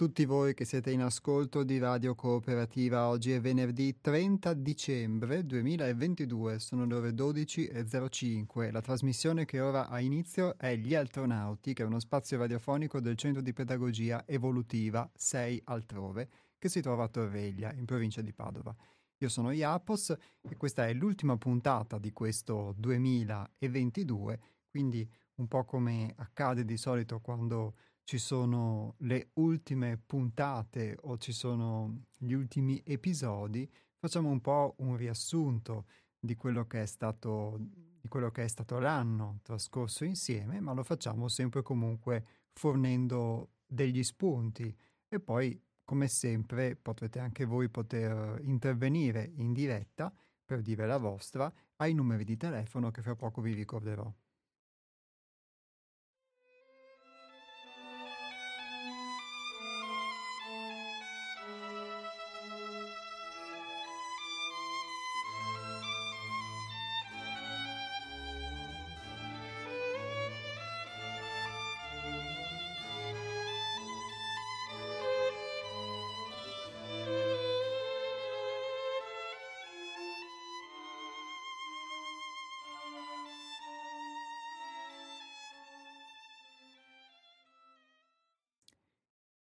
Tutti 0.00 0.24
voi 0.24 0.54
che 0.54 0.64
siete 0.64 0.90
in 0.92 1.02
ascolto 1.02 1.62
di 1.62 1.76
Radio 1.76 2.14
Cooperativa. 2.14 3.08
Oggi 3.08 3.32
è 3.32 3.40
venerdì 3.42 4.00
30 4.00 4.54
dicembre 4.54 5.44
2022, 5.44 6.58
sono 6.58 6.86
le 6.86 6.94
ore 6.94 7.10
12.05. 7.10 8.72
La 8.72 8.80
trasmissione 8.80 9.44
che 9.44 9.60
ora 9.60 9.88
ha 9.88 10.00
inizio 10.00 10.56
è 10.56 10.74
Gli 10.76 10.94
Altronauti, 10.94 11.74
che 11.74 11.82
è 11.82 11.84
uno 11.84 12.00
spazio 12.00 12.38
radiofonico 12.38 12.98
del 12.98 13.16
Centro 13.16 13.42
di 13.42 13.52
Pedagogia 13.52 14.26
Evolutiva 14.26 15.06
6 15.14 15.60
Altrove, 15.64 16.30
che 16.56 16.70
si 16.70 16.80
trova 16.80 17.04
a 17.04 17.08
Torreglia, 17.08 17.70
in 17.74 17.84
provincia 17.84 18.22
di 18.22 18.32
Padova. 18.32 18.74
Io 19.18 19.28
sono 19.28 19.50
Iapos 19.50 20.16
e 20.48 20.56
questa 20.56 20.86
è 20.86 20.94
l'ultima 20.94 21.36
puntata 21.36 21.98
di 21.98 22.10
questo 22.14 22.74
2022, 22.78 24.40
quindi 24.66 25.06
un 25.34 25.46
po' 25.46 25.66
come 25.66 26.14
accade 26.16 26.64
di 26.64 26.78
solito 26.78 27.20
quando 27.20 27.74
ci 28.10 28.18
sono 28.18 28.96
le 29.02 29.30
ultime 29.34 29.96
puntate 29.96 30.98
o 31.02 31.16
ci 31.16 31.30
sono 31.30 32.06
gli 32.18 32.32
ultimi 32.32 32.82
episodi, 32.84 33.70
facciamo 34.00 34.30
un 34.30 34.40
po' 34.40 34.74
un 34.78 34.96
riassunto 34.96 35.86
di 36.18 36.34
quello 36.34 36.66
che 36.66 36.82
è 36.82 36.86
stato, 36.86 37.56
di 37.60 38.08
quello 38.08 38.32
che 38.32 38.42
è 38.42 38.48
stato 38.48 38.80
l'anno 38.80 39.38
trascorso 39.44 40.04
insieme, 40.04 40.58
ma 40.58 40.72
lo 40.72 40.82
facciamo 40.82 41.28
sempre 41.28 41.62
comunque 41.62 42.48
fornendo 42.52 43.52
degli 43.64 44.02
spunti 44.02 44.76
e 45.06 45.20
poi 45.20 45.62
come 45.84 46.08
sempre 46.08 46.74
potrete 46.74 47.20
anche 47.20 47.44
voi 47.44 47.68
poter 47.68 48.40
intervenire 48.42 49.30
in 49.36 49.52
diretta 49.52 50.12
per 50.44 50.62
dire 50.62 50.84
la 50.84 50.98
vostra 50.98 51.52
ai 51.76 51.94
numeri 51.94 52.24
di 52.24 52.36
telefono 52.36 52.90
che 52.90 53.02
fra 53.02 53.14
poco 53.14 53.40
vi 53.40 53.52
ricorderò. 53.52 54.12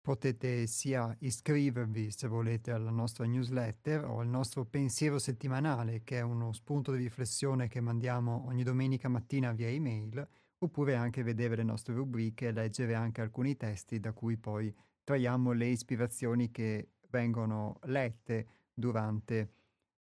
potete 0.00 0.68
sia 0.68 1.12
iscrivervi 1.18 2.12
se 2.12 2.28
volete 2.28 2.70
alla 2.70 2.90
nostra 2.90 3.26
newsletter 3.26 4.04
o 4.04 4.20
al 4.20 4.28
nostro 4.28 4.66
pensiero 4.66 5.18
settimanale, 5.18 6.04
che 6.04 6.18
è 6.18 6.22
uno 6.22 6.52
spunto 6.52 6.92
di 6.92 7.02
riflessione 7.02 7.66
che 7.66 7.80
mandiamo 7.80 8.44
ogni 8.46 8.62
domenica 8.62 9.08
mattina 9.08 9.50
via 9.50 9.66
email, 9.66 10.28
oppure 10.58 10.96
anche 10.96 11.22
vedere 11.22 11.56
le 11.56 11.62
nostre 11.62 11.94
rubriche 11.94 12.48
e 12.48 12.52
leggere 12.52 12.94
anche 12.94 13.20
alcuni 13.20 13.56
testi 13.56 14.00
da 14.00 14.12
cui 14.12 14.36
poi 14.36 14.74
traiamo 15.04 15.52
le 15.52 15.66
ispirazioni 15.66 16.50
che 16.50 16.90
vengono 17.10 17.78
lette 17.84 18.46
durante 18.74 19.52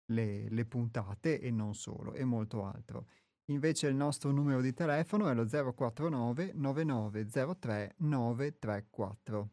le, 0.05 0.49
le 0.49 0.65
puntate 0.65 1.39
e 1.39 1.51
non 1.51 1.73
solo, 1.73 2.13
e 2.13 2.23
molto 2.23 2.65
altro. 2.65 3.07
Invece 3.49 3.87
il 3.87 3.95
nostro 3.95 4.31
numero 4.31 4.61
di 4.61 4.73
telefono 4.73 5.29
è 5.29 5.33
lo 5.33 5.45
049 5.45 6.53
9903 6.55 7.95
934. 7.97 9.49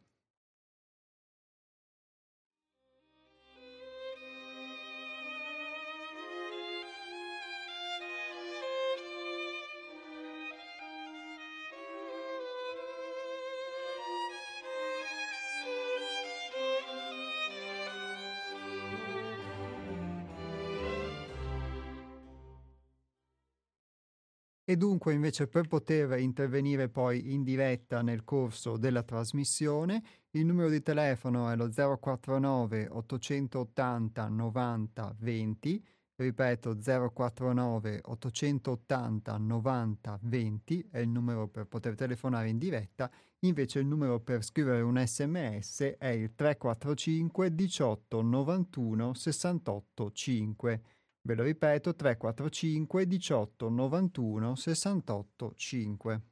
E 24.72 24.76
dunque 24.78 25.12
invece 25.12 25.48
per 25.48 25.68
poter 25.68 26.18
intervenire 26.18 26.88
poi 26.88 27.34
in 27.34 27.42
diretta 27.42 28.00
nel 28.00 28.24
corso 28.24 28.78
della 28.78 29.02
trasmissione 29.02 30.02
il 30.30 30.46
numero 30.46 30.70
di 30.70 30.80
telefono 30.80 31.50
è 31.50 31.56
lo 31.56 31.68
049 31.68 32.88
880 32.90 34.28
90 34.28 35.16
20 35.18 35.84
ripeto 36.16 36.78
049 37.12 38.00
880 38.02 39.36
90 39.36 40.18
20 40.22 40.88
è 40.90 40.98
il 41.00 41.08
numero 41.10 41.48
per 41.48 41.66
poter 41.66 41.94
telefonare 41.94 42.48
in 42.48 42.56
diretta. 42.56 43.10
Invece 43.40 43.80
il 43.80 43.86
numero 43.86 44.20
per 44.20 44.42
scrivere 44.42 44.80
un 44.80 45.02
sms 45.04 45.96
è 45.98 46.08
il 46.08 46.34
345 46.34 47.54
18 47.54 48.22
91 48.22 49.12
68 49.12 50.12
5 50.12 50.82
Ve 51.24 51.34
lo 51.34 51.44
ripeto, 51.44 51.94
345 51.94 53.06
18 53.06 53.70
91 53.70 54.56
68 54.56 55.52
5. 55.54 56.31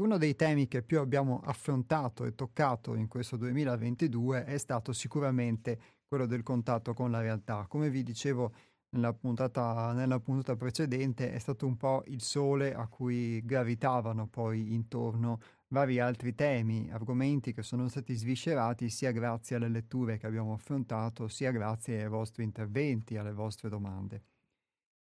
Uno 0.00 0.16
dei 0.16 0.34
temi 0.34 0.66
che 0.66 0.82
più 0.82 0.98
abbiamo 0.98 1.42
affrontato 1.44 2.24
e 2.24 2.34
toccato 2.34 2.94
in 2.94 3.06
questo 3.06 3.36
2022 3.36 4.44
è 4.44 4.56
stato 4.56 4.94
sicuramente 4.94 5.78
quello 6.06 6.24
del 6.24 6.42
contatto 6.42 6.94
con 6.94 7.10
la 7.10 7.20
realtà. 7.20 7.66
Come 7.68 7.90
vi 7.90 8.02
dicevo 8.02 8.50
nella 8.92 9.12
puntata, 9.12 9.92
nella 9.92 10.18
puntata 10.18 10.56
precedente, 10.56 11.30
è 11.34 11.38
stato 11.38 11.66
un 11.66 11.76
po' 11.76 12.02
il 12.06 12.22
sole 12.22 12.72
a 12.74 12.86
cui 12.86 13.44
gravitavano 13.44 14.26
poi 14.26 14.72
intorno 14.72 15.38
vari 15.68 16.00
altri 16.00 16.34
temi, 16.34 16.90
argomenti 16.90 17.52
che 17.52 17.62
sono 17.62 17.86
stati 17.88 18.14
sviscerati 18.14 18.88
sia 18.88 19.10
grazie 19.10 19.56
alle 19.56 19.68
letture 19.68 20.16
che 20.16 20.26
abbiamo 20.26 20.54
affrontato, 20.54 21.28
sia 21.28 21.50
grazie 21.50 22.04
ai 22.04 22.08
vostri 22.08 22.42
interventi, 22.42 23.18
alle 23.18 23.34
vostre 23.34 23.68
domande. 23.68 24.29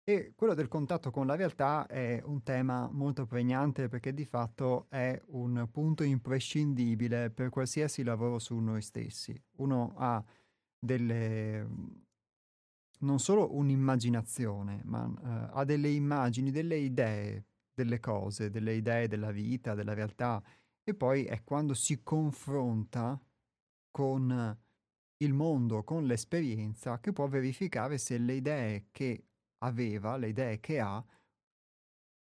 E 0.08 0.34
quello 0.36 0.54
del 0.54 0.68
contatto 0.68 1.10
con 1.10 1.26
la 1.26 1.36
realtà 1.36 1.88
è 1.88 2.22
un 2.24 2.44
tema 2.44 2.88
molto 2.92 3.26
pregnante 3.26 3.88
perché 3.88 4.14
di 4.14 4.24
fatto 4.24 4.86
è 4.90 5.20
un 5.30 5.68
punto 5.72 6.04
imprescindibile 6.04 7.32
per 7.32 7.50
qualsiasi 7.50 8.04
lavoro 8.04 8.38
su 8.38 8.56
noi 8.60 8.84
stessi. 8.84 9.36
Uno 9.58 9.96
ha 9.98 10.24
delle 10.78 11.68
non 13.00 13.20
solo 13.20 13.56
un'immaginazione, 13.56 14.82
ma 14.86 15.06
uh, 15.06 15.58
ha 15.58 15.64
delle 15.66 15.90
immagini, 15.90 16.52
delle 16.52 16.78
idee 16.78 17.46
delle 17.74 18.00
cose, 18.00 18.50
delle 18.50 18.76
idee 18.76 19.08
della 19.08 19.32
vita, 19.32 19.74
della 19.74 19.94
realtà, 19.94 20.42
e 20.84 20.94
poi 20.94 21.26
è 21.26 21.44
quando 21.44 21.74
si 21.74 22.04
confronta 22.04 23.20
con 23.92 24.58
il 25.18 25.34
mondo, 25.34 25.84
con 25.84 26.06
l'esperienza, 26.06 27.00
che 27.00 27.12
può 27.12 27.28
verificare 27.28 27.98
se 27.98 28.18
le 28.18 28.34
idee 28.34 28.88
che 28.92 29.26
aveva, 29.60 30.18
le 30.18 30.30
idee 30.30 30.60
che 30.60 30.80
ha, 30.80 31.04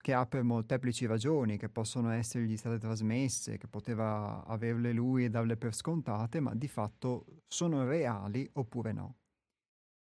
che 0.01 0.13
ha 0.13 0.25
per 0.25 0.43
molteplici 0.43 1.05
ragioni, 1.05 1.57
che 1.57 1.69
possono 1.69 2.11
essergli 2.11 2.55
state 2.55 2.77
trasmesse, 2.77 3.57
che 3.57 3.67
poteva 3.67 4.45
averle 4.45 4.93
lui 4.93 5.25
e 5.25 5.29
darle 5.29 5.57
per 5.57 5.75
scontate, 5.75 6.39
ma 6.39 6.53
di 6.55 6.67
fatto 6.67 7.25
sono 7.47 7.85
reali 7.85 8.49
oppure 8.53 8.93
no. 8.93 9.15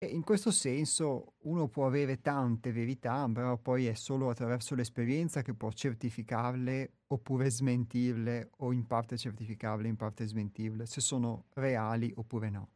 E 0.02 0.06
in 0.06 0.22
questo 0.22 0.50
senso 0.50 1.34
uno 1.42 1.68
può 1.68 1.86
avere 1.86 2.20
tante 2.22 2.72
verità, 2.72 3.28
però 3.30 3.58
poi 3.58 3.86
è 3.86 3.92
solo 3.92 4.30
attraverso 4.30 4.74
l'esperienza 4.74 5.42
che 5.42 5.52
può 5.52 5.70
certificarle 5.70 7.00
oppure 7.08 7.50
smentirle 7.50 8.52
o 8.58 8.72
in 8.72 8.86
parte 8.86 9.18
certificarle, 9.18 9.88
in 9.88 9.96
parte 9.96 10.24
smentirle, 10.24 10.86
se 10.86 11.02
sono 11.02 11.48
reali 11.54 12.10
oppure 12.14 12.48
no 12.48 12.70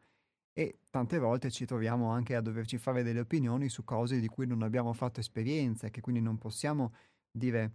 e 0.57 0.79
tante 0.89 1.19
volte 1.19 1.51
ci 1.51 1.67
troviamo 1.67 2.11
anche 2.11 2.37
a 2.37 2.41
doverci 2.41 2.79
fare 2.79 3.03
delle 3.03 3.21
opinioni 3.21 3.69
su 3.69 3.83
cose 3.85 4.21
di 4.21 4.29
cui 4.29 4.47
non 4.47 4.63
abbiamo 4.63 4.93
fatto 4.93 5.19
esperienza 5.19 5.89
e 5.89 5.91
che 5.91 6.01
quindi 6.01 6.21
non 6.21 6.39
possiamo 6.39 6.95
dire 7.31 7.73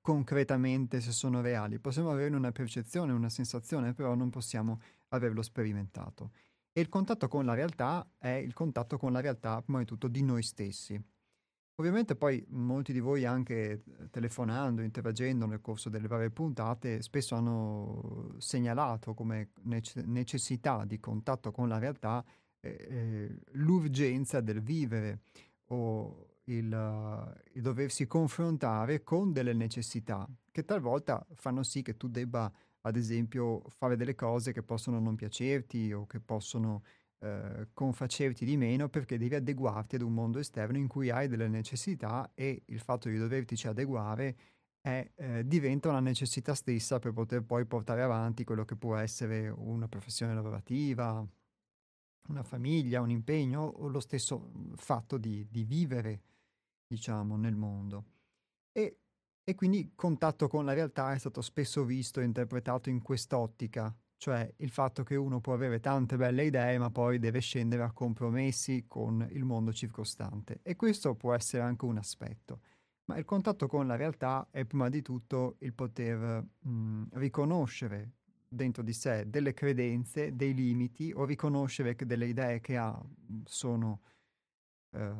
concretamente 0.00 1.00
se 1.00 1.12
sono 1.12 1.40
reali. 1.40 1.78
Possiamo 1.78 2.10
avere 2.10 2.34
una 2.34 2.50
percezione, 2.50 3.12
una 3.12 3.28
sensazione, 3.28 3.94
però 3.94 4.14
non 4.14 4.28
possiamo 4.28 4.80
averlo 5.10 5.40
sperimentato. 5.42 6.32
E 6.72 6.80
il 6.80 6.88
contatto 6.88 7.28
con 7.28 7.44
la 7.44 7.54
realtà 7.54 8.10
è 8.18 8.30
il 8.30 8.52
contatto 8.52 8.98
con 8.98 9.12
la 9.12 9.20
realtà, 9.20 9.62
prima 9.62 9.78
di 9.78 9.84
tutto, 9.84 10.08
di 10.08 10.22
noi 10.22 10.42
stessi. 10.42 11.00
Ovviamente 11.82 12.14
poi 12.14 12.44
molti 12.50 12.92
di 12.92 13.00
voi 13.00 13.24
anche 13.24 13.54
eh, 13.72 14.08
telefonando, 14.08 14.82
interagendo 14.82 15.46
nel 15.46 15.60
corso 15.60 15.88
delle 15.88 16.06
varie 16.06 16.30
puntate, 16.30 17.02
spesso 17.02 17.34
hanno 17.34 18.36
segnalato 18.38 19.14
come 19.14 19.50
nece- 19.62 20.04
necessità 20.06 20.84
di 20.84 21.00
contatto 21.00 21.50
con 21.50 21.66
la 21.66 21.78
realtà 21.78 22.24
eh, 22.60 22.86
eh, 22.88 23.36
l'urgenza 23.54 24.40
del 24.40 24.62
vivere 24.62 25.22
o 25.70 26.36
il, 26.44 26.72
uh, 26.72 27.40
il, 27.54 27.62
doversi 27.62 28.06
confrontare 28.06 29.02
con 29.02 29.32
delle 29.32 29.52
necessità 29.52 30.24
che 30.52 30.64
talvolta 30.64 31.26
fanno 31.34 31.64
sì 31.64 31.82
che 31.82 31.96
tu 31.96 32.06
debba, 32.06 32.48
ad 32.82 32.94
esempio, 32.94 33.60
fare 33.66 33.96
delle 33.96 34.14
cose 34.14 34.52
che 34.52 34.62
possono 34.62 35.00
non 35.00 35.16
piacerti 35.16 35.92
o 35.92 36.06
che 36.06 36.20
possono 36.20 36.84
uh, 37.22 37.68
confacerti 37.72 38.44
di 38.44 38.56
meno 38.56 38.88
perché 38.88 39.18
devi 39.18 39.34
adeguarti 39.34 39.96
ad 39.96 40.02
un 40.02 40.12
mondo 40.12 40.38
esterno 40.38 40.76
in 40.76 40.88
cui 40.88 41.10
hai 41.10 41.28
delle 41.28 41.48
necessità 41.48 42.30
e 42.34 42.62
il 42.66 42.80
fatto 42.80 43.08
di 43.08 43.16
dovertici 43.16 43.66
adeguare 43.66 44.36
è, 44.82 45.08
eh, 45.14 45.46
diventa 45.46 45.88
una 45.88 46.00
necessità 46.00 46.54
stessa 46.54 46.98
per 46.98 47.12
poter 47.12 47.44
poi 47.44 47.64
portare 47.66 48.02
avanti 48.02 48.44
quello 48.44 48.64
che 48.64 48.74
può 48.74 48.96
essere 48.96 49.48
una 49.48 49.86
professione 49.86 50.34
lavorativa, 50.34 51.24
una 52.28 52.42
famiglia, 52.42 53.00
un 53.00 53.10
impegno 53.10 53.62
o 53.62 53.86
lo 53.86 54.00
stesso 54.00 54.50
fatto 54.74 55.18
di, 55.18 55.46
di 55.48 55.64
vivere 55.64 56.22
diciamo, 56.86 57.36
nel 57.36 57.54
mondo. 57.54 58.04
E, 58.72 58.98
e 59.44 59.54
quindi 59.54 59.92
contatto 59.94 60.48
con 60.48 60.64
la 60.64 60.72
realtà 60.72 61.12
è 61.12 61.18
stato 61.18 61.40
spesso 61.42 61.84
visto 61.84 62.20
e 62.20 62.24
interpretato 62.24 62.90
in 62.90 63.02
quest'ottica, 63.02 63.94
cioè 64.22 64.48
il 64.58 64.70
fatto 64.70 65.02
che 65.02 65.16
uno 65.16 65.40
può 65.40 65.52
avere 65.52 65.80
tante 65.80 66.16
belle 66.16 66.44
idee 66.44 66.78
ma 66.78 66.92
poi 66.92 67.18
deve 67.18 67.40
scendere 67.40 67.82
a 67.82 67.90
compromessi 67.90 68.84
con 68.86 69.26
il 69.32 69.42
mondo 69.42 69.72
circostante. 69.72 70.60
E 70.62 70.76
questo 70.76 71.16
può 71.16 71.34
essere 71.34 71.64
anche 71.64 71.86
un 71.86 71.96
aspetto. 71.96 72.60
Ma 73.06 73.16
il 73.16 73.24
contatto 73.24 73.66
con 73.66 73.88
la 73.88 73.96
realtà 73.96 74.46
è 74.52 74.64
prima 74.64 74.88
di 74.88 75.02
tutto 75.02 75.56
il 75.58 75.74
poter 75.74 76.40
mh, 76.56 77.02
riconoscere 77.14 78.12
dentro 78.46 78.84
di 78.84 78.92
sé 78.92 79.28
delle 79.28 79.54
credenze, 79.54 80.36
dei 80.36 80.54
limiti 80.54 81.12
o 81.12 81.24
riconoscere 81.24 81.96
che 81.96 82.06
delle 82.06 82.26
idee 82.26 82.60
che 82.60 82.76
ha 82.76 82.96
sono 83.44 84.02
eh, 84.92 85.14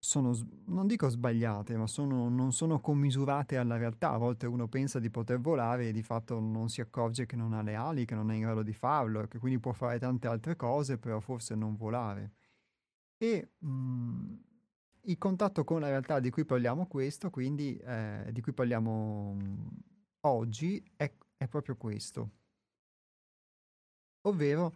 sono, 0.00 0.34
non 0.66 0.86
dico 0.86 1.08
sbagliate, 1.08 1.76
ma 1.76 1.86
sono, 1.86 2.28
non 2.30 2.52
sono 2.52 2.80
commisurate 2.80 3.58
alla 3.58 3.76
realtà. 3.76 4.12
A 4.12 4.16
volte 4.16 4.46
uno 4.46 4.66
pensa 4.66 4.98
di 4.98 5.10
poter 5.10 5.38
volare 5.40 5.88
e 5.88 5.92
di 5.92 6.02
fatto 6.02 6.40
non 6.40 6.68
si 6.70 6.80
accorge 6.80 7.26
che 7.26 7.36
non 7.36 7.52
ha 7.52 7.62
le 7.62 7.74
ali, 7.74 8.06
che 8.06 8.14
non 8.14 8.30
è 8.30 8.34
in 8.34 8.40
grado 8.40 8.62
di 8.62 8.72
farlo, 8.72 9.26
che 9.28 9.38
quindi 9.38 9.60
può 9.60 9.72
fare 9.72 9.98
tante 9.98 10.26
altre 10.26 10.56
cose, 10.56 10.98
però 10.98 11.20
forse 11.20 11.54
non 11.54 11.76
volare. 11.76 12.32
E 13.18 13.50
mh, 13.58 13.68
mhmm, 13.68 14.42
il 15.04 15.18
contatto 15.18 15.64
con 15.64 15.80
la 15.80 15.88
realtà 15.88 16.20
di 16.20 16.30
cui 16.30 16.44
parliamo 16.44 16.86
questo, 16.86 17.30
quindi 17.30 17.76
eh, 17.78 18.28
di 18.32 18.40
cui 18.40 18.52
parliamo 18.54 19.34
mh, 19.34 19.42
mhmm, 19.42 19.68
oggi, 20.22 20.82
è, 20.96 21.12
è 21.36 21.46
proprio 21.48 21.76
questo. 21.76 22.30
Ovvero 24.22 24.74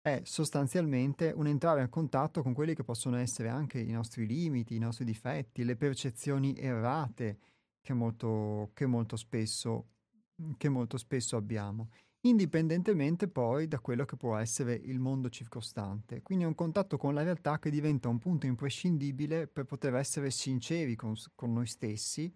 è 0.00 0.20
sostanzialmente 0.24 1.32
un 1.34 1.46
entrare 1.46 1.82
a 1.82 1.88
contatto 1.88 2.42
con 2.42 2.54
quelli 2.54 2.74
che 2.74 2.84
possono 2.84 3.16
essere 3.16 3.48
anche 3.48 3.78
i 3.78 3.90
nostri 3.90 4.26
limiti, 4.26 4.74
i 4.74 4.78
nostri 4.78 5.04
difetti, 5.04 5.64
le 5.64 5.76
percezioni 5.76 6.56
errate 6.56 7.38
che 7.80 7.92
molto, 7.94 8.70
che 8.74 8.86
molto, 8.86 9.16
spesso, 9.16 9.86
che 10.56 10.68
molto 10.68 10.98
spesso 10.98 11.36
abbiamo, 11.36 11.90
indipendentemente 12.22 13.28
poi 13.28 13.68
da 13.68 13.80
quello 13.80 14.04
che 14.04 14.16
può 14.16 14.36
essere 14.36 14.74
il 14.74 14.98
mondo 14.98 15.28
circostante. 15.28 16.22
Quindi 16.22 16.44
è 16.44 16.46
un 16.46 16.54
contatto 16.54 16.96
con 16.96 17.14
la 17.14 17.22
realtà 17.22 17.58
che 17.58 17.70
diventa 17.70 18.08
un 18.08 18.18
punto 18.18 18.46
imprescindibile 18.46 19.46
per 19.46 19.64
poter 19.64 19.94
essere 19.94 20.30
sinceri 20.30 20.96
con, 20.96 21.14
con 21.34 21.52
noi 21.52 21.66
stessi 21.66 22.32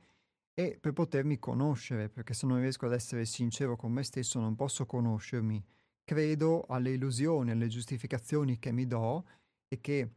e 0.55 0.79
per 0.79 0.93
potermi 0.93 1.39
conoscere, 1.39 2.09
perché 2.09 2.35
se 2.35 2.47
non 2.47 2.61
riesco 2.61 2.87
ad 2.87 2.93
essere 2.93 3.25
sincero 3.25 3.77
con 3.77 3.93
me 3.93 4.03
stesso 4.03 4.39
non 4.39 4.55
posso 4.55 4.85
conoscermi 4.85 5.63
credo 6.05 6.63
alle 6.69 6.93
illusioni, 6.93 7.51
alle 7.51 7.69
giustificazioni 7.69 8.59
che 8.59 8.73
mi 8.73 8.87
do 8.87 9.25
e 9.69 9.81
che 9.81 10.11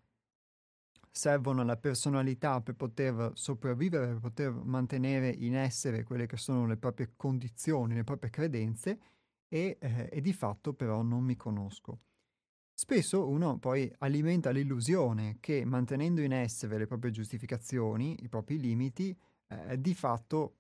servono 1.12 1.62
alla 1.62 1.78
personalità 1.78 2.60
per 2.62 2.76
poter 2.76 3.32
sopravvivere, 3.36 4.08
per 4.08 4.20
poter 4.20 4.52
mantenere 4.52 5.30
in 5.30 5.56
essere 5.56 6.04
quelle 6.04 6.26
che 6.26 6.36
sono 6.36 6.66
le 6.66 6.76
proprie 6.76 7.14
condizioni, 7.16 7.94
le 7.96 8.04
proprie 8.04 8.30
credenze 8.30 9.00
e, 9.48 9.78
eh, 9.80 10.10
e 10.12 10.22
di 10.22 10.34
fatto 10.34 10.74
però 10.74 11.02
non 11.04 11.24
mi 11.24 11.38
conosco. 11.38 12.00
Spesso 12.74 13.30
uno 13.30 13.58
poi 13.58 13.90
alimenta 14.00 14.50
l'illusione 14.50 15.38
che 15.40 15.64
mantenendo 15.64 16.20
in 16.20 16.34
essere 16.34 16.78
le 16.78 16.88
proprie 16.88 17.12
giustificazioni, 17.12 18.22
i 18.24 18.28
propri 18.28 18.60
limiti, 18.60 19.18
eh, 19.48 19.80
di 19.80 19.94
fatto 19.94 20.58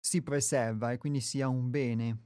si 0.00 0.22
preserva 0.22 0.92
e 0.92 0.96
quindi 0.96 1.20
sia 1.20 1.48
un 1.48 1.68
bene 1.68 2.25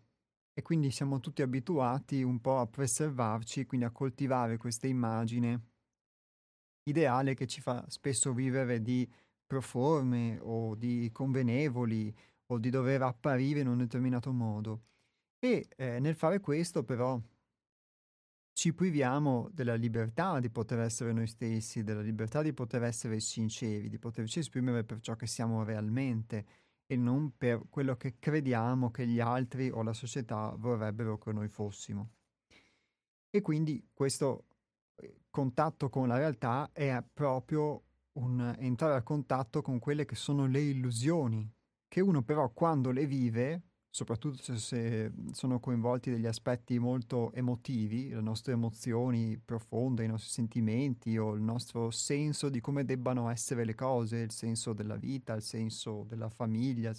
e 0.60 0.62
quindi 0.62 0.90
siamo 0.90 1.20
tutti 1.20 1.40
abituati 1.40 2.22
un 2.22 2.38
po' 2.38 2.58
a 2.58 2.66
preservarci, 2.66 3.64
quindi 3.64 3.86
a 3.86 3.90
coltivare 3.90 4.58
questa 4.58 4.86
immagine 4.86 5.68
ideale 6.82 7.32
che 7.32 7.46
ci 7.46 7.62
fa 7.62 7.82
spesso 7.88 8.34
vivere 8.34 8.82
di 8.82 9.10
proforme 9.46 10.38
o 10.42 10.74
di 10.74 11.08
convenevoli 11.12 12.14
o 12.48 12.58
di 12.58 12.68
dover 12.68 13.00
apparire 13.00 13.60
in 13.60 13.68
un 13.68 13.78
determinato 13.78 14.32
modo. 14.32 14.82
E 15.38 15.66
eh, 15.76 15.98
nel 15.98 16.14
fare 16.14 16.40
questo 16.40 16.84
però 16.84 17.18
ci 18.52 18.74
priviamo 18.74 19.48
della 19.50 19.76
libertà 19.76 20.40
di 20.40 20.50
poter 20.50 20.80
essere 20.80 21.14
noi 21.14 21.26
stessi, 21.26 21.82
della 21.82 22.02
libertà 22.02 22.42
di 22.42 22.52
poter 22.52 22.82
essere 22.82 23.18
sinceri, 23.20 23.88
di 23.88 23.98
poterci 23.98 24.40
esprimere 24.40 24.84
per 24.84 25.00
ciò 25.00 25.16
che 25.16 25.26
siamo 25.26 25.64
realmente 25.64 26.44
e 26.90 26.96
non 26.96 27.36
per 27.36 27.62
quello 27.70 27.96
che 27.96 28.18
crediamo 28.18 28.90
che 28.90 29.06
gli 29.06 29.20
altri 29.20 29.70
o 29.70 29.84
la 29.84 29.92
società 29.92 30.52
vorrebbero 30.58 31.18
che 31.18 31.30
noi 31.30 31.46
fossimo. 31.46 32.14
E 33.30 33.40
quindi 33.42 33.90
questo 33.94 34.46
eh, 34.96 35.20
contatto 35.30 35.88
con 35.88 36.08
la 36.08 36.16
realtà 36.16 36.70
è 36.72 37.00
proprio 37.14 37.84
un 38.14 38.56
entrare 38.58 38.96
a 38.96 39.02
contatto 39.02 39.62
con 39.62 39.78
quelle 39.78 40.04
che 40.04 40.16
sono 40.16 40.46
le 40.46 40.62
illusioni, 40.62 41.48
che 41.86 42.00
uno 42.00 42.22
però 42.22 42.50
quando 42.50 42.90
le 42.90 43.06
vive 43.06 43.62
soprattutto 43.90 44.56
se, 44.56 45.12
sono 45.32 45.58
coinvolti 45.58 46.10
degli 46.10 46.26
aspetti 46.26 46.78
molto 46.78 47.32
emotivi, 47.32 48.08
le 48.08 48.20
nostre 48.20 48.52
emozioni 48.52 49.36
profonde, 49.36 50.04
i 50.04 50.08
nostri 50.08 50.30
sentimenti 50.30 51.18
o 51.18 51.34
il 51.34 51.42
nostro 51.42 51.90
senso 51.90 52.48
di 52.48 52.60
come 52.60 52.84
debbano 52.84 53.28
essere 53.28 53.64
le 53.64 53.74
cose, 53.74 54.18
il 54.18 54.30
senso 54.30 54.72
della 54.72 54.96
vita, 54.96 55.34
il 55.34 55.42
senso 55.42 56.04
della 56.08 56.28
famiglia. 56.28 56.94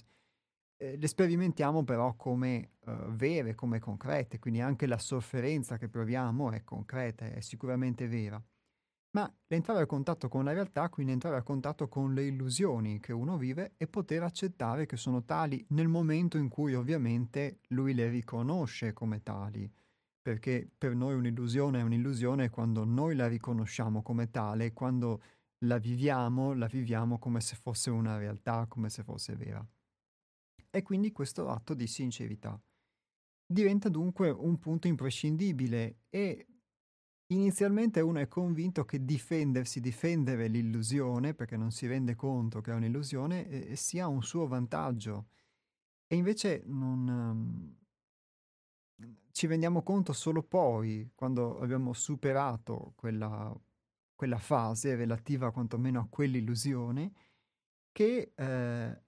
Eh, 0.78 0.98
le 0.98 1.08
sperimentiamo 1.08 1.84
però 1.84 2.16
come 2.16 2.72
uh, 2.86 3.12
vere, 3.12 3.56
come 3.56 3.80
concrete, 3.80 4.40
quindi 4.40 4.60
anche 4.60 4.86
la 4.86 4.98
sofferenza 4.98 5.78
che 5.78 5.88
proviamo 5.88 6.52
è 6.52 6.64
concreta, 6.64 7.26
è 7.26 7.40
sicuramente 7.40 8.08
vera 8.08 8.42
ma 9.12 9.32
l'entrare 9.48 9.82
a 9.82 9.86
contatto 9.86 10.30
con 10.30 10.44
la 10.44 10.54
realtà, 10.54 10.90
quindi 10.90 11.12
entrare 11.12 11.36
a 11.36 11.44
contatto 11.44 11.88
con 11.88 12.14
le 12.14 12.26
illusioni 12.26 13.00
che 13.00 13.12
uno 13.12 13.38
vive 13.38 13.74
e 13.78 13.88
poter 13.88 14.24
accettare 14.24 14.86
che 14.86 14.96
sono 14.96 15.24
tali 15.24 15.64
nel 15.70 15.88
momento 15.88 16.38
in 16.38 16.48
cui 16.48 16.76
ovviamente 16.76 17.60
lui 17.70 17.94
le 17.94 18.10
riconosce 18.10 18.94
come 18.94 19.22
tali, 19.22 19.70
perché 20.22 20.70
per 20.78 20.96
noi 20.96 21.16
un'illusione 21.16 21.80
è 21.80 21.84
un'illusione 21.84 22.50
quando 22.50 22.86
noi 22.86 23.16
la 23.16 23.28
riconosciamo 23.28 24.02
come 24.02 24.32
tale, 24.32 24.72
quando 24.72 25.22
la 25.66 25.78
viviamo, 25.78 26.54
la 26.54 26.68
viviamo 26.68 27.20
come 27.20 27.42
se 27.42 27.56
fosse 27.56 27.90
una 27.90 28.18
realtà, 28.18 28.66
come 28.68 28.90
se 28.90 29.04
fosse 29.04 29.36
vera. 29.36 29.66
E 30.70 30.82
quindi 30.84 31.12
questo 31.12 31.50
atto 31.50 31.74
di 31.74 31.86
sincerità 31.86 32.60
diventa 33.46 33.90
dunque 33.90 34.30
un 34.30 34.58
punto 34.58 34.88
imprescindibile 34.88 36.04
e 36.10 36.46
Inizialmente 37.32 38.02
uno 38.02 38.20
è 38.20 38.28
convinto 38.28 38.84
che 38.84 39.06
difendersi, 39.06 39.80
difendere 39.80 40.48
l'illusione, 40.48 41.34
perché 41.34 41.56
non 41.56 41.72
si 41.72 41.88
rende 41.88 42.14
conto 42.14 42.60
che 42.60 42.72
è 42.72 42.76
un'illusione, 42.76 43.48
eh, 43.48 43.76
sia 43.78 44.08
un 44.08 44.22
suo 44.22 44.48
vantaggio. 44.48 45.28
E 46.08 46.18
invece 46.18 46.62
non, 46.66 47.08
um, 47.08 47.76
ci 49.32 49.48
rendiamo 49.48 49.82
conto 49.82 50.12
solo 50.12 50.44
poi, 50.44 51.10
quando 51.16 51.58
abbiamo 51.60 51.94
superato 51.94 52.92
quella, 52.98 53.58
quella 54.14 54.38
fase 54.38 54.96
relativa 54.96 55.52
quantomeno 55.52 56.02
a 56.02 56.08
quell'illusione, 56.10 57.14
che 57.94 58.34
eh, 58.36 59.02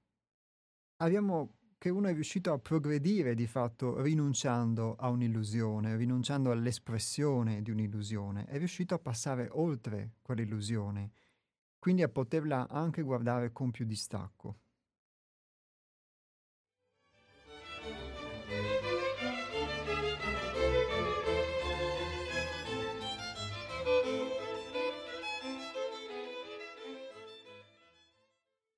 abbiamo 0.95 1.55
che 1.83 1.89
uno 1.89 2.07
è 2.07 2.13
riuscito 2.13 2.53
a 2.53 2.59
progredire 2.59 3.35
di 3.35 3.45
fatto 3.45 4.01
rinunciando 4.01 4.95
a 4.95 5.09
un'illusione, 5.09 5.97
rinunciando 5.97 6.49
all'espressione 6.49 7.61
di 7.61 7.71
un'illusione, 7.71 8.45
è 8.45 8.57
riuscito 8.57 8.93
a 8.93 8.99
passare 8.99 9.49
oltre 9.51 10.13
quell'illusione. 10.21 11.11
quindi 11.79 12.01
a 12.01 12.07
poterla 12.07 12.69
anche 12.69 13.01
guardare 13.01 13.51
con 13.51 13.69
più 13.71 13.83
distacco. 13.83 14.59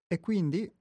E 0.08 0.20
quindi, 0.20 0.74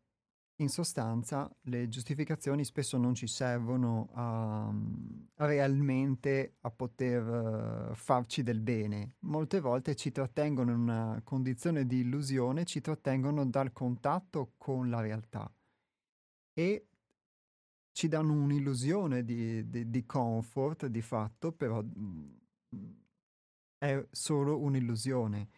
in 0.58 0.68
sostanza, 0.68 1.50
le 1.62 1.88
giustificazioni 1.88 2.64
spesso 2.64 2.96
non 2.96 3.14
ci 3.14 3.26
servono 3.26 4.08
a, 4.12 4.68
a 4.68 5.46
realmente 5.46 6.56
a 6.61 6.70
poter 6.70 7.90
uh, 7.90 7.94
farci 7.94 8.42
del 8.44 8.61
bene. 8.61 9.16
Molte 9.20 9.58
volte 9.58 9.96
ci 9.96 10.12
trattengono 10.12 10.70
in 10.70 10.78
una 10.78 11.20
condizione 11.25 11.87
di 11.87 12.00
illusione, 12.00 12.64
ci 12.64 12.80
trattengono 12.80 13.44
dal 13.46 13.73
contatto 13.73 14.52
con 14.56 14.90
la 14.90 15.00
realtà 15.00 15.52
e 16.52 16.87
ci 17.90 18.06
danno 18.06 18.32
un'illusione 18.32 19.25
di, 19.25 19.68
di, 19.68 19.90
di 19.90 20.06
comfort, 20.06 20.87
di 20.87 21.02
fatto, 21.02 21.52
però 21.52 21.82
mm, 21.82 22.32
è 23.78 24.06
solo 24.11 24.61
un'illusione 24.61 25.49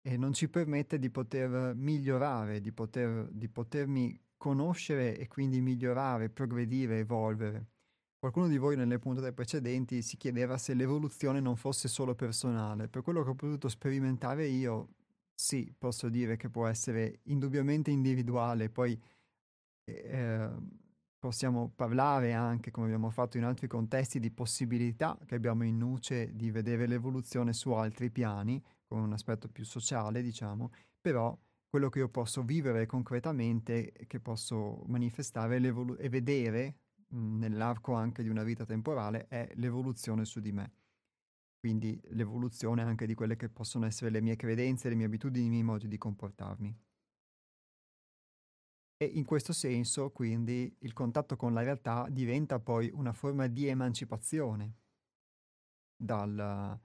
e 0.00 0.16
non 0.16 0.32
ci 0.32 0.48
permette 0.48 0.98
di 0.98 1.10
poter 1.10 1.74
migliorare, 1.74 2.60
di, 2.60 2.72
poter, 2.72 3.28
di 3.30 3.48
potermi 3.48 4.20
conoscere 4.36 5.16
e 5.16 5.28
quindi 5.28 5.60
migliorare, 5.60 6.28
progredire, 6.28 6.98
evolvere. 6.98 7.68
Qualcuno 8.18 8.48
di 8.48 8.56
voi 8.56 8.76
nelle 8.76 8.98
puntate 8.98 9.32
precedenti 9.32 10.00
si 10.00 10.16
chiedeva 10.16 10.56
se 10.56 10.72
l'evoluzione 10.74 11.40
non 11.40 11.56
fosse 11.56 11.88
solo 11.88 12.14
personale. 12.14 12.88
Per 12.88 13.02
quello 13.02 13.22
che 13.22 13.30
ho 13.30 13.34
potuto 13.34 13.68
sperimentare 13.68 14.46
io, 14.46 14.94
sì, 15.34 15.70
posso 15.76 16.08
dire 16.08 16.36
che 16.36 16.48
può 16.48 16.66
essere 16.66 17.20
indubbiamente 17.24 17.90
individuale, 17.90 18.70
poi 18.70 18.98
eh, 19.84 20.50
possiamo 21.18 21.70
parlare 21.74 22.32
anche, 22.32 22.70
come 22.70 22.86
abbiamo 22.86 23.10
fatto 23.10 23.36
in 23.36 23.44
altri 23.44 23.66
contesti, 23.66 24.20
di 24.20 24.30
possibilità 24.30 25.18
che 25.26 25.34
abbiamo 25.34 25.64
in 25.64 25.76
Nuce 25.76 26.34
di 26.34 26.50
vedere 26.50 26.86
l'evoluzione 26.86 27.52
su 27.52 27.72
altri 27.72 28.10
piani, 28.10 28.62
con 28.86 29.00
un 29.00 29.12
aspetto 29.12 29.48
più 29.48 29.64
sociale, 29.64 30.22
diciamo, 30.22 30.70
però 31.00 31.36
quello 31.74 31.88
che 31.90 31.98
io 31.98 32.08
posso 32.08 32.44
vivere 32.44 32.86
concretamente, 32.86 33.90
che 34.06 34.20
posso 34.20 34.84
manifestare 34.86 35.56
e 35.56 36.08
vedere 36.08 36.82
mh, 37.08 37.38
nell'arco 37.38 37.94
anche 37.94 38.22
di 38.22 38.28
una 38.28 38.44
vita 38.44 38.64
temporale, 38.64 39.26
è 39.26 39.50
l'evoluzione 39.54 40.24
su 40.24 40.38
di 40.38 40.52
me. 40.52 40.72
Quindi 41.58 42.00
l'evoluzione 42.10 42.82
anche 42.82 43.06
di 43.06 43.14
quelle 43.14 43.34
che 43.34 43.48
possono 43.48 43.86
essere 43.86 44.12
le 44.12 44.20
mie 44.20 44.36
credenze, 44.36 44.88
le 44.88 44.94
mie 44.94 45.06
abitudini, 45.06 45.46
i 45.46 45.48
miei 45.48 45.62
modi 45.64 45.88
di 45.88 45.98
comportarmi. 45.98 46.78
E 48.96 49.04
in 49.06 49.24
questo 49.24 49.52
senso, 49.52 50.12
quindi, 50.12 50.76
il 50.82 50.92
contatto 50.92 51.34
con 51.34 51.52
la 51.52 51.62
realtà 51.62 52.06
diventa 52.08 52.60
poi 52.60 52.88
una 52.94 53.12
forma 53.12 53.48
di 53.48 53.66
emancipazione 53.66 54.76
dal, 55.96 56.78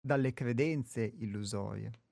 dalle 0.00 0.32
credenze 0.32 1.04
illusorie. 1.04 2.03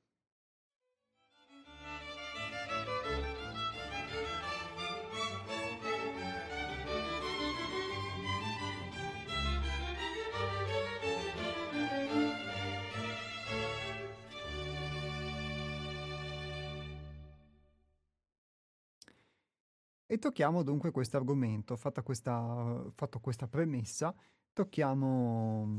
E 20.12 20.18
tocchiamo 20.18 20.62
dunque 20.62 20.90
questo 20.90 21.16
argomento, 21.16 21.74
fatta 21.74 22.02
questa, 22.02 22.84
fatto 22.92 23.18
questa 23.18 23.48
premessa, 23.48 24.14
tocchiamo 24.52 25.78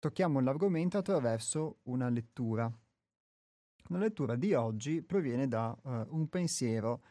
tocchiamo 0.00 0.40
l'argomento 0.40 0.98
attraverso 0.98 1.78
una 1.84 2.08
lettura. 2.08 2.68
La 3.90 3.98
lettura 3.98 4.34
di 4.34 4.54
oggi 4.54 5.02
proviene 5.02 5.46
da 5.46 5.70
uh, 5.82 6.16
un 6.16 6.28
pensiero 6.28 7.04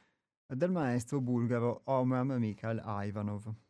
del 0.46 0.70
maestro 0.70 1.22
bulgaro 1.22 1.84
Omar 1.86 2.26
Mikhail 2.26 2.84
Ivanov. 2.86 3.63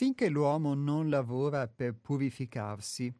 Finché 0.00 0.30
l'uomo 0.30 0.72
non 0.72 1.10
lavora 1.10 1.68
per 1.68 1.94
purificarsi, 1.94 3.14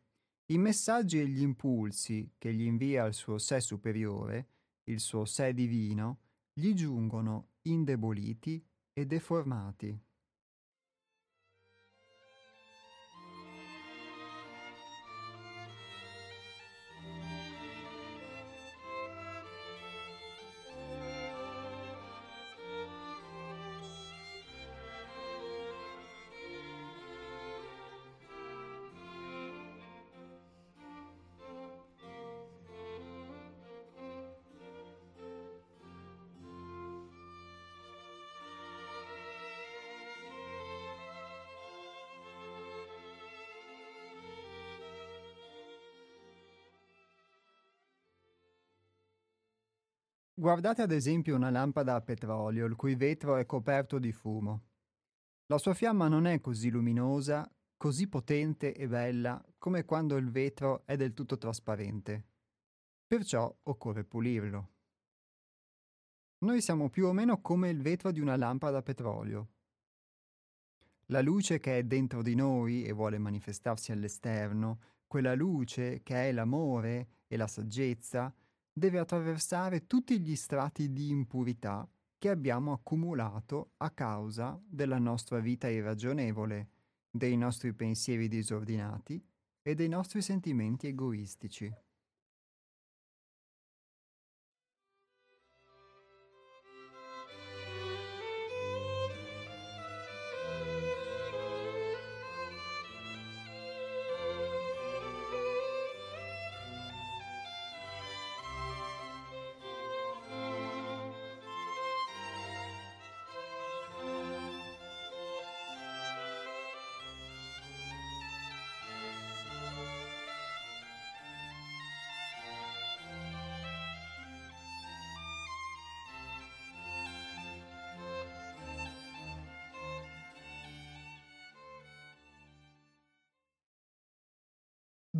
i 0.46 0.56
messaggi 0.56 1.20
e 1.20 1.26
gli 1.26 1.42
impulsi 1.42 2.32
che 2.38 2.54
gli 2.54 2.62
invia 2.62 3.04
il 3.04 3.12
suo 3.12 3.36
sé 3.36 3.60
superiore, 3.60 4.48
il 4.84 4.98
suo 4.98 5.26
sé 5.26 5.52
divino, 5.52 6.20
gli 6.54 6.72
giungono 6.72 7.48
indeboliti 7.64 8.66
e 8.94 9.04
deformati. 9.04 9.94
Guardate 50.40 50.80
ad 50.80 50.90
esempio 50.90 51.36
una 51.36 51.50
lampada 51.50 51.96
a 51.96 52.00
petrolio, 52.00 52.64
il 52.64 52.74
cui 52.74 52.94
vetro 52.94 53.36
è 53.36 53.44
coperto 53.44 53.98
di 53.98 54.10
fumo. 54.10 54.68
La 55.48 55.58
sua 55.58 55.74
fiamma 55.74 56.08
non 56.08 56.24
è 56.24 56.40
così 56.40 56.70
luminosa, 56.70 57.46
così 57.76 58.08
potente 58.08 58.72
e 58.72 58.88
bella 58.88 59.44
come 59.58 59.84
quando 59.84 60.16
il 60.16 60.30
vetro 60.30 60.86
è 60.86 60.96
del 60.96 61.12
tutto 61.12 61.36
trasparente. 61.36 62.24
Perciò 63.06 63.54
occorre 63.64 64.02
pulirlo. 64.04 64.70
Noi 66.38 66.62
siamo 66.62 66.88
più 66.88 67.08
o 67.08 67.12
meno 67.12 67.42
come 67.42 67.68
il 67.68 67.82
vetro 67.82 68.10
di 68.10 68.20
una 68.20 68.36
lampada 68.36 68.78
a 68.78 68.82
petrolio. 68.82 69.48
La 71.08 71.20
luce 71.20 71.58
che 71.58 71.76
è 71.76 71.84
dentro 71.84 72.22
di 72.22 72.34
noi 72.34 72.84
e 72.84 72.92
vuole 72.92 73.18
manifestarsi 73.18 73.92
all'esterno, 73.92 74.80
quella 75.06 75.34
luce 75.34 76.02
che 76.02 76.30
è 76.30 76.32
l'amore 76.32 77.08
e 77.26 77.36
la 77.36 77.46
saggezza, 77.46 78.34
deve 78.72 78.98
attraversare 78.98 79.86
tutti 79.86 80.20
gli 80.20 80.36
strati 80.36 80.92
di 80.92 81.10
impurità 81.10 81.88
che 82.18 82.28
abbiamo 82.28 82.72
accumulato 82.72 83.72
a 83.78 83.90
causa 83.90 84.60
della 84.66 84.98
nostra 84.98 85.38
vita 85.38 85.68
irragionevole, 85.68 86.68
dei 87.10 87.36
nostri 87.36 87.72
pensieri 87.72 88.28
disordinati 88.28 89.24
e 89.62 89.74
dei 89.74 89.88
nostri 89.88 90.22
sentimenti 90.22 90.86
egoistici. 90.86 91.72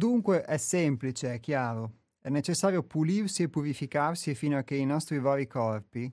Dunque 0.00 0.45
è 0.45 0.57
semplice, 0.57 1.35
è 1.35 1.40
chiaro. 1.40 1.99
È 2.23 2.30
necessario 2.30 2.83
pulirsi 2.83 3.42
e 3.42 3.50
purificarsi 3.50 4.35
fino 4.35 4.57
a 4.57 4.62
che 4.62 4.75
i 4.75 4.87
nostri 4.87 5.19
vari 5.19 5.47
corpi, 5.47 6.11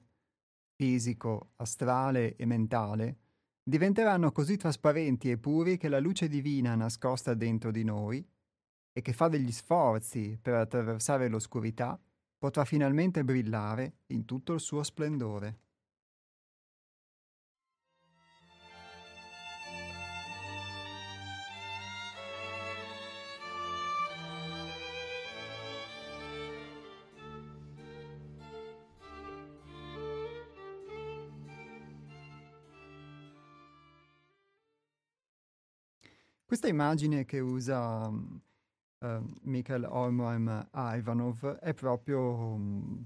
fisico, 0.75 1.53
astrale 1.55 2.35
e 2.35 2.45
mentale, 2.45 3.17
diventeranno 3.63 4.33
così 4.33 4.57
trasparenti 4.57 5.31
e 5.31 5.37
puri 5.37 5.77
che 5.77 5.87
la 5.87 5.99
luce 5.99 6.27
divina 6.27 6.75
nascosta 6.75 7.33
dentro 7.33 7.71
di 7.71 7.85
noi 7.85 8.21
e 8.91 9.01
che 9.01 9.13
fa 9.13 9.29
degli 9.29 9.53
sforzi 9.53 10.37
per 10.41 10.55
attraversare 10.55 11.29
l'oscurità 11.29 11.97
potrà 12.37 12.65
finalmente 12.65 13.23
brillare 13.23 13.99
in 14.07 14.25
tutto 14.25 14.51
il 14.51 14.59
suo 14.59 14.83
splendore. 14.83 15.66
Questa 36.47 36.69
immagine 36.69 37.25
che 37.25 37.41
usa 37.41 38.07
um, 38.07 38.39
uh, 38.99 39.31
Mikhail 39.41 39.83
Ormoem 39.83 40.69
Ivanov 40.73 41.45
è 41.57 41.73
proprio, 41.73 42.21
um, 42.21 43.05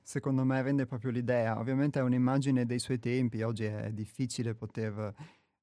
secondo 0.00 0.44
me, 0.44 0.62
rende 0.62 0.86
proprio 0.86 1.10
l'idea. 1.10 1.58
Ovviamente 1.58 1.98
è 1.98 2.02
un'immagine 2.02 2.66
dei 2.66 2.78
suoi 2.78 3.00
tempi, 3.00 3.42
oggi 3.42 3.64
è 3.64 3.90
difficile 3.92 4.54
poter... 4.54 5.12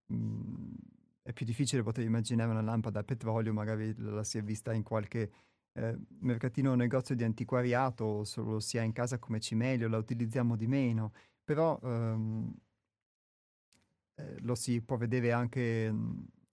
Um, 0.07 0.75
è 1.21 1.31
più 1.31 1.45
difficile 1.45 1.83
poter 1.83 2.03
immaginare 2.03 2.51
una 2.51 2.61
lampada 2.61 2.99
a 2.99 3.03
petrolio, 3.03 3.53
magari 3.53 3.95
la 3.95 4.25
si 4.25 4.37
è 4.37 4.43
vista 4.43 4.73
in 4.73 4.83
qualche 4.83 5.31
eh, 5.71 5.97
mercatino 6.19 6.71
o 6.71 6.75
negozio 6.75 7.15
di 7.15 7.23
antiquariato, 7.23 8.03
o 8.03 8.23
solo 8.25 8.59
si 8.59 8.77
ha 8.77 8.83
in 8.83 8.91
casa 8.91 9.19
come 9.19 9.39
cimelio, 9.39 9.87
la 9.87 9.97
utilizziamo 9.97 10.57
di 10.57 10.67
meno, 10.67 11.13
però 11.45 11.79
ehm, 11.81 12.53
eh, 14.15 14.41
lo 14.41 14.53
si 14.53 14.81
può 14.81 14.97
vedere 14.97 15.31
anche 15.31 15.93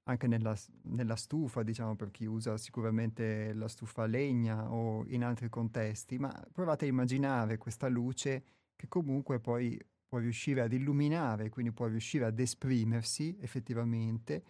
anche 0.05 0.27
nella, 0.27 0.57
nella, 0.83 1.17
stufa, 1.17 1.63
diciamo, 1.63 1.95
per 1.95 2.11
chi 2.11 2.25
usa 2.25 2.57
sicuramente 2.57 3.53
la 3.53 3.69
stufa 3.69 4.03
a 4.03 4.07
legna 4.07 4.71
o 4.73 5.05
in 5.09 5.23
altri 5.23 5.49
contesti, 5.49 6.19
ma 6.19 6.33
provate 6.53 6.87
a 6.87 6.89
immaginare 6.89 7.59
questa 7.59 7.89
luce 7.89 8.45
che 8.75 8.89
comunque 8.89 9.39
poi 9.39 9.79
può 10.07 10.19
riuscire 10.19 10.61
ad 10.61 10.73
illuminare, 10.73 11.49
quindi 11.49 11.73
può 11.73 11.87
riuscire 11.87 12.25
ad 12.25 12.39
esprimersi 12.39 13.37
effettivamente, 13.41 14.45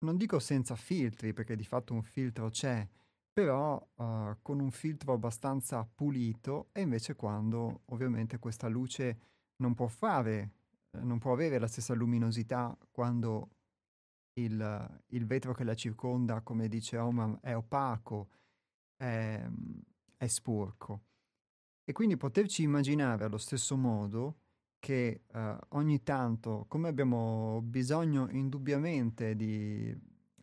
non 0.00 0.16
dico 0.16 0.38
senza 0.38 0.74
filtri, 0.74 1.32
perché 1.32 1.54
di 1.54 1.64
fatto 1.64 1.94
un 1.94 2.02
filtro 2.02 2.50
c'è, 2.50 2.86
però 3.32 3.76
uh, 3.76 4.36
con 4.42 4.60
un 4.60 4.70
filtro 4.70 5.12
abbastanza 5.12 5.88
pulito 5.94 6.68
e 6.72 6.80
invece 6.80 7.14
quando 7.14 7.82
ovviamente 7.86 8.38
questa 8.38 8.68
luce 8.68 9.18
non 9.56 9.74
può 9.74 9.86
fare, 9.86 10.50
non 11.02 11.18
può 11.18 11.32
avere 11.32 11.58
la 11.58 11.68
stessa 11.68 11.94
luminosità 11.94 12.76
quando 12.90 13.59
il, 14.34 15.02
il 15.08 15.26
vetro 15.26 15.52
che 15.54 15.64
la 15.64 15.74
circonda, 15.74 16.40
come 16.40 16.68
dice 16.68 16.96
Oman, 16.96 17.38
è 17.40 17.54
opaco, 17.54 18.28
è, 18.96 19.48
è 20.16 20.26
sporco. 20.26 21.02
E 21.84 21.92
quindi 21.92 22.16
poterci 22.16 22.62
immaginare 22.62 23.24
allo 23.24 23.38
stesso 23.38 23.76
modo 23.76 24.36
che 24.78 25.24
uh, 25.32 25.56
ogni 25.70 26.02
tanto, 26.02 26.64
come 26.68 26.88
abbiamo 26.88 27.60
bisogno 27.62 28.28
indubbiamente 28.30 29.34
di, 29.34 29.94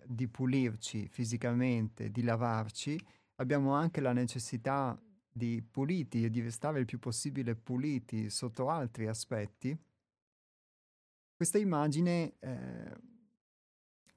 di 0.05 0.27
pulirci 0.27 1.07
fisicamente, 1.07 2.11
di 2.11 2.23
lavarci, 2.23 2.99
abbiamo 3.35 3.73
anche 3.73 4.01
la 4.01 4.13
necessità 4.13 4.99
di 5.29 5.61
puliti 5.61 6.23
e 6.25 6.29
di 6.29 6.41
restare 6.41 6.79
il 6.79 6.85
più 6.85 6.99
possibile 6.99 7.55
puliti 7.55 8.29
sotto 8.29 8.69
altri 8.69 9.07
aspetti. 9.07 9.77
Questa 11.35 11.57
immagine 11.59 12.33
eh, 12.39 12.97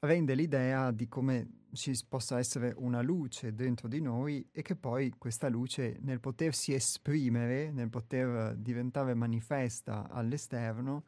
rende 0.01 0.35
l'idea 0.35 0.91
di 0.91 1.09
come 1.09 1.67
ci 1.73 1.93
possa 2.09 2.39
essere 2.39 2.73
una 2.77 3.01
luce 3.01 3.55
dentro 3.55 3.87
di 3.87 4.01
noi 4.01 4.49
e 4.51 4.63
che 4.63 4.75
poi 4.75 5.11
questa 5.17 5.49
luce 5.49 5.99
nel 6.01 6.21
potersi 6.21 6.73
esprimere, 6.73 7.71
nel 7.71 7.91
poter 7.91 8.57
diventare 8.57 9.15
manifesta 9.15 10.09
all'esterno, 10.09 11.05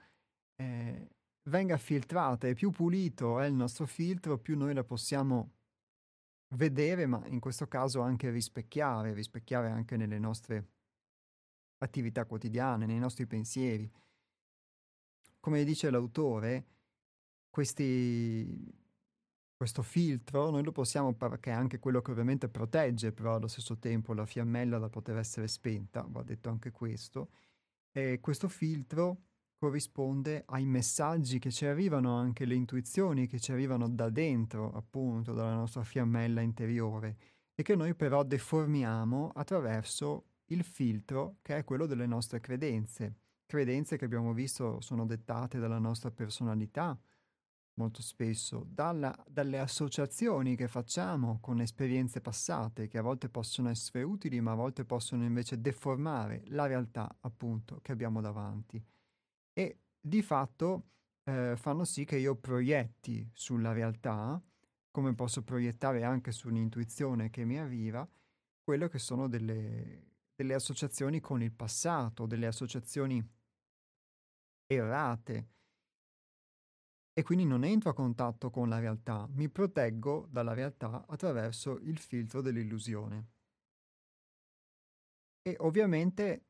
eh, 0.57 1.11
venga 1.49 1.77
filtrata 1.79 2.47
e 2.47 2.55
più 2.55 2.71
pulito 2.71 3.41
è 3.41 3.47
il 3.47 3.55
nostro 3.55 3.87
filtro, 3.87 4.39
più 4.39 4.57
noi 4.57 4.75
la 4.75 4.85
possiamo 4.85 5.55
vedere, 6.55 7.07
ma 7.07 7.27
in 7.27 7.41
questo 7.41 7.67
caso 7.67 8.01
anche 8.01 8.31
rispecchiare, 8.31 9.15
rispecchiare 9.15 9.69
anche 9.69 9.97
nelle 9.97 10.19
nostre 10.19 10.69
attività 11.79 12.25
quotidiane, 12.27 12.87
nei 12.87 12.99
nostri 12.99 13.27
pensieri. 13.27 13.91
Come 15.41 15.65
dice 15.65 15.91
l'autore, 15.91 16.67
questi, 17.51 18.73
questo 19.63 19.83
filtro 19.83 20.51
noi 20.51 20.65
lo 20.65 20.73
possiamo, 20.73 21.15
perché 21.15 21.51
è 21.51 21.55
anche 21.55 21.79
quello 21.79 22.03
che 22.03 22.11
ovviamente 22.11 22.49
protegge 22.49 23.13
però 23.13 23.37
allo 23.37 23.47
stesso 23.47 23.79
tempo 23.79 24.13
la 24.13 24.27
fiammella 24.27 24.77
da 24.77 24.89
poter 24.89 25.19
essere 25.19 25.47
spenta, 25.47 26.05
va 26.09 26.25
detto 26.25 26.49
anche 26.49 26.73
questo, 26.73 27.29
e 27.93 28.19
questo 28.21 28.49
filtro 28.49 29.19
corrisponde 29.57 30.43
ai 30.47 30.65
messaggi 30.65 31.39
che 31.39 31.53
ci 31.53 31.65
arrivano, 31.65 32.17
anche 32.17 32.45
le 32.45 32.57
intuizioni 32.57 33.29
che 33.29 33.39
ci 33.39 33.53
arrivano 33.53 33.89
da 33.89 34.11
dentro, 34.11 34.73
appunto, 34.73 35.33
dalla 35.33 35.55
nostra 35.55 35.85
fiammella 35.85 36.41
interiore, 36.41 37.17
e 37.55 37.63
che 37.63 37.77
noi 37.77 37.95
però 37.95 38.25
deformiamo 38.25 39.31
attraverso 39.33 40.25
il 40.47 40.65
filtro 40.65 41.37
che 41.41 41.59
è 41.59 41.63
quello 41.63 41.87
delle 41.87 42.07
nostre 42.07 42.41
credenze. 42.41 43.15
Credenze 43.47 43.97
che 43.97 44.07
abbiamo 44.07 44.33
visto 44.33 44.81
sono 44.81 45.07
dettate 45.07 45.61
dalla 45.61 45.79
nostra 45.79 46.11
personalità, 46.11 46.99
molto 47.75 48.03
spesso 48.03 48.67
dalla, 48.69 49.17
dalle 49.29 49.59
associazioni 49.59 50.57
che 50.57 50.69
facciamo 50.69 51.39
con 51.41 51.61
esperienze 51.61 52.21
passate 52.21 52.89
che 52.89 52.99
a 52.99 53.03
volte 53.03 53.29
possono 53.29 53.71
essere 53.71 54.03
utili 54.03 54.41
ma 54.41 54.53
a 54.53 54.57
volte 54.57 54.85
possono 54.85 55.25
invece 55.25 55.61
deformare 55.61 56.43
la 56.47 56.67
realtà 56.67 57.17
appunto 57.21 57.81
che 57.81 57.93
abbiamo 57.93 58.21
davanti. 58.21 58.83
E 59.53 59.79
di 60.01 60.23
fatto 60.23 60.91
eh, 61.25 61.55
fanno 61.57 61.85
sì 61.85 62.05
che 62.05 62.17
io 62.17 62.35
proietti 62.37 63.29
sulla 63.33 63.73
realtà 63.73 64.43
come 64.91 65.15
posso 65.15 65.43
proiettare 65.43 66.05
anche 66.05 66.33
su 66.33 66.49
un'intuizione 66.49 67.31
che 67.31 67.45
mi 67.45 67.59
arriva 67.59 68.07
quello 68.63 68.89
che 68.89 68.99
sono 68.99 69.29
delle, 69.29 70.13
delle 70.35 70.55
associazioni 70.55 71.21
con 71.21 71.43
il 71.43 71.53
passato 71.53 72.27
delle 72.27 72.47
associazioni 72.47 73.27
errate 74.67 75.49
e 77.15 77.23
quindi 77.23 77.45
non 77.45 77.65
entro 77.65 77.91
a 77.91 77.95
contatto 77.95 78.51
con 78.51 78.69
la 78.69 78.79
realtà, 78.79 79.29
mi 79.33 79.49
proteggo 79.49 80.29
dalla 80.31 80.55
realtà 80.55 81.05
attraverso 81.07 81.79
il 81.81 81.99
filtro 81.99 82.41
dell'illusione. 82.41 83.27
E 85.43 85.57
ovviamente 85.59 86.47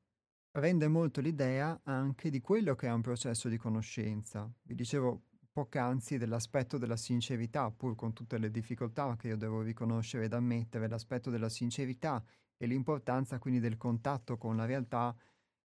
rende 0.52 0.86
molto 0.86 1.20
l'idea 1.20 1.80
anche 1.84 2.30
di 2.30 2.40
quello 2.40 2.74
che 2.74 2.86
è 2.86 2.92
un 2.92 3.00
processo 3.00 3.48
di 3.48 3.56
conoscenza. 3.56 4.52
Vi 4.62 4.74
dicevo 4.74 5.22
poc'anzi 5.50 6.16
dell'aspetto 6.16 6.78
della 6.78 6.96
sincerità, 6.96 7.70
pur 7.70 7.94
con 7.94 8.12
tutte 8.12 8.38
le 8.38 8.50
difficoltà 8.50 9.16
che 9.16 9.28
io 9.28 9.36
devo 9.36 9.62
riconoscere 9.62 10.24
ed 10.24 10.32
ammettere, 10.32 10.88
l'aspetto 10.88 11.30
della 11.30 11.48
sincerità 11.48 12.22
e 12.56 12.66
l'importanza 12.66 13.38
quindi 13.38 13.60
del 13.60 13.76
contatto 13.76 14.38
con 14.38 14.56
la 14.56 14.64
realtà 14.64 15.14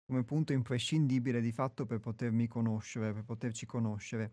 come 0.04 0.24
punto 0.24 0.52
imprescindibile 0.52 1.40
di 1.40 1.52
fatto 1.52 1.86
per 1.86 2.00
potermi 2.00 2.48
conoscere, 2.48 3.12
per 3.12 3.24
poterci 3.24 3.64
conoscere. 3.64 4.32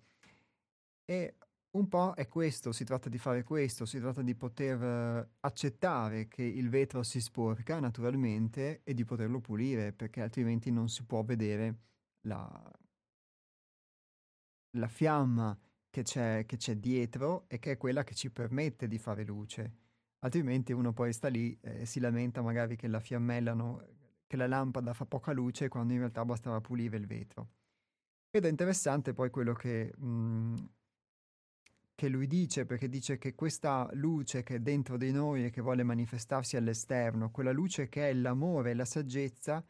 E 1.10 1.36
Un 1.72 1.88
po' 1.90 2.14
è 2.16 2.28
questo, 2.28 2.72
si 2.72 2.84
tratta 2.86 3.08
di 3.10 3.18
fare 3.18 3.44
questo, 3.44 3.86
si 3.86 4.00
tratta 4.00 4.22
di 4.24 4.36
poter 4.36 4.82
eh, 4.84 5.30
accettare 5.42 6.28
che 6.28 6.42
il 6.44 6.70
vetro 6.70 7.04
si 7.04 7.22
sporca 7.22 7.80
naturalmente 7.80 8.82
e 8.84 8.94
di 8.94 9.06
poterlo 9.06 9.40
pulire, 9.42 9.94
perché 9.94 10.22
altrimenti 10.22 10.72
non 10.72 10.90
si 10.90 11.04
può 11.06 11.24
vedere 11.24 11.76
la, 12.22 12.50
la 14.78 14.88
fiamma 14.88 15.58
che 15.90 16.04
c'è, 16.04 16.46
che 16.46 16.58
c'è 16.58 16.76
dietro 16.78 17.46
e 17.48 17.60
che 17.60 17.74
è 17.74 17.78
quella 17.78 18.04
che 18.04 18.16
ci 18.16 18.32
permette 18.32 18.88
di 18.88 18.98
fare 18.98 19.24
luce. 19.24 19.74
Altrimenti 20.20 20.72
uno 20.74 20.94
poi 20.94 21.14
sta 21.14 21.28
lì 21.28 21.58
e 21.62 21.86
si 21.86 22.00
lamenta 22.00 22.42
magari 22.42 22.76
che 22.76 22.88
la 22.88 23.00
fiammella, 23.00 23.54
no, 23.54 23.86
che 24.26 24.36
la 24.38 24.48
lampada 24.48 24.94
fa 24.94 25.06
poca 25.06 25.32
luce 25.32 25.68
quando 25.70 25.94
in 25.94 26.00
realtà 26.00 26.26
bastava 26.26 26.60
pulire 26.62 26.98
il 26.98 27.06
vetro. 27.06 27.50
Ed 28.30 28.46
è 28.46 28.50
interessante 28.50 29.14
poi 29.14 29.30
quello 29.30 29.54
che, 29.54 29.94
mh, 29.98 30.06
mm, 30.08 30.56
che 31.98 32.10
lui 32.10 32.28
dice, 32.28 32.68
perché 32.68 32.90
dice 32.90 33.18
che 33.18 33.34
questa 33.34 33.90
luce 33.94 34.44
che 34.44 34.58
è 34.58 34.60
dentro 34.60 34.98
di 34.98 35.12
noi 35.12 35.46
e 35.46 35.50
che 35.50 35.62
vuole 35.62 35.82
manifestarsi 35.82 36.56
all'esterno, 36.56 37.32
quella 37.32 37.52
luce 37.52 37.90
che 37.90 38.08
è 38.08 38.14
l'amore 38.14 38.70
e 38.70 38.74
la 38.76 38.86
saggezza, 38.86 39.66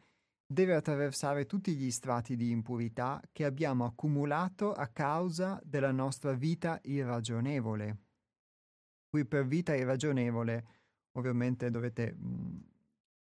deve 0.46 0.74
attraversare 0.74 1.46
tutti 1.46 1.74
gli 1.74 1.90
strati 1.90 2.36
di 2.36 2.50
impurità 2.50 3.18
che 3.32 3.46
abbiamo 3.46 3.86
accumulato 3.86 4.74
a 4.74 4.88
causa 4.88 5.58
della 5.64 5.90
nostra 5.90 6.34
vita 6.34 6.78
irragionevole. 6.82 7.96
Qui 9.08 9.24
per 9.24 9.46
vita 9.46 9.74
irragionevole 9.74 10.66
ovviamente 11.12 11.70
dovete 11.70 12.12
mh, 12.12 12.64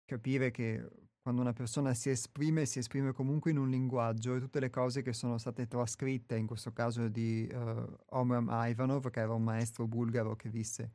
capire 0.06 0.50
che 0.50 0.84
quando 1.26 1.42
una 1.42 1.54
persona 1.54 1.96
si 1.96 2.12
esprime, 2.12 2.68
si 2.68 2.78
esprime 2.78 3.12
comunque 3.12 3.50
in 3.50 3.58
un 3.58 3.68
linguaggio 3.68 4.36
e 4.36 4.40
tutte 4.40 4.60
le 4.60 4.70
cose 4.70 5.02
che 5.02 5.12
sono 5.12 5.40
state 5.40 5.66
trascritte, 5.66 6.38
in 6.38 6.46
questo 6.46 6.72
caso 6.72 7.08
di 7.08 7.50
uh, 7.52 7.98
Omram 8.10 8.48
Ivanov, 8.52 9.10
che 9.10 9.22
era 9.22 9.34
un 9.34 9.42
maestro 9.42 9.88
bulgaro 9.88 10.36
che 10.36 10.50
visse 10.50 10.92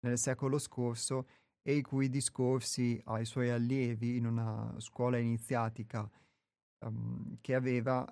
nel 0.00 0.18
secolo 0.18 0.58
scorso, 0.58 1.28
e 1.62 1.76
i 1.76 1.82
cui 1.82 2.08
discorsi 2.08 3.00
ai 3.04 3.24
suoi 3.24 3.50
allievi 3.50 4.16
in 4.16 4.26
una 4.26 4.74
scuola 4.78 5.16
iniziatica 5.16 6.10
um, 6.84 7.38
che 7.40 7.54
aveva 7.54 8.04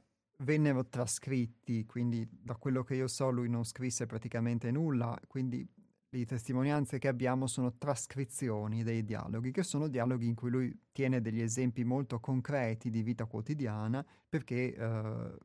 vennero 0.45 0.87
trascritti, 0.87 1.85
quindi 1.85 2.29
da 2.31 2.55
quello 2.55 2.85
che 2.85 2.95
io 2.95 3.09
so 3.09 3.29
lui 3.29 3.49
non 3.49 3.65
scrisse 3.65 4.07
praticamente 4.07 4.71
nulla, 4.71 5.21
quindi 5.27 5.69
le 6.09 6.25
testimonianze 6.25 6.99
che 6.99 7.09
abbiamo 7.09 7.47
sono 7.47 7.77
trascrizioni 7.77 8.83
dei 8.83 9.05
dialoghi, 9.05 9.51
che 9.51 9.63
sono 9.63 9.89
dialoghi 9.89 10.27
in 10.27 10.35
cui 10.35 10.51
lui 10.51 10.81
tiene 10.93 11.21
degli 11.21 11.41
esempi 11.41 11.85
molto 11.85 12.21
concreti 12.21 12.91
di 12.91 13.03
vita 13.03 13.27
quotidiana, 13.27 14.05
perché 14.29 14.75
uh, 14.79 15.37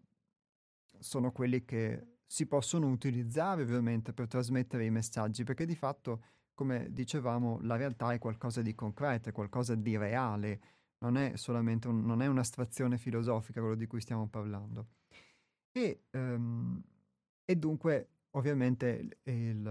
sono 0.99 1.31
quelli 1.31 1.65
che 1.65 2.07
si 2.25 2.45
possono 2.45 2.87
utilizzare 2.87 3.63
ovviamente 3.63 4.13
per 4.13 4.27
trasmettere 4.27 4.85
i 4.85 4.91
messaggi, 4.91 5.43
perché 5.43 5.65
di 5.65 5.75
fatto 5.75 6.21
come 6.53 6.91
dicevamo, 6.91 7.59
la 7.61 7.75
realtà 7.75 8.13
è 8.13 8.19
qualcosa 8.19 8.61
di 8.61 8.75
concreto, 8.75 9.29
è 9.29 9.31
qualcosa 9.31 9.73
di 9.73 9.97
reale, 9.97 10.61
non 10.99 11.17
è 11.17 11.35
solamente 11.35 11.87
un, 11.87 12.05
non 12.05 12.21
è 12.21 12.27
un'astrazione 12.27 12.99
filosofica 12.99 13.59
quello 13.61 13.75
di 13.75 13.87
cui 13.87 13.99
stiamo 13.99 14.27
parlando. 14.27 14.89
E, 15.71 16.03
um, 16.11 16.79
e 17.45 17.55
dunque, 17.55 18.09
ovviamente, 18.31 19.17
il, 19.23 19.61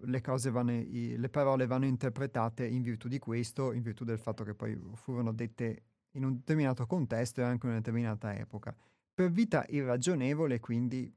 le, 0.00 0.22
vanno, 0.50 0.72
i, 0.72 1.16
le 1.16 1.28
parole 1.28 1.66
vanno 1.66 1.86
interpretate 1.86 2.66
in 2.66 2.82
virtù 2.82 3.08
di 3.08 3.18
questo, 3.18 3.72
in 3.72 3.82
virtù 3.82 4.04
del 4.04 4.18
fatto 4.18 4.44
che 4.44 4.54
poi 4.54 4.78
furono 4.94 5.32
dette 5.32 5.82
in 6.12 6.24
un 6.24 6.36
determinato 6.36 6.86
contesto 6.86 7.40
e 7.40 7.44
anche 7.44 7.66
in 7.66 7.72
una 7.72 7.80
determinata 7.80 8.34
epoca. 8.36 8.74
Per 9.14 9.30
vita 9.30 9.64
irragionevole, 9.68 10.60
quindi 10.60 11.12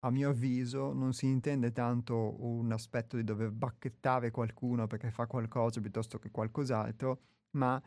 a 0.00 0.10
mio 0.10 0.30
avviso 0.30 0.92
non 0.92 1.12
si 1.12 1.26
intende 1.26 1.72
tanto 1.72 2.36
un 2.44 2.70
aspetto 2.72 3.16
di 3.16 3.24
dover 3.24 3.50
bacchettare 3.50 4.30
qualcuno 4.30 4.86
perché 4.86 5.10
fa 5.10 5.26
qualcosa 5.26 5.80
piuttosto 5.80 6.18
che 6.18 6.30
qualcos'altro, 6.30 7.20
ma 7.52 7.82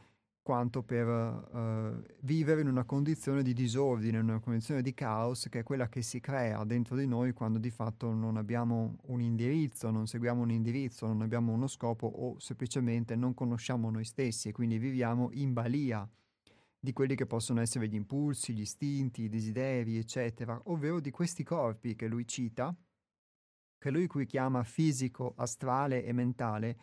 quanto 0.49 0.81
per 0.81 1.05
uh, 1.07 2.03
vivere 2.21 2.61
in 2.61 2.67
una 2.67 2.83
condizione 2.83 3.43
di 3.43 3.53
disordine, 3.53 4.17
in 4.17 4.23
una 4.23 4.39
condizione 4.39 4.81
di 4.81 4.95
caos 4.95 5.47
che 5.47 5.59
è 5.59 5.63
quella 5.63 5.89
che 5.89 6.01
si 6.01 6.19
crea 6.19 6.63
dentro 6.63 6.95
di 6.95 7.05
noi 7.05 7.33
quando 7.33 7.59
di 7.59 7.69
fatto 7.69 8.11
non 8.13 8.35
abbiamo 8.35 8.97
un 9.09 9.21
indirizzo, 9.21 9.91
non 9.91 10.07
seguiamo 10.07 10.41
un 10.41 10.49
indirizzo, 10.49 11.05
non 11.05 11.21
abbiamo 11.21 11.51
uno 11.51 11.67
scopo 11.67 12.07
o 12.07 12.39
semplicemente 12.39 13.15
non 13.15 13.35
conosciamo 13.35 13.91
noi 13.91 14.05
stessi 14.05 14.49
e 14.49 14.51
quindi 14.51 14.79
viviamo 14.79 15.29
in 15.33 15.53
balia 15.53 16.09
di 16.79 16.93
quelli 16.93 17.13
che 17.13 17.27
possono 17.27 17.61
essere 17.61 17.87
gli 17.87 17.93
impulsi, 17.93 18.51
gli 18.53 18.61
istinti, 18.61 19.25
i 19.25 19.29
desideri, 19.29 19.99
eccetera, 19.99 20.59
ovvero 20.63 20.99
di 20.99 21.11
questi 21.11 21.43
corpi 21.43 21.93
che 21.93 22.07
lui 22.07 22.27
cita, 22.27 22.75
che 23.77 23.91
lui 23.91 24.07
qui 24.07 24.25
chiama 24.25 24.63
fisico, 24.63 25.31
astrale 25.37 26.03
e 26.03 26.11
mentale, 26.11 26.77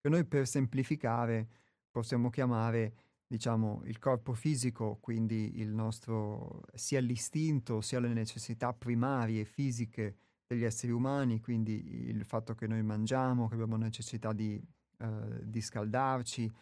che 0.00 0.08
noi 0.08 0.24
per 0.24 0.48
semplificare 0.48 1.60
possiamo 1.92 2.30
chiamare, 2.30 2.94
diciamo, 3.32 3.80
il 3.86 3.98
corpo 3.98 4.34
fisico, 4.34 4.98
quindi 5.00 5.58
il 5.58 5.72
nostro, 5.72 6.60
sia 6.74 7.00
l'istinto, 7.00 7.80
sia 7.80 7.98
le 7.98 8.12
necessità 8.12 8.74
primarie 8.74 9.46
fisiche 9.46 10.16
degli 10.46 10.64
esseri 10.64 10.92
umani, 10.92 11.40
quindi 11.40 12.08
il 12.08 12.26
fatto 12.26 12.54
che 12.54 12.66
noi 12.66 12.82
mangiamo, 12.82 13.48
che 13.48 13.54
abbiamo 13.54 13.78
necessità 13.78 14.34
di, 14.34 14.62
eh, 14.98 15.40
di 15.44 15.62
scaldarci, 15.62 16.52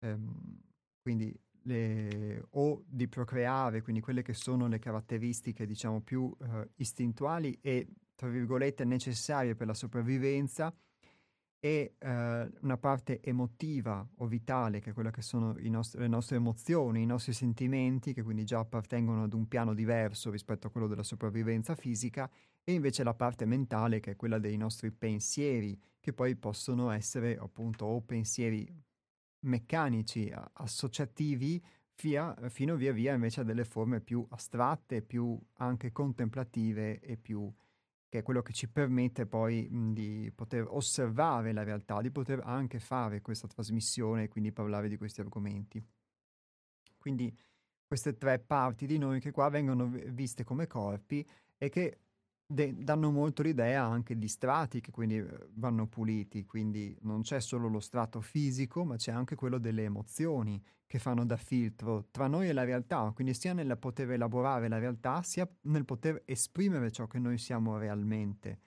ehm, 0.00 0.60
quindi 1.02 1.38
le, 1.64 2.46
o 2.52 2.82
di 2.86 3.08
procreare, 3.08 3.82
quindi 3.82 4.00
quelle 4.00 4.22
che 4.22 4.32
sono 4.32 4.68
le 4.68 4.78
caratteristiche 4.78 5.66
diciamo 5.66 6.00
più 6.00 6.34
eh, 6.40 6.70
istintuali 6.76 7.58
e 7.60 7.88
tra 8.14 8.28
virgolette 8.28 8.86
necessarie 8.86 9.54
per 9.54 9.66
la 9.66 9.74
sopravvivenza 9.74 10.74
e 11.58 11.94
eh, 11.98 12.50
una 12.60 12.76
parte 12.76 13.20
emotiva 13.22 14.06
o 14.16 14.26
vitale 14.26 14.80
che 14.80 14.90
è 14.90 14.92
quella 14.92 15.10
che 15.10 15.22
sono 15.22 15.54
nostri, 15.58 16.00
le 16.00 16.08
nostre 16.08 16.36
emozioni, 16.36 17.02
i 17.02 17.06
nostri 17.06 17.32
sentimenti 17.32 18.12
che 18.12 18.22
quindi 18.22 18.44
già 18.44 18.58
appartengono 18.58 19.24
ad 19.24 19.32
un 19.32 19.48
piano 19.48 19.74
diverso 19.74 20.30
rispetto 20.30 20.66
a 20.66 20.70
quello 20.70 20.86
della 20.86 21.02
sopravvivenza 21.02 21.74
fisica 21.74 22.30
e 22.62 22.72
invece 22.72 23.02
la 23.04 23.14
parte 23.14 23.44
mentale 23.44 24.00
che 24.00 24.12
è 24.12 24.16
quella 24.16 24.38
dei 24.38 24.56
nostri 24.56 24.90
pensieri 24.90 25.80
che 26.00 26.12
poi 26.12 26.36
possono 26.36 26.90
essere 26.90 27.36
appunto 27.36 27.86
o 27.86 28.00
pensieri 28.00 28.68
meccanici 29.40 30.32
associativi 30.54 31.62
fia, 31.96 32.34
fino 32.48 32.76
via 32.76 32.92
via 32.92 33.14
invece 33.14 33.40
a 33.40 33.44
delle 33.44 33.64
forme 33.64 34.00
più 34.00 34.24
astratte, 34.30 35.02
più 35.02 35.38
anche 35.54 35.92
contemplative 35.92 37.00
e 37.00 37.16
più 37.16 37.52
che 38.08 38.18
è 38.18 38.22
quello 38.22 38.42
che 38.42 38.52
ci 38.52 38.68
permette 38.68 39.26
poi 39.26 39.68
mh, 39.68 39.92
di 39.92 40.32
poter 40.34 40.66
osservare 40.68 41.52
la 41.52 41.62
realtà, 41.62 42.00
di 42.00 42.10
poter 42.10 42.40
anche 42.44 42.78
fare 42.78 43.20
questa 43.20 43.48
trasmissione 43.48 44.24
e 44.24 44.28
quindi 44.28 44.52
parlare 44.52 44.88
di 44.88 44.96
questi 44.96 45.20
argomenti. 45.20 45.84
Quindi 46.96 47.36
queste 47.86 48.16
tre 48.16 48.38
parti 48.38 48.86
di 48.86 48.98
noi 48.98 49.20
che 49.20 49.30
qua 49.30 49.48
vengono 49.48 49.86
viste 49.86 50.44
come 50.44 50.66
corpi 50.66 51.26
e 51.56 51.68
che 51.68 52.05
de- 52.46 52.74
danno 52.76 53.10
molto 53.10 53.42
l'idea 53.42 53.84
anche 53.84 54.16
di 54.16 54.28
strati 54.28 54.80
che 54.80 54.90
quindi 54.90 55.16
eh, 55.16 55.48
vanno 55.54 55.86
puliti, 55.88 56.44
quindi 56.44 56.96
non 57.02 57.22
c'è 57.22 57.40
solo 57.40 57.68
lo 57.68 57.80
strato 57.80 58.20
fisico, 58.20 58.84
ma 58.84 58.96
c'è 58.96 59.10
anche 59.10 59.34
quello 59.34 59.58
delle 59.58 59.84
emozioni 59.84 60.62
che 60.86 60.98
fanno 60.98 61.26
da 61.26 61.36
filtro 61.36 62.06
tra 62.10 62.28
noi 62.28 62.48
e 62.48 62.52
la 62.52 62.62
realtà, 62.62 63.10
quindi 63.12 63.34
sia 63.34 63.52
nel 63.52 63.76
poter 63.78 64.12
elaborare 64.12 64.68
la 64.68 64.78
realtà, 64.78 65.22
sia 65.22 65.48
nel 65.62 65.84
poter 65.84 66.22
esprimere 66.24 66.92
ciò 66.92 67.08
che 67.08 67.18
noi 67.18 67.38
siamo 67.38 67.76
realmente, 67.76 68.60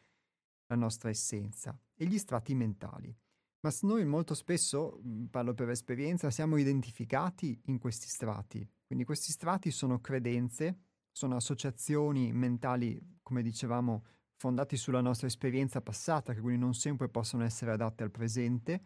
la 0.68 0.76
nostra 0.76 1.10
essenza, 1.10 1.80
e 1.96 2.06
gli 2.06 2.18
strati 2.18 2.54
mentali. 2.54 3.16
Ma 3.62 3.72
noi 3.82 4.06
molto 4.06 4.34
spesso, 4.34 5.02
parlo 5.30 5.54
per 5.54 5.70
esperienza, 5.70 6.30
siamo 6.30 6.58
identificati 6.58 7.60
in 7.66 7.78
questi 7.78 8.08
strati. 8.08 8.66
Quindi 8.86 9.06
questi 9.06 9.32
strati 9.32 9.72
sono 9.72 10.00
credenze, 10.00 10.78
sono 11.12 11.36
associazioni 11.36 12.32
mentali 12.32 13.19
come 13.30 13.44
dicevamo, 13.44 14.06
fondati 14.38 14.76
sulla 14.76 15.02
nostra 15.02 15.28
esperienza 15.28 15.82
passata, 15.82 16.34
che 16.34 16.42
quindi 16.42 16.60
non 16.60 16.74
sempre 16.74 17.10
possono 17.10 17.44
essere 17.44 17.72
adatte 17.72 18.02
al 18.02 18.10
presente, 18.10 18.82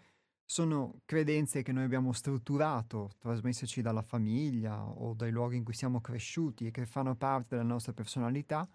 sono 0.46 1.00
credenze 1.06 1.64
che 1.64 1.72
noi 1.72 1.86
abbiamo 1.86 2.12
strutturato, 2.12 3.12
trasmesseci 3.20 3.82
dalla 3.82 4.02
famiglia 4.02 4.84
o 4.86 5.14
dai 5.14 5.32
luoghi 5.32 5.56
in 5.56 5.64
cui 5.64 5.74
siamo 5.74 6.02
cresciuti 6.02 6.68
e 6.68 6.72
che 6.72 6.86
fanno 6.86 7.16
parte 7.16 7.56
della 7.56 7.68
nostra 7.68 7.94
personalità, 7.94 8.68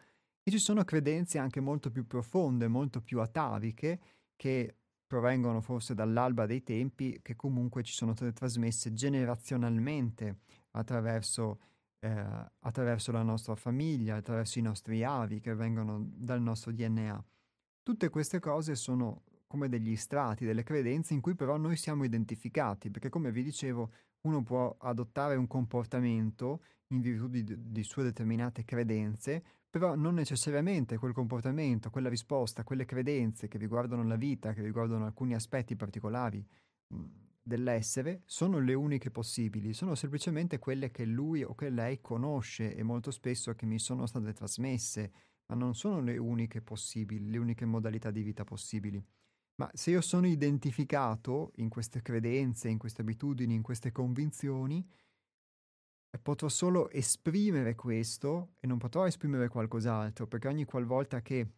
e 0.43 0.51
ci 0.51 0.59
sono 0.59 0.83
credenze 0.85 1.37
anche 1.37 1.61
molto 1.61 1.91
più 1.91 2.07
profonde, 2.07 2.67
molto 2.67 3.03
più 3.03 3.21
ataviche, 3.21 4.01
che 4.35 4.77
provengono 5.07 5.61
forse 5.61 5.93
dall'alba 5.93 6.47
dei 6.47 6.63
tempi, 6.63 7.21
che 7.21 7.37
comunque 7.37 7.83
ci 7.83 7.93
sono 7.93 8.15
trasmesse 8.15 8.95
generazionalmente 8.95 10.39
attraverso 10.71 11.61
eh, 12.01 12.25
attraverso 12.61 13.13
la 13.13 13.23
nostra 13.23 13.55
famiglia, 13.55 14.17
attraverso 14.17 14.59
i 14.59 14.63
nostri 14.63 15.03
avi 15.03 15.41
che 15.41 15.55
vengono 15.55 16.05
dal 16.15 16.41
nostro 16.41 16.73
DNA. 16.73 17.25
Tutte 17.83 18.09
queste 18.09 18.39
cose 18.39 18.75
sono 18.75 19.23
come 19.47 19.69
degli 19.69 19.97
strati, 19.97 20.45
delle 20.45 20.63
credenze 20.63 21.15
in 21.15 21.21
cui 21.21 21.35
però 21.35 21.57
noi 21.57 21.77
siamo 21.77 22.05
identificati, 22.05 22.91
perché 22.91 23.09
come 23.09 23.33
vi 23.33 23.43
dicevo, 23.43 23.91
uno 24.23 24.43
può 24.43 24.77
adottare 24.81 25.37
un 25.37 25.47
comportamento 25.47 26.63
in 26.89 27.01
virtù 27.01 27.29
di, 27.29 27.45
di 27.45 27.83
sue 27.83 28.03
determinate 28.03 28.65
credenze, 28.65 29.43
però 29.71 29.95
non 29.95 30.15
necessariamente 30.15 30.99
quel 30.99 31.13
comportamento, 31.13 31.91
quella 31.91 32.09
risposta, 32.09 32.65
quelle 32.65 32.85
credenze 32.85 33.49
che 33.49 33.59
riguardano 33.59 34.03
la 34.05 34.17
vita, 34.17 34.53
che 34.53 34.63
riguardano 34.63 35.05
alcuni 35.05 35.35
aspetti 35.35 35.77
particolari 35.77 36.45
mh, 36.89 37.05
dell'essere, 37.49 38.23
sono 38.27 38.61
le 38.61 38.75
uniche 38.75 39.11
possibili, 39.11 39.73
sono 39.73 39.97
semplicemente 39.97 40.61
quelle 40.61 40.93
che 40.93 41.05
lui 41.05 41.43
o 41.43 41.55
che 41.57 41.71
lei 41.71 42.01
conosce 42.01 42.77
e 42.77 42.85
molto 42.85 43.11
spesso 43.11 43.55
che 43.55 43.67
mi 43.67 43.81
sono 43.81 44.07
state 44.07 44.33
trasmesse, 44.33 45.13
ma 45.47 45.57
non 45.57 45.75
sono 45.75 46.01
le 46.01 46.17
uniche 46.17 46.63
possibili, 46.63 47.29
le 47.29 47.39
uniche 47.39 47.65
modalità 47.65 48.13
di 48.13 48.23
vita 48.23 48.45
possibili. 48.45 49.05
Ma 49.57 49.69
se 49.73 49.91
io 49.91 50.01
sono 50.01 50.29
identificato 50.29 51.51
in 51.57 51.69
queste 51.69 52.03
credenze, 52.03 52.69
in 52.69 52.79
queste 52.79 53.01
abitudini, 53.01 53.55
in 53.55 53.63
queste 53.63 53.91
convinzioni, 53.91 54.87
potrò 56.23 56.49
solo 56.49 56.89
esprimere 56.91 57.75
questo 57.75 58.55
e 58.61 58.67
non 58.67 58.79
potrò 58.79 59.07
esprimere 59.07 59.49
qualcos'altro, 59.49 60.27
perché 60.27 60.49
ogni 60.49 60.65
qualvolta 60.65 61.23
che 61.23 61.55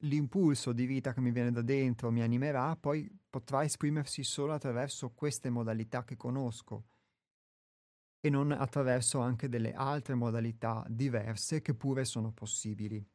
l'impulso 0.00 0.72
di 0.72 0.84
vita 0.84 1.12
che 1.12 1.20
mi 1.20 1.30
viene 1.30 1.52
da 1.52 1.62
dentro 1.62 2.10
mi 2.10 2.22
animerà, 2.22 2.76
poi 2.76 3.08
potrà 3.36 3.64
esprimersi 3.64 4.24
solo 4.24 4.54
attraverso 4.54 5.10
queste 5.10 5.50
modalità 5.50 6.04
che 6.04 6.16
conosco 6.16 6.86
e 8.18 8.30
non 8.30 8.50
attraverso 8.50 9.20
anche 9.20 9.50
delle 9.50 9.74
altre 9.74 10.14
modalità 10.14 10.82
diverse 10.88 11.60
che 11.60 11.74
pure 11.74 12.06
sono 12.06 12.32
possibili. 12.32 13.06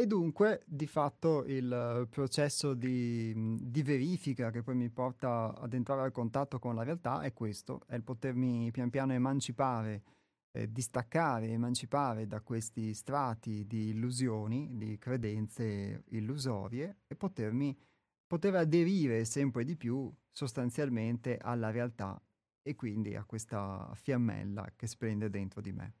E 0.00 0.06
dunque, 0.06 0.62
di 0.64 0.86
fatto, 0.86 1.44
il 1.44 2.06
processo 2.08 2.72
di, 2.74 3.58
di, 3.60 3.82
verifica 3.82 4.52
che 4.52 4.62
poi 4.62 4.76
mi 4.76 4.90
porta 4.90 5.52
ad 5.58 5.74
entrare 5.74 6.02
al 6.02 6.12
contatto 6.12 6.60
con 6.60 6.76
la 6.76 6.84
realtà 6.84 7.22
è 7.22 7.32
questo, 7.32 7.80
è 7.88 7.96
il 7.96 8.04
potermi 8.04 8.70
pian 8.70 8.90
piano 8.90 9.12
emancipare, 9.12 10.04
eh, 10.52 10.70
distaccare, 10.70 11.48
emancipare 11.48 12.28
da 12.28 12.40
questi 12.42 12.94
strati 12.94 13.66
di 13.66 13.88
illusioni, 13.88 14.76
di 14.76 14.96
credenze 14.98 16.04
illusorie 16.10 16.98
e 17.08 17.16
potermi, 17.16 17.76
poter 18.24 18.54
aderire 18.54 19.24
sempre 19.24 19.64
di 19.64 19.74
più 19.74 20.08
sostanzialmente 20.30 21.38
alla 21.38 21.72
realtà 21.72 22.22
e 22.62 22.76
quindi 22.76 23.16
a 23.16 23.24
questa 23.24 23.90
fiammella 23.96 24.74
che 24.76 24.86
splende 24.86 25.28
dentro 25.28 25.60
di 25.60 25.72
me. 25.72 25.94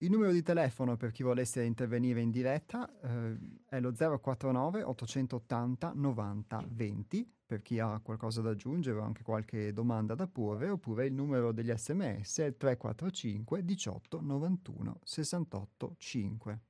Il 0.00 0.10
numero 0.10 0.30
di 0.30 0.42
telefono 0.42 0.96
per 0.96 1.10
chi 1.10 1.24
volesse 1.24 1.64
intervenire 1.64 2.20
in 2.20 2.30
diretta 2.30 2.88
eh, 3.00 3.36
è 3.68 3.80
lo 3.80 3.92
049 3.92 4.84
880 4.84 5.92
90 5.92 6.64
20 6.68 7.32
per 7.44 7.62
chi 7.62 7.80
ha 7.80 7.98
qualcosa 7.98 8.40
da 8.40 8.50
aggiungere 8.50 9.00
o 9.00 9.02
anche 9.02 9.24
qualche 9.24 9.72
domanda 9.72 10.14
da 10.14 10.28
porre 10.28 10.68
oppure 10.68 11.06
il 11.06 11.14
numero 11.14 11.50
degli 11.50 11.72
sms 11.74 12.38
è 12.38 12.44
il 12.44 12.56
345 12.56 13.64
18 13.64 14.20
91 14.20 15.00
68 15.02 15.94
5. 15.98 16.60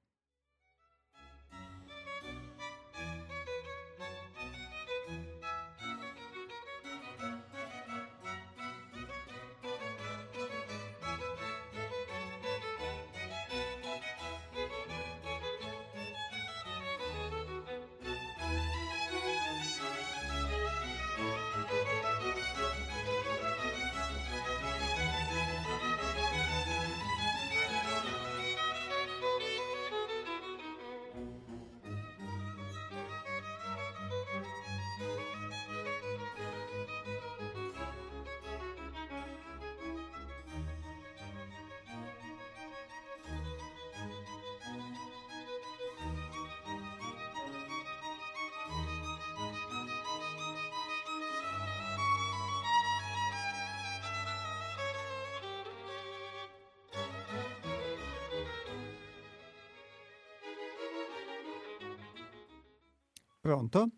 Pronto? 63.49 63.89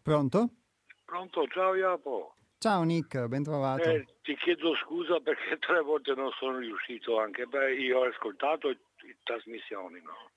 Pronto? 0.00 0.48
Pronto, 1.04 1.46
ciao 1.48 1.74
Iapo. 1.74 2.34
Ciao 2.56 2.82
Nick, 2.82 3.26
ben 3.26 3.42
trovato. 3.42 3.90
Eh, 3.90 4.06
ti 4.22 4.34
chiedo 4.36 4.74
scusa 4.76 5.20
perché 5.20 5.58
tre 5.60 5.82
volte 5.82 6.14
non 6.14 6.30
sono 6.38 6.56
riuscito, 6.56 7.20
anche 7.20 7.44
beh, 7.44 7.74
io 7.74 7.98
ho 7.98 8.04
ascoltato 8.04 8.68
le 8.68 9.18
trasmissioni, 9.22 10.00
no? 10.00 10.30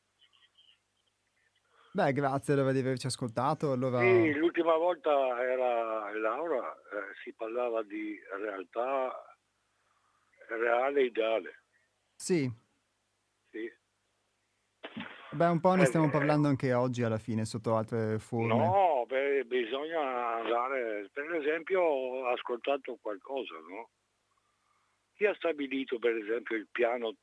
Beh, 1.93 2.11
grazie 2.11 2.51
allora 2.51 2.73
di 2.73 2.79
averci 2.79 3.07
ascoltato. 3.07 3.71
Allora... 3.71 4.01
Sì, 4.01 4.33
l'ultima 4.33 4.75
volta 4.75 5.41
era 5.41 6.13
Laura, 6.17 6.75
eh, 6.75 7.15
si 7.23 7.31
parlava 7.31 7.81
di 7.83 8.19
realtà 8.43 9.37
reale 10.49 10.99
e 10.99 11.05
ideale. 11.05 11.63
Sì, 12.13 12.51
Beh, 15.35 15.47
un 15.47 15.59
po' 15.59 15.75
ne 15.75 15.83
stiamo 15.83 16.09
parlando 16.09 16.47
anche 16.47 16.71
oggi 16.71 17.03
alla 17.03 17.17
fine, 17.17 17.43
sotto 17.43 17.75
altre 17.75 18.19
forme. 18.19 18.55
No, 18.55 19.05
beh, 19.05 19.43
bisogna 19.43 20.37
andare, 20.37 21.09
per 21.11 21.29
esempio 21.35 21.81
ho 21.81 22.27
ascoltato 22.27 22.97
qualcosa, 23.01 23.55
no? 23.67 23.89
Chi 25.13 25.25
ha 25.25 25.35
stabilito 25.35 25.99
per 25.99 26.15
esempio 26.15 26.55
il 26.55 26.69
piano 26.71 27.15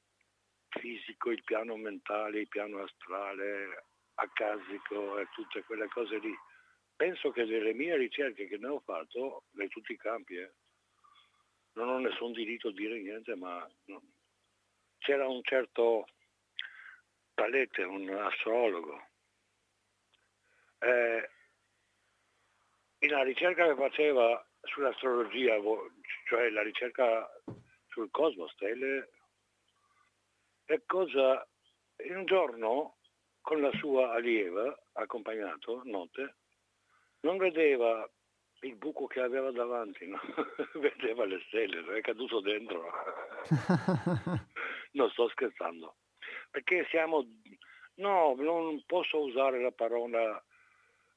fisico, 0.68 1.31
il 1.31 1.42
piano 1.42 1.75
mentale, 1.77 2.40
il 2.40 2.48
piano 2.48 2.83
astrale, 2.83 3.87
accasico 4.16 5.18
e 5.18 5.29
tutte 5.33 5.64
quelle 5.64 5.88
cose 5.88 6.18
lì? 6.18 6.35
Penso 6.94 7.31
che 7.31 7.46
delle 7.46 7.72
mie 7.72 7.96
ricerche 7.96 8.46
che 8.46 8.59
ne 8.59 8.68
ho 8.68 8.81
fatto, 8.81 9.44
in 9.57 9.68
tutti 9.70 9.92
i 9.92 9.96
campi, 9.96 10.37
eh, 10.37 10.53
non 11.75 11.88
ho 11.88 11.98
nessun 11.98 12.33
diritto 12.33 12.68
a 12.68 12.72
dire 12.72 13.01
niente, 13.01 13.35
ma 13.37 13.66
c'era 14.98 15.27
un 15.27 15.40
certo 15.42 16.05
Palette, 17.35 17.83
un 17.83 18.09
astrologo. 18.11 19.01
Eh, 20.79 21.29
la 23.09 23.23
ricerca 23.23 23.66
che 23.66 23.75
faceva 23.75 24.45
sull'astrologia, 24.62 25.57
cioè 26.29 26.51
la 26.51 26.62
ricerca 26.62 27.29
sul 27.88 28.11
cosmo, 28.11 28.49
stelle, 28.49 29.11
è 30.64 30.81
cosa, 30.87 31.47
in 32.05 32.16
un 32.16 32.25
giorno 32.25 32.97
con 33.40 33.61
la 33.61 33.73
sua 33.73 34.12
allieva, 34.12 34.77
accompagnato, 34.92 35.83
notte, 35.85 36.37
non 37.21 37.37
vedeva 37.37 38.09
il 38.61 38.77
buco 38.77 39.07
che 39.07 39.21
aveva 39.21 39.51
davanti, 39.51 40.07
no? 40.07 40.21
vedeva 40.75 41.25
le 41.25 41.42
stelle, 41.49 41.97
è 41.97 42.01
caduto 42.01 42.40
dentro. 42.40 42.90
non 44.92 45.11
sto 45.11 45.29
scherzando, 45.29 45.97
perché 46.53 46.87
siamo, 46.91 47.27
no, 47.95 48.35
non 48.35 48.83
posso 48.87 49.19
usare 49.21 49.61
la 49.61 49.73
parola 49.73 50.41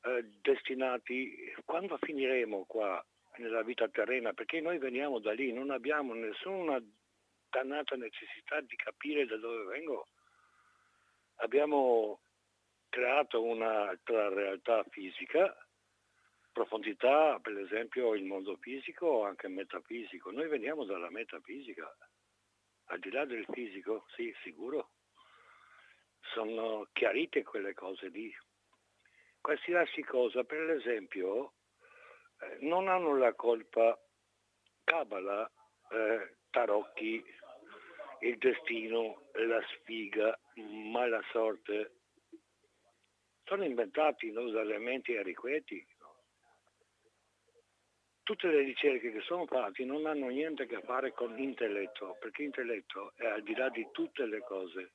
eh, 0.04 0.24
destinati, 0.42 1.54
quando 1.66 1.98
finiremo 2.02 2.64
qua 2.66 3.06
nella 3.38 3.62
vita 3.62 3.88
terrena, 3.90 4.32
perché 4.32 4.62
noi 4.62 4.78
veniamo 4.78 5.20
da 5.20 5.34
lì, 5.34 5.52
non 5.52 5.72
abbiamo 5.72 6.14
nessuna 6.14 6.82
dannata 7.50 7.96
necessità 7.98 8.62
di 8.62 8.76
capire 8.78 9.26
da 9.26 9.36
dove 9.36 9.64
vengo. 9.66 10.08
Abbiamo 11.40 12.22
creato 12.88 13.44
un'altra 13.44 14.30
realtà 14.30 14.86
fisica, 14.90 15.54
profondità, 16.54 17.38
per 17.42 17.58
esempio 17.58 18.16
il 18.16 18.24
mondo 18.24 18.56
fisico 18.56 19.06
o 19.06 19.26
anche 19.26 19.50
metafisico. 19.50 20.32
Noi 20.32 20.48
veniamo 20.48 20.86
dalla 20.86 21.10
metafisica, 21.10 21.94
al 22.86 23.00
di 23.00 23.12
là 23.12 23.26
del 23.26 23.46
fisico, 23.52 24.06
sì, 24.16 24.34
sicuro. 24.44 24.92
Sono 26.34 26.88
chiarite 26.94 27.44
quelle 27.44 27.74
cose 27.74 28.08
lì. 28.10 28.34
Qualsiasi 29.42 30.04
cosa, 30.04 30.44
per 30.44 30.70
esempio, 30.72 31.54
eh, 32.40 32.58
non 32.62 32.88
hanno 32.88 33.16
la 33.18 33.34
colpa 33.34 33.98
Kabbalah, 34.84 35.50
eh, 35.92 36.38
tarocchi, 36.50 37.24
il 38.22 38.38
destino, 38.38 39.30
la 39.34 39.62
sfiga, 39.74 40.38
ma 40.56 41.08
la 41.08 41.22
sorte. 41.32 41.92
Sono 43.44 43.64
inventati 43.64 44.32
no, 44.32 44.50
dalle 44.50 44.80
menti 44.80 45.16
ariqueti. 45.16 45.86
No? 46.00 46.24
Tutte 48.24 48.48
le 48.48 48.62
ricerche 48.62 49.12
che 49.12 49.22
sono 49.22 49.46
fatte 49.46 49.86
non 49.86 50.06
hanno 50.08 50.28
niente 50.30 50.64
a 50.64 50.66
che 50.66 50.82
fare 50.82 51.14
con 51.14 51.36
l'intelletto, 51.36 52.18
perché 52.20 52.42
l'intelletto 52.42 53.14
è 53.16 53.28
al 53.28 53.44
di 53.44 53.56
là 53.56 53.70
di 53.70 53.88
tutte 53.92 54.26
le 54.26 54.40
cose. 54.40 54.92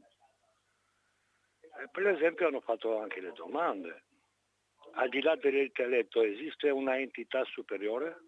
E 1.81 1.89
per 1.91 2.07
esempio 2.09 2.47
hanno 2.47 2.61
fatto 2.61 2.99
anche 2.99 3.23
le 3.23 3.33
domande. 3.33 4.05
Al 4.93 5.09
di 5.09 5.23
là 5.23 5.35
dell'intelletto 5.37 6.23
esiste 6.23 6.69
una 6.69 6.99
entità 6.99 7.43
superiore? 7.45 8.19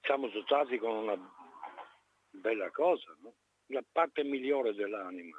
Siamo 0.00 0.26
dotati 0.28 0.78
con 0.78 0.96
una 0.96 1.16
bella 2.30 2.70
cosa, 2.70 3.14
no? 3.20 3.34
La 3.66 3.84
parte 3.92 4.24
migliore 4.24 4.74
dell'anima 4.74 5.38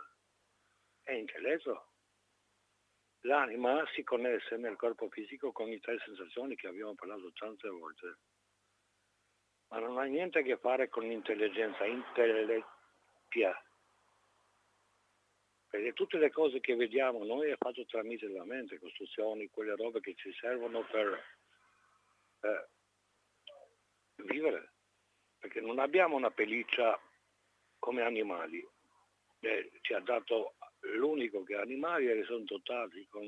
è 1.04 1.12
intelletto. 1.12 1.88
L'anima 3.24 3.86
si 3.94 4.04
connesse 4.04 4.56
nel 4.56 4.78
corpo 4.78 5.10
fisico 5.10 5.52
con 5.52 5.70
i 5.70 5.80
tre 5.82 6.00
sensazioni 6.06 6.56
che 6.56 6.68
abbiamo 6.68 6.94
parlato 6.96 7.34
tante 7.34 7.68
volte, 7.68 8.18
ma 9.68 9.80
non 9.80 9.98
ha 9.98 10.04
niente 10.04 10.40
a 10.40 10.44
che 10.44 10.56
fare 10.58 10.88
con 10.88 11.04
l'intelligenza 11.04 11.84
intellettia. 11.86 13.62
Perché 15.70 15.94
tutte 15.94 16.18
le 16.18 16.32
cose 16.32 16.60
che 16.60 16.76
vediamo 16.76 17.24
noi 17.24 17.50
è 17.52 17.56
fatto 17.58 17.86
tramite 17.86 18.28
la 18.28 18.44
mente, 18.44 18.80
costruzioni, 18.80 19.50
quelle 19.50 19.76
robe 19.76 20.00
che 20.00 20.16
ci 20.16 20.34
servono 20.34 20.84
per 20.86 21.24
eh, 22.42 22.68
vivere 24.24 24.72
perché 25.40 25.62
non 25.62 25.80
abbiamo 25.80 26.16
una 26.16 26.32
pelliccia 26.32 27.00
come 27.80 28.04
animali. 28.04 28.66
Eh, 29.40 29.72
ci 29.82 29.94
ha 29.94 30.02
dato 30.02 30.56
l'unico 30.82 31.44
che 31.44 31.56
animali 31.56 32.10
e 32.10 32.24
sono 32.26 32.44
dotati 32.44 33.08
con 33.08 33.24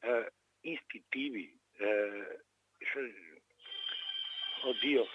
eh, 0.00 0.32
istintivi. 0.60 1.56
Eh, 1.76 2.44
oddio, 4.64 5.06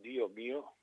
Dio 0.00 0.28
mio, 0.28 0.74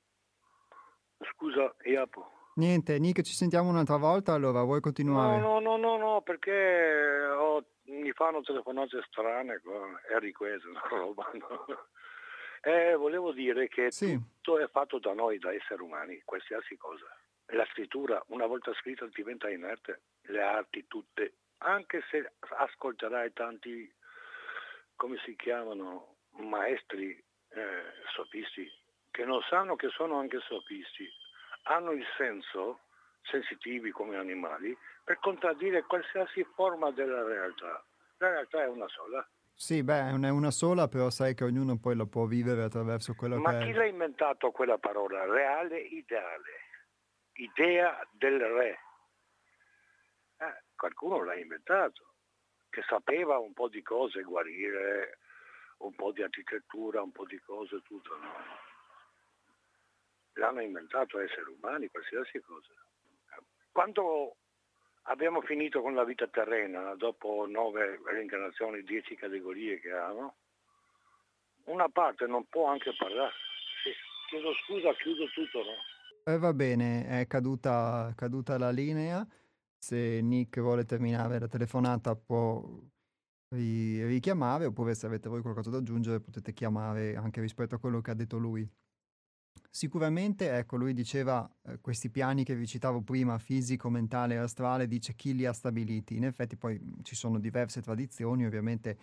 scusa 1.32 1.74
Iapo. 1.84 2.32
Niente, 2.54 2.98
Nick, 2.98 3.22
ci 3.22 3.34
sentiamo 3.34 3.68
un'altra 3.70 3.96
volta, 3.96 4.32
allora 4.32 4.62
vuoi 4.62 4.80
continuare? 4.80 5.40
No, 5.40 5.60
no, 5.60 5.76
no, 5.76 5.96
no, 5.96 5.96
no 5.96 6.22
perché 6.22 7.24
ho 7.30 7.64
mi 7.88 8.12
fanno 8.12 8.42
telefonate 8.42 9.02
strane, 9.06 9.60
è 10.08 10.18
richiesta 10.18 10.68
una 10.68 10.86
roba. 10.88 11.30
No? 11.38 11.66
Eh, 12.62 12.96
volevo 12.96 13.30
dire 13.32 13.68
che 13.68 13.92
sì. 13.92 14.18
tutto 14.18 14.58
è 14.58 14.68
fatto 14.68 14.98
da 14.98 15.14
noi, 15.14 15.38
da 15.38 15.52
esseri 15.54 15.80
umani, 15.80 16.20
qualsiasi 16.24 16.76
cosa. 16.76 17.06
La 17.52 17.64
scrittura, 17.70 18.20
una 18.28 18.46
volta 18.46 18.74
scritta, 18.74 19.06
diventa 19.14 19.48
inerte, 19.48 20.02
le 20.22 20.42
arti 20.42 20.86
tutte, 20.88 21.34
anche 21.58 22.02
se 22.10 22.32
ascolterai 22.40 23.32
tanti, 23.32 23.90
come 24.96 25.18
si 25.24 25.36
chiamano, 25.36 26.16
maestri 26.32 27.10
eh, 27.50 27.82
sofisti, 28.12 28.68
che 29.18 29.24
non 29.24 29.42
sanno 29.50 29.74
che 29.74 29.88
sono 29.88 30.20
anche 30.20 30.38
sofisti, 30.46 31.10
hanno 31.64 31.90
il 31.90 32.04
senso, 32.16 32.82
sensitivi 33.22 33.90
come 33.90 34.16
animali, 34.16 34.78
per 35.02 35.18
contraddire 35.18 35.82
qualsiasi 35.82 36.44
forma 36.54 36.92
della 36.92 37.24
realtà. 37.24 37.84
La 38.18 38.28
realtà 38.28 38.62
è 38.62 38.68
una 38.68 38.86
sola. 38.86 39.28
Sì, 39.54 39.82
beh, 39.82 40.12
non 40.12 40.24
è 40.24 40.28
una 40.28 40.52
sola, 40.52 40.86
però 40.86 41.10
sai 41.10 41.34
che 41.34 41.42
ognuno 41.42 41.80
poi 41.80 41.96
la 41.96 42.06
può 42.06 42.26
vivere 42.26 42.62
attraverso 42.62 43.14
quello 43.16 43.40
Ma 43.40 43.50
che. 43.50 43.56
Ma 43.56 43.64
chi 43.64 43.72
l'ha 43.72 43.86
inventato 43.86 44.52
quella 44.52 44.78
parola? 44.78 45.24
Reale, 45.24 45.80
ideale. 45.80 46.52
Idea 47.32 47.98
del 48.12 48.38
re. 48.38 48.78
Eh, 50.36 50.62
qualcuno 50.76 51.24
l'ha 51.24 51.34
inventato, 51.34 52.14
che 52.70 52.82
sapeva 52.86 53.36
un 53.38 53.52
po' 53.52 53.66
di 53.66 53.82
cose, 53.82 54.22
guarire, 54.22 55.18
un 55.78 55.92
po' 55.96 56.12
di 56.12 56.22
architettura, 56.22 57.02
un 57.02 57.10
po' 57.10 57.26
di 57.26 57.40
cose, 57.40 57.82
tutto. 57.82 58.16
No? 58.16 58.66
L'hanno 60.38 60.60
inventato 60.60 61.18
esseri 61.18 61.50
umani, 61.60 61.88
qualsiasi 61.88 62.40
cosa. 62.40 62.72
Quando 63.72 64.36
abbiamo 65.02 65.40
finito 65.42 65.82
con 65.82 65.94
la 65.94 66.04
vita 66.04 66.28
terrena, 66.28 66.94
dopo 66.94 67.46
nove 67.48 68.00
reincarnazioni, 68.04 68.82
dieci 68.82 69.16
categorie 69.16 69.80
che 69.80 69.90
hanno, 69.90 70.36
una 71.64 71.88
parte 71.88 72.26
non 72.26 72.46
può 72.48 72.66
anche 72.66 72.94
parlare. 72.96 73.32
Sì, 73.82 73.90
chiedo 74.28 74.52
scusa, 74.64 74.94
chiudo 74.94 75.26
tutto, 75.34 75.58
no? 75.58 76.32
Eh, 76.32 76.38
va 76.38 76.52
bene, 76.52 77.06
è 77.06 77.26
caduta, 77.26 78.12
caduta 78.14 78.58
la 78.58 78.70
linea. 78.70 79.26
Se 79.76 80.20
Nick 80.22 80.60
vuole 80.60 80.84
terminare 80.84 81.38
la 81.38 81.48
telefonata 81.48 82.14
può 82.14 82.62
richiamare, 83.50 84.66
oppure 84.66 84.94
se 84.94 85.06
avete 85.06 85.28
voi 85.28 85.40
qualcosa 85.40 85.70
da 85.70 85.78
aggiungere 85.78 86.20
potete 86.20 86.52
chiamare 86.52 87.16
anche 87.16 87.40
rispetto 87.40 87.74
a 87.74 87.78
quello 87.78 88.00
che 88.00 88.10
ha 88.10 88.14
detto 88.14 88.36
lui. 88.36 88.68
Sicuramente, 89.70 90.50
ecco, 90.52 90.76
lui 90.76 90.92
diceva 90.92 91.48
eh, 91.62 91.78
questi 91.80 92.10
piani 92.10 92.44
che 92.44 92.54
vi 92.54 92.66
citavo 92.66 93.02
prima, 93.02 93.38
fisico, 93.38 93.90
mentale 93.90 94.34
e 94.34 94.38
astrale, 94.38 94.86
dice 94.86 95.14
chi 95.14 95.34
li 95.34 95.46
ha 95.46 95.52
stabiliti. 95.52 96.16
In 96.16 96.24
effetti 96.24 96.56
poi 96.56 96.78
mh, 96.78 97.02
ci 97.02 97.14
sono 97.14 97.38
diverse 97.38 97.80
tradizioni, 97.82 98.44
ovviamente 98.46 98.98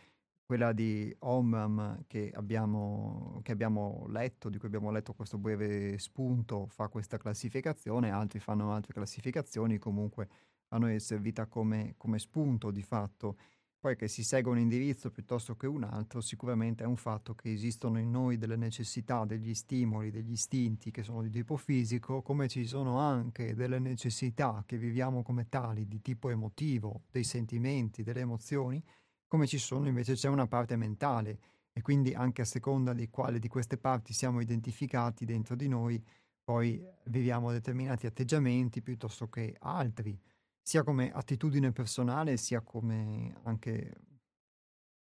quella 0.46 0.74
di 0.74 1.14
Omram 1.20 2.04
che 2.08 2.32
abbiamo, 2.34 3.40
che 3.44 3.52
abbiamo 3.52 4.06
letto, 4.10 4.50
di 4.50 4.58
cui 4.58 4.68
abbiamo 4.68 4.92
letto 4.92 5.14
questo 5.14 5.38
breve 5.38 5.98
spunto, 5.98 6.68
fa 6.68 6.88
questa 6.88 7.18
classificazione, 7.18 8.12
altri 8.12 8.40
fanno 8.40 8.72
altre 8.72 8.94
classificazioni, 8.94 9.80
comunque 9.80 10.30
a 10.70 10.78
noi 10.78 10.96
è 10.96 11.00
servita 11.00 11.48
come, 11.48 11.96
come 11.98 12.20
spunto 12.20 12.72
di 12.72 12.84
fatto. 12.84 13.38
Poi 13.86 13.96
che 13.96 14.08
si 14.08 14.24
segua 14.24 14.52
un 14.52 14.58
indirizzo 14.58 15.12
piuttosto 15.12 15.56
che 15.56 15.68
un 15.68 15.84
altro, 15.84 16.20
sicuramente 16.20 16.84
è 16.84 16.88
un 16.88 16.96
fatto 16.96 17.36
che 17.36 17.52
esistono 17.52 18.00
in 18.00 18.10
noi 18.10 18.40
delle 18.40 18.56
necessità, 18.56 19.26
degli 19.26 19.54
stimoli, 19.54 20.10
degli 20.10 20.32
istinti 20.32 20.90
che 20.90 21.04
sono 21.04 21.22
di 21.22 21.30
tipo 21.30 21.56
fisico, 21.56 22.24
come 22.24 22.48
ci 22.48 22.66
sono 22.66 22.98
anche 22.98 23.54
delle 23.54 23.78
necessità 23.78 24.64
che 24.66 24.80
viviamo 24.80 25.22
come 25.22 25.50
tali 25.50 25.88
di 25.88 26.02
tipo 26.02 26.32
emotivo, 26.32 27.04
dei 27.12 27.24
sentimenti, 27.24 28.02
delle 28.02 28.22
emozioni, 28.22 28.84
come 29.28 29.46
ci 29.46 29.60
sono 29.60 29.88
invece 29.88 30.16
c'è 30.16 30.30
una 30.30 30.48
parte 30.48 30.76
mentale. 30.78 31.38
E 31.72 31.84
quindi 31.84 32.16
anche 32.16 32.42
a 32.42 32.46
seconda 32.46 32.92
di 32.92 33.08
quale 33.12 33.38
di 33.38 33.48
queste 33.48 33.78
parti 33.78 34.14
siamo 34.14 34.40
identificati 34.40 35.26
dentro 35.26 35.56
di 35.56 35.68
noi, 35.68 36.04
poi 36.44 36.84
viviamo 37.04 37.52
determinati 37.52 38.08
atteggiamenti 38.08 38.82
piuttosto 38.82 39.30
che 39.30 39.56
altri 39.60 40.20
sia 40.66 40.82
come 40.82 41.12
attitudine 41.12 41.72
personale, 41.72 42.38
sia 42.38 42.62
come 42.62 43.36
anche 43.44 43.94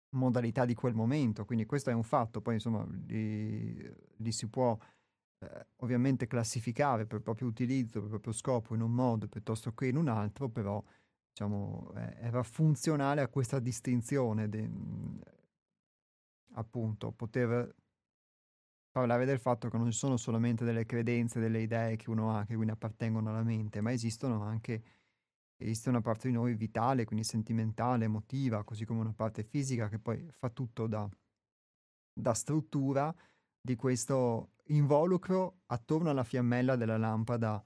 modalità 0.10 0.66
di 0.66 0.74
quel 0.74 0.94
momento. 0.94 1.46
Quindi 1.46 1.66
questo 1.66 1.90
è 1.90 1.94
un 1.94 2.04
fatto, 2.04 2.42
poi 2.42 2.56
insomma 2.56 2.86
li, 3.06 3.90
li 4.18 4.32
si 4.34 4.50
può 4.50 4.78
eh, 5.40 5.68
ovviamente 5.78 6.28
classificare 6.28 7.06
per 7.06 7.22
proprio 7.22 7.48
utilizzo, 7.48 8.02
per 8.02 8.10
proprio 8.10 8.34
scopo 8.34 8.76
in 8.76 8.82
un 8.82 8.92
modo 8.92 9.28
piuttosto 9.30 9.74
che 9.74 9.88
in 9.88 9.96
un 9.96 10.10
altro, 10.10 10.50
però 10.50 10.84
diciamo 11.30 11.94
eh, 11.96 12.18
era 12.20 12.44
funzionale 12.44 13.22
a 13.22 13.30
questa 13.30 13.60
distinzione, 13.60 14.50
de, 14.50 14.70
appunto, 16.56 17.14
poter 17.14 17.74
parlare 18.92 19.24
del 19.24 19.40
fatto 19.40 19.70
che 19.70 19.78
non 19.78 19.90
ci 19.90 19.98
sono 19.98 20.18
solamente 20.18 20.66
delle 20.66 20.86
credenze, 20.86 21.40
delle 21.40 21.62
idee 21.62 21.96
che 21.96 22.10
uno 22.10 22.36
ha, 22.36 22.44
che 22.46 22.54
quindi 22.54 22.74
appartengono 22.74 23.30
alla 23.30 23.44
mente, 23.44 23.80
ma 23.80 23.94
esistono 23.94 24.44
anche, 24.44 24.84
esiste 25.64 25.90
una 25.90 26.02
parte 26.02 26.28
di 26.28 26.34
noi 26.34 26.56
vitale, 26.56 27.06
quindi 27.06 27.26
sentimentale, 27.26 28.06
emotiva, 28.06 28.64
così 28.64 28.86
come 28.86 29.02
una 29.02 29.14
parte 29.14 29.44
fisica 29.44 29.90
che 29.90 30.00
poi 30.00 30.26
fa 30.32 30.50
tutto 30.50 30.88
da, 30.88 31.10
da 32.14 32.34
struttura 32.34 33.14
di 33.62 33.76
questo 33.76 34.52
involucro 34.68 35.62
attorno 35.68 36.10
alla 36.10 36.24
fiammella 36.24 36.76
della 36.76 36.98
lampada 36.98 37.64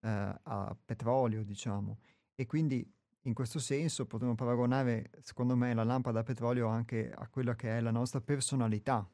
eh, 0.00 0.34
a 0.42 0.76
petrolio, 0.84 1.44
diciamo. 1.44 1.98
E 2.34 2.46
quindi 2.46 2.88
in 3.22 3.34
questo 3.34 3.58
senso 3.58 4.06
potremmo 4.06 4.34
paragonare, 4.34 5.10
secondo 5.20 5.56
me, 5.56 5.74
la 5.74 5.84
lampada 5.84 6.20
a 6.20 6.22
petrolio 6.22 6.68
anche 6.68 7.10
a 7.12 7.28
quella 7.28 7.54
che 7.54 7.76
è 7.76 7.80
la 7.80 7.90
nostra 7.90 8.20
personalità, 8.20 9.08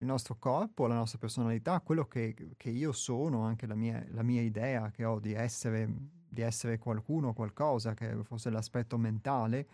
il 0.00 0.06
nostro 0.06 0.36
corpo, 0.36 0.86
la 0.86 0.94
nostra 0.94 1.18
personalità, 1.18 1.80
quello 1.80 2.06
che, 2.06 2.54
che 2.56 2.70
io 2.70 2.92
sono, 2.92 3.42
anche 3.42 3.66
la 3.66 3.74
mia, 3.74 4.04
la 4.10 4.22
mia, 4.22 4.42
idea 4.42 4.90
che 4.90 5.04
ho 5.04 5.18
di 5.18 5.32
essere, 5.32 5.92
di 6.28 6.42
essere 6.42 6.78
qualcuno, 6.78 7.32
qualcosa, 7.32 7.94
che 7.94 8.22
fosse 8.24 8.50
l'aspetto 8.50 8.98
mentale. 8.98 9.68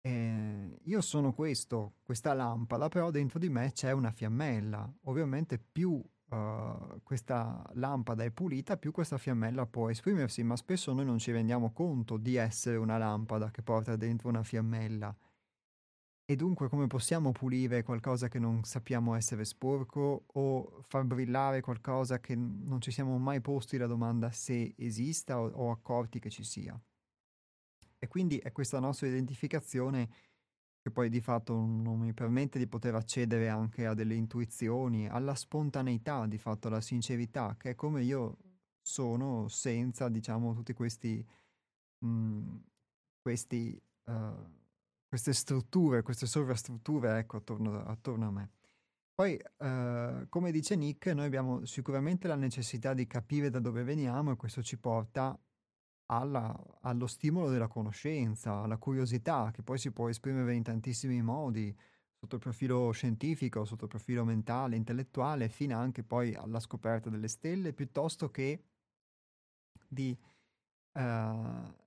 Eh, 0.00 0.78
io 0.82 1.00
sono 1.00 1.32
questo, 1.32 1.94
questa 2.02 2.32
lampada, 2.32 2.88
però 2.88 3.10
dentro 3.10 3.38
di 3.38 3.48
me 3.48 3.72
c'è 3.72 3.90
una 3.92 4.12
fiammella. 4.12 4.90
Ovviamente 5.04 5.58
più 5.58 5.90
uh, 5.90 7.00
questa 7.02 7.62
lampada 7.74 8.24
è 8.24 8.30
pulita, 8.30 8.76
più 8.76 8.92
questa 8.92 9.18
fiammella 9.18 9.66
può 9.66 9.90
esprimersi, 9.90 10.42
ma 10.42 10.56
spesso 10.56 10.92
noi 10.92 11.04
non 11.04 11.18
ci 11.18 11.32
rendiamo 11.32 11.72
conto 11.72 12.16
di 12.16 12.36
essere 12.36 12.76
una 12.76 12.98
lampada 12.98 13.50
che 13.50 13.62
porta 13.62 13.96
dentro 13.96 14.28
una 14.28 14.42
fiammella. 14.42 15.14
E 16.28 16.34
dunque 16.34 16.68
come 16.68 16.88
possiamo 16.88 17.30
pulire 17.30 17.84
qualcosa 17.84 18.26
che 18.26 18.40
non 18.40 18.64
sappiamo 18.64 19.14
essere 19.14 19.44
sporco 19.44 20.24
o 20.26 20.82
far 20.82 21.04
brillare 21.04 21.60
qualcosa 21.60 22.18
che 22.18 22.34
non 22.34 22.80
ci 22.80 22.90
siamo 22.90 23.16
mai 23.16 23.40
posti 23.40 23.76
la 23.76 23.86
domanda 23.86 24.32
se 24.32 24.74
esista 24.76 25.40
o, 25.40 25.48
o 25.48 25.70
accorti 25.70 26.18
che 26.18 26.28
ci 26.28 26.42
sia? 26.42 26.76
E 27.96 28.08
quindi 28.08 28.38
è 28.38 28.50
questa 28.50 28.80
nostra 28.80 29.06
identificazione 29.06 30.08
che 30.82 30.90
poi 30.90 31.08
di 31.10 31.20
fatto 31.20 31.54
non 31.54 32.00
mi 32.00 32.12
permette 32.12 32.58
di 32.58 32.66
poter 32.66 32.96
accedere 32.96 33.48
anche 33.48 33.86
a 33.86 33.94
delle 33.94 34.14
intuizioni, 34.14 35.08
alla 35.08 35.34
spontaneità, 35.36 36.26
di 36.26 36.38
fatto 36.38 36.66
alla 36.66 36.80
sincerità, 36.80 37.54
che 37.56 37.70
è 37.70 37.74
come 37.76 38.02
io 38.02 38.36
sono 38.82 39.46
senza, 39.46 40.08
diciamo, 40.08 40.54
tutti 40.54 40.72
questi, 40.72 41.24
mh, 41.98 42.08
mm, 42.08 42.56
questi 43.20 43.80
uh, 44.06 44.64
queste 45.16 45.32
strutture, 45.32 46.02
queste 46.02 46.26
sovrastrutture, 46.26 47.18
ecco, 47.18 47.38
attorno, 47.38 47.82
attorno 47.84 48.26
a 48.26 48.30
me. 48.30 48.50
Poi, 49.14 49.40
eh, 49.58 50.26
come 50.28 50.52
dice 50.52 50.76
Nick, 50.76 51.06
noi 51.06 51.24
abbiamo 51.24 51.64
sicuramente 51.64 52.28
la 52.28 52.34
necessità 52.34 52.92
di 52.92 53.06
capire 53.06 53.48
da 53.48 53.58
dove 53.58 53.82
veniamo 53.82 54.30
e 54.32 54.36
questo 54.36 54.62
ci 54.62 54.76
porta 54.76 55.38
alla, 56.12 56.54
allo 56.82 57.06
stimolo 57.06 57.48
della 57.48 57.66
conoscenza, 57.66 58.60
alla 58.60 58.76
curiosità, 58.76 59.50
che 59.52 59.62
poi 59.62 59.78
si 59.78 59.90
può 59.90 60.10
esprimere 60.10 60.52
in 60.52 60.62
tantissimi 60.62 61.22
modi, 61.22 61.74
sotto 62.18 62.34
il 62.34 62.42
profilo 62.42 62.90
scientifico, 62.90 63.64
sotto 63.64 63.84
il 63.84 63.90
profilo 63.90 64.22
mentale, 64.22 64.76
intellettuale, 64.76 65.48
fino 65.48 65.78
anche 65.78 66.02
poi 66.02 66.34
alla 66.34 66.60
scoperta 66.60 67.08
delle 67.08 67.28
stelle, 67.28 67.72
piuttosto 67.72 68.30
che 68.30 68.62
di... 69.88 70.14
Uh, 70.92 71.84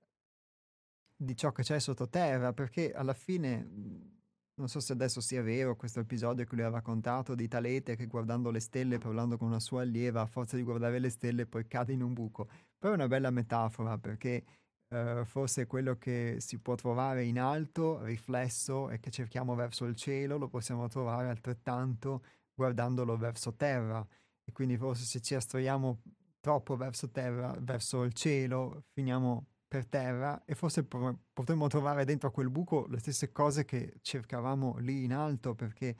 di 1.22 1.36
ciò 1.36 1.52
che 1.52 1.62
c'è 1.62 1.78
sottoterra, 1.78 2.54
perché 2.54 2.92
alla 2.92 3.12
fine, 3.12 3.62
mhmm, 3.62 4.18
non 4.54 4.68
so 4.68 4.80
se 4.80 4.94
adesso 4.94 5.20
sia 5.20 5.42
vero 5.42 5.76
questo 5.76 6.00
episodio 6.00 6.44
che 6.44 6.54
lui 6.54 6.64
ha 6.64 6.70
raccontato 6.70 7.34
di 7.34 7.46
Talete 7.46 7.94
che 7.94 8.06
guardando 8.06 8.50
le 8.50 8.60
stelle, 8.60 8.96
parlando 8.98 9.36
con 9.36 9.48
una 9.48 9.60
sua 9.60 9.82
allieva, 9.82 10.22
a 10.22 10.26
forza 10.26 10.56
di 10.56 10.62
guardare 10.62 10.98
le 10.98 11.10
stelle 11.10 11.46
poi 11.46 11.66
cade 11.66 11.92
in 11.92 12.02
un 12.02 12.14
buco. 12.14 12.48
Però 12.78 12.92
è 12.92 12.96
una 12.96 13.06
bella 13.06 13.30
metafora 13.30 13.98
perché 13.98 14.44
eh, 14.88 15.22
forse 15.26 15.66
quello 15.66 15.96
che 15.98 16.36
si 16.38 16.58
può 16.58 16.74
trovare 16.74 17.24
in 17.24 17.38
alto, 17.38 18.02
riflesso, 18.02 18.88
e 18.88 18.98
che 18.98 19.10
cerchiamo 19.10 19.54
verso 19.54 19.84
il 19.84 19.96
cielo, 19.96 20.38
lo 20.38 20.48
possiamo 20.48 20.88
trovare 20.88 21.28
altrettanto 21.28 22.24
guardandolo 22.54 23.16
verso 23.18 23.54
terra. 23.54 24.06
E 24.42 24.52
quindi 24.52 24.78
forse 24.78 25.04
se 25.04 25.20
ci 25.20 25.34
astroiamo 25.34 26.00
troppo 26.40 26.76
verso 26.76 27.10
terra, 27.10 27.54
verso 27.60 28.04
il 28.04 28.14
cielo, 28.14 28.84
finiamo 28.92 29.49
per 29.70 29.86
terra 29.86 30.42
e 30.44 30.56
forse 30.56 30.82
po- 30.82 31.16
potremmo 31.32 31.68
trovare 31.68 32.04
dentro 32.04 32.28
a 32.28 32.32
quel 32.32 32.50
buco 32.50 32.88
le 32.88 32.98
stesse 32.98 33.30
cose 33.30 33.64
che 33.64 33.98
cercavamo 34.02 34.78
lì 34.78 35.04
in 35.04 35.12
alto 35.12 35.54
perché 35.54 35.96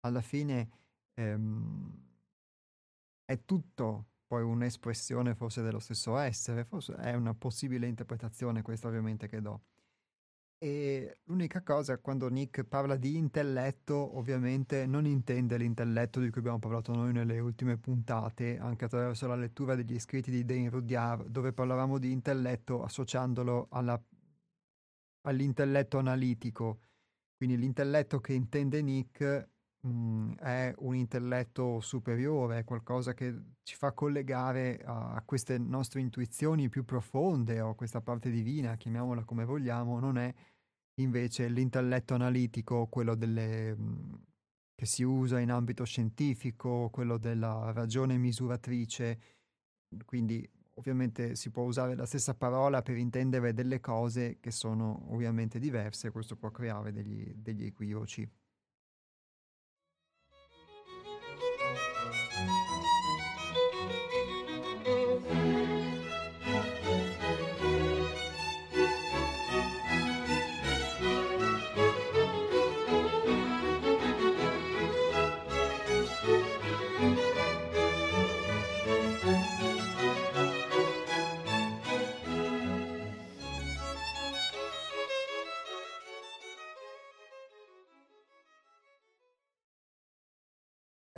alla 0.00 0.22
fine 0.22 0.70
ehm, 1.12 2.08
è 3.26 3.44
tutto 3.44 4.06
poi 4.26 4.42
un'espressione 4.42 5.34
forse 5.34 5.60
dello 5.60 5.80
stesso 5.80 6.16
essere, 6.16 6.64
forse 6.64 6.94
è 6.94 7.12
una 7.12 7.34
possibile 7.34 7.86
interpretazione 7.86 8.62
questa 8.62 8.88
ovviamente 8.88 9.28
che 9.28 9.42
do. 9.42 9.64
E 10.62 11.20
l'unica 11.24 11.62
cosa, 11.62 11.96
quando 11.96 12.28
Nick 12.28 12.64
parla 12.64 12.96
di 12.96 13.16
intelletto, 13.16 14.18
ovviamente 14.18 14.84
non 14.84 15.06
intende 15.06 15.56
l'intelletto 15.56 16.20
di 16.20 16.28
cui 16.28 16.40
abbiamo 16.40 16.58
parlato 16.58 16.92
noi 16.92 17.14
nelle 17.14 17.38
ultime 17.38 17.78
puntate, 17.78 18.58
anche 18.58 18.84
attraverso 18.84 19.26
la 19.26 19.36
lettura 19.36 19.74
degli 19.74 19.98
scritti 19.98 20.30
di 20.30 20.44
Dane 20.44 20.68
Rudyard, 20.68 21.28
dove 21.28 21.54
parlavamo 21.54 21.96
di 21.96 22.12
intelletto 22.12 22.82
associandolo 22.82 23.68
alla, 23.70 23.98
all'intelletto 25.22 25.96
analitico. 25.96 26.80
Quindi 27.38 27.56
l'intelletto 27.56 28.20
che 28.20 28.34
intende 28.34 28.82
Nick 28.82 29.49
mh, 29.80 29.88
mm, 29.88 30.32
è 30.34 30.74
un 30.78 30.94
intelletto 30.94 31.80
superiore, 31.80 32.58
è 32.58 32.64
qualcosa 32.64 33.14
che 33.14 33.34
ci 33.62 33.76
fa 33.76 33.92
collegare 33.92 34.80
a, 34.84 35.22
queste 35.24 35.58
nostre 35.58 36.00
intuizioni 36.00 36.68
più 36.68 36.84
profonde 36.84 37.60
o 37.60 37.70
a 37.70 37.74
questa 37.74 38.00
parte 38.00 38.30
divina, 38.30 38.76
chiamiamola 38.76 39.24
come 39.24 39.44
vogliamo, 39.44 39.98
non 40.00 40.18
è 40.18 40.32
invece 41.00 41.48
l'intelletto 41.48 42.14
analitico, 42.14 42.86
quello 42.88 43.14
delle, 43.14 43.74
mhmm, 43.76 44.24
che 44.74 44.86
si 44.86 45.02
usa 45.02 45.40
in 45.40 45.50
ambito 45.50 45.84
scientifico, 45.84 46.88
quello 46.90 47.18
della 47.18 47.72
ragione 47.72 48.16
misuratrice, 48.16 49.20
quindi 50.04 50.48
ovviamente 50.74 51.36
si 51.36 51.50
può 51.50 51.64
usare 51.64 51.94
la 51.94 52.06
stessa 52.06 52.34
parola 52.34 52.82
per 52.82 52.96
intendere 52.96 53.52
delle 53.52 53.80
cose 53.80 54.38
che 54.40 54.50
sono 54.50 55.12
ovviamente 55.12 55.58
diverse, 55.58 56.10
questo 56.10 56.36
può 56.36 56.50
creare 56.50 56.92
degli, 56.92 57.34
degli 57.34 57.64
equivoci. 57.64 58.28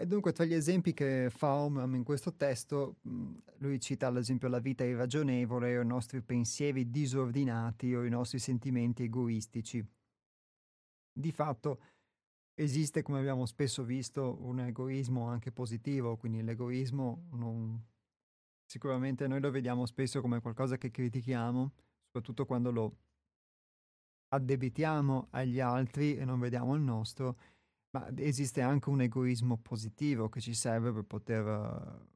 E 0.03 0.07
dunque 0.07 0.33
tra 0.33 0.45
gli 0.45 0.53
esempi 0.53 0.95
che 0.95 1.29
fa 1.31 1.55
Omram 1.55 1.95
in 1.95 2.03
questo 2.03 2.35
testo, 2.35 2.97
lui 3.59 3.79
cita 3.79 4.09
ad 4.09 4.17
esempio 4.17 4.49
la 4.49 4.59
vita 4.59 4.83
irragionevole 4.83 5.79
o 5.79 5.83
i 5.83 5.87
nostri 5.87 6.21
pensieri 6.23 6.91
disordinati 6.91 7.95
o 7.95 8.05
i 8.05 8.11
nostri 8.11 8.41
sentimenti 8.41 9.05
egoistici. 9.05 9.81
Di 11.13 11.31
fatto 11.31 11.81
esiste, 12.55 13.03
come 13.03 13.21
abbiamo 13.21 13.47
spesso 13.47 13.85
visto, 13.85 14.39
un 14.41 14.59
egoismo 14.59 15.29
anche 15.29 15.53
positivo, 15.53 16.17
quindi 16.17 16.43
l'egoismo 16.43 17.29
non... 17.35 17.81
sicuramente 18.65 19.29
noi 19.29 19.41
lo 19.41 19.53
vediamo 19.53 19.87
spesso 19.87 20.21
come 20.21 20.41
qualcosa 20.41 20.79
che 20.79 20.91
critichiamo, 20.91 21.75
soprattutto 22.07 22.45
quando 22.45 22.73
lo 22.73 22.97
addebitiamo 24.31 25.29
agli 25.31 25.61
altri 25.61 26.17
e 26.17 26.25
non 26.25 26.41
vediamo 26.41 26.75
il 26.75 26.83
nostro 26.83 27.37
ma 27.93 28.09
esiste 28.17 28.61
anche 28.61 28.89
un 28.89 29.03
egoismo 29.03 29.59
positivo 29.59 30.29
che 30.29 30.41
ci 30.41 30.55
serve 30.55 30.93
per 30.93 31.05
poter 31.05 31.45
uh, 31.45 32.07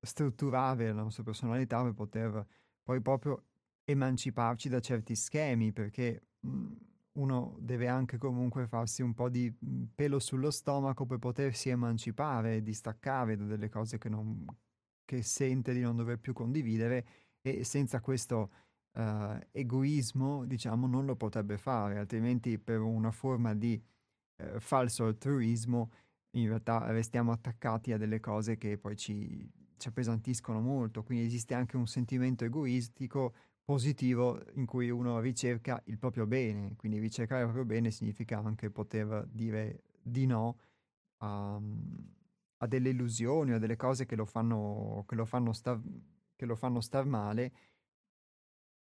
strutturare 0.00 0.92
la 0.92 1.02
nostra 1.02 1.22
personalità, 1.22 1.82
per 1.82 1.94
poter 1.94 2.46
poi 2.82 3.00
proprio 3.00 3.44
emanciparci 3.84 4.68
da 4.68 4.80
certi 4.80 5.16
schemi, 5.16 5.72
perché 5.72 6.28
mhmm, 6.40 6.76
uno 7.14 7.56
deve 7.60 7.88
anche 7.88 8.18
comunque 8.18 8.66
farsi 8.66 9.02
un 9.02 9.14
po' 9.14 9.28
di 9.28 9.52
mhmm, 9.58 9.86
pelo 9.94 10.18
sullo 10.20 10.50
stomaco 10.50 11.04
per 11.04 11.18
potersi 11.18 11.68
emancipare, 11.68 12.62
distaccare 12.62 13.36
da 13.36 13.44
delle 13.44 13.68
cose 13.68 13.98
che, 13.98 14.08
non, 14.08 14.44
che 15.04 15.22
sente 15.22 15.72
di 15.72 15.80
non 15.80 15.96
dover 15.96 16.18
più 16.20 16.32
condividere 16.32 17.06
e 17.40 17.64
senza 17.64 18.00
questo 18.00 18.50
uh, 18.92 19.36
egoismo, 19.50 20.44
diciamo, 20.44 20.86
non 20.86 21.06
lo 21.06 21.16
potrebbe 21.16 21.58
fare, 21.58 21.98
altrimenti 21.98 22.58
per 22.58 22.80
una 22.80 23.10
forma 23.10 23.52
di 23.54 23.82
eh, 24.36 24.60
falso 24.60 25.04
altruismo 25.04 25.90
in 26.34 26.48
realtà 26.48 26.90
restiamo 26.90 27.32
attaccati 27.32 27.92
a 27.92 27.98
delle 27.98 28.20
cose 28.20 28.56
che 28.56 28.76
poi 28.78 28.96
ci, 28.96 29.48
ci 29.76 29.88
appesantiscono 29.88 30.60
molto, 30.60 31.02
quindi 31.02 31.26
esiste 31.26 31.54
anche 31.54 31.76
un 31.76 31.86
sentimento 31.86 32.44
egoistico 32.44 33.34
positivo 33.64 34.40
in 34.54 34.66
cui 34.66 34.90
uno 34.90 35.20
ricerca 35.20 35.80
il 35.86 35.98
proprio 35.98 36.26
bene, 36.26 36.74
quindi 36.76 36.98
ricercare 36.98 37.42
il 37.42 37.46
proprio 37.46 37.66
bene 37.66 37.90
significa 37.90 38.38
anche 38.38 38.70
poter 38.70 39.26
dire 39.30 39.82
di 40.02 40.26
no 40.26 40.58
a, 41.18 41.60
a 42.58 42.66
delle 42.66 42.90
illusioni 42.90 43.52
o 43.52 43.56
a 43.56 43.58
delle 43.58 43.76
cose 43.76 44.04
che 44.04 44.16
lo 44.16 44.26
fanno, 44.26 45.04
che 45.06 45.14
lo 45.14 45.24
fanno, 45.24 45.52
star, 45.52 45.80
che 46.36 46.44
lo 46.46 46.56
fanno 46.56 46.80
star 46.80 47.06
male 47.06 47.52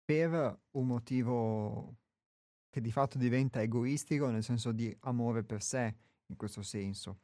per 0.05 0.61
un 0.73 0.87
motivo 0.87 1.97
che 2.71 2.81
di 2.81 2.91
fatto 2.91 3.19
diventa 3.19 3.61
egoistico 3.63 4.29
nel 4.31 4.43
senso 4.43 4.73
di 4.73 4.95
amore 5.01 5.43
per 5.45 5.63
sé, 5.63 5.95
in 6.27 6.37
questo 6.37 6.63
senso. 6.63 7.21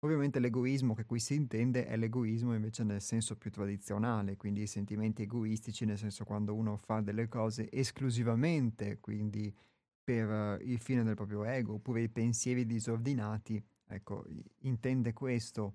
Ovviamente 0.00 0.38
l'egoismo 0.38 0.94
che 0.94 1.04
qui 1.04 1.18
si 1.18 1.34
intende 1.34 1.86
è 1.86 1.96
l'egoismo 1.96 2.54
invece 2.54 2.84
nel 2.84 3.00
senso 3.00 3.36
più 3.36 3.50
tradizionale, 3.50 4.36
quindi 4.36 4.62
i 4.62 4.66
sentimenti 4.66 5.22
egoistici, 5.22 5.84
nel 5.84 5.98
senso 5.98 6.24
quando 6.24 6.54
uno 6.54 6.76
fa 6.76 7.00
delle 7.00 7.28
cose 7.28 7.70
esclusivamente, 7.70 8.98
quindi 9.00 9.52
per 10.04 10.60
il 10.62 10.78
fine 10.78 11.02
del 11.02 11.14
proprio 11.16 11.44
ego, 11.44 11.74
oppure 11.74 12.02
i 12.02 12.08
pensieri 12.08 12.66
disordinati, 12.66 13.60
ecco, 13.88 14.24
intende 14.60 15.12
questo 15.12 15.74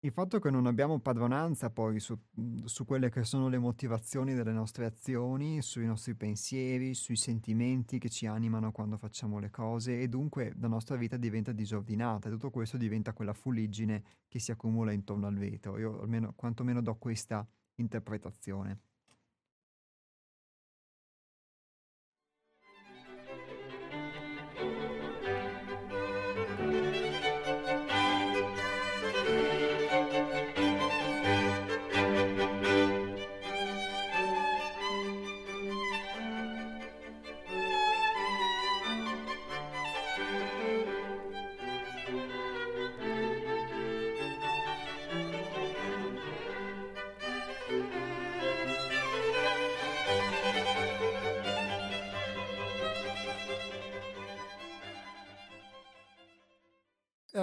il 0.00 0.12
fatto 0.12 0.38
che 0.38 0.50
non 0.50 0.66
abbiamo 0.66 1.00
padronanza 1.00 1.70
poi 1.70 1.98
su, 2.00 2.16
mhmm, 2.34 2.64
su, 2.64 2.84
quelle 2.84 3.10
che 3.10 3.24
sono 3.24 3.48
le 3.48 3.58
motivazioni 3.58 4.34
delle 4.34 4.52
nostre 4.52 4.84
azioni, 4.84 5.62
sui 5.62 5.86
nostri 5.86 6.14
pensieri, 6.14 6.94
sui 6.94 7.16
sentimenti 7.16 7.98
che 7.98 8.08
ci 8.08 8.26
animano 8.26 8.72
quando 8.72 8.98
facciamo 8.98 9.38
le 9.38 9.50
cose 9.50 10.00
e 10.00 10.08
dunque 10.08 10.54
la 10.58 10.68
nostra 10.68 10.96
vita 10.96 11.16
diventa 11.16 11.52
disordinata 11.52 12.28
e 12.28 12.30
tutto 12.30 12.50
questo 12.50 12.76
diventa 12.76 13.12
quella 13.12 13.32
fuliggine 13.32 14.04
che 14.28 14.38
si 14.38 14.50
accumula 14.50 14.92
intorno 14.92 15.26
al 15.26 15.36
vetro. 15.36 15.78
Io 15.78 16.00
almeno 16.00 16.32
quantomeno 16.36 16.80
do 16.82 16.96
questa 16.96 17.46
interpretazione. 17.76 18.80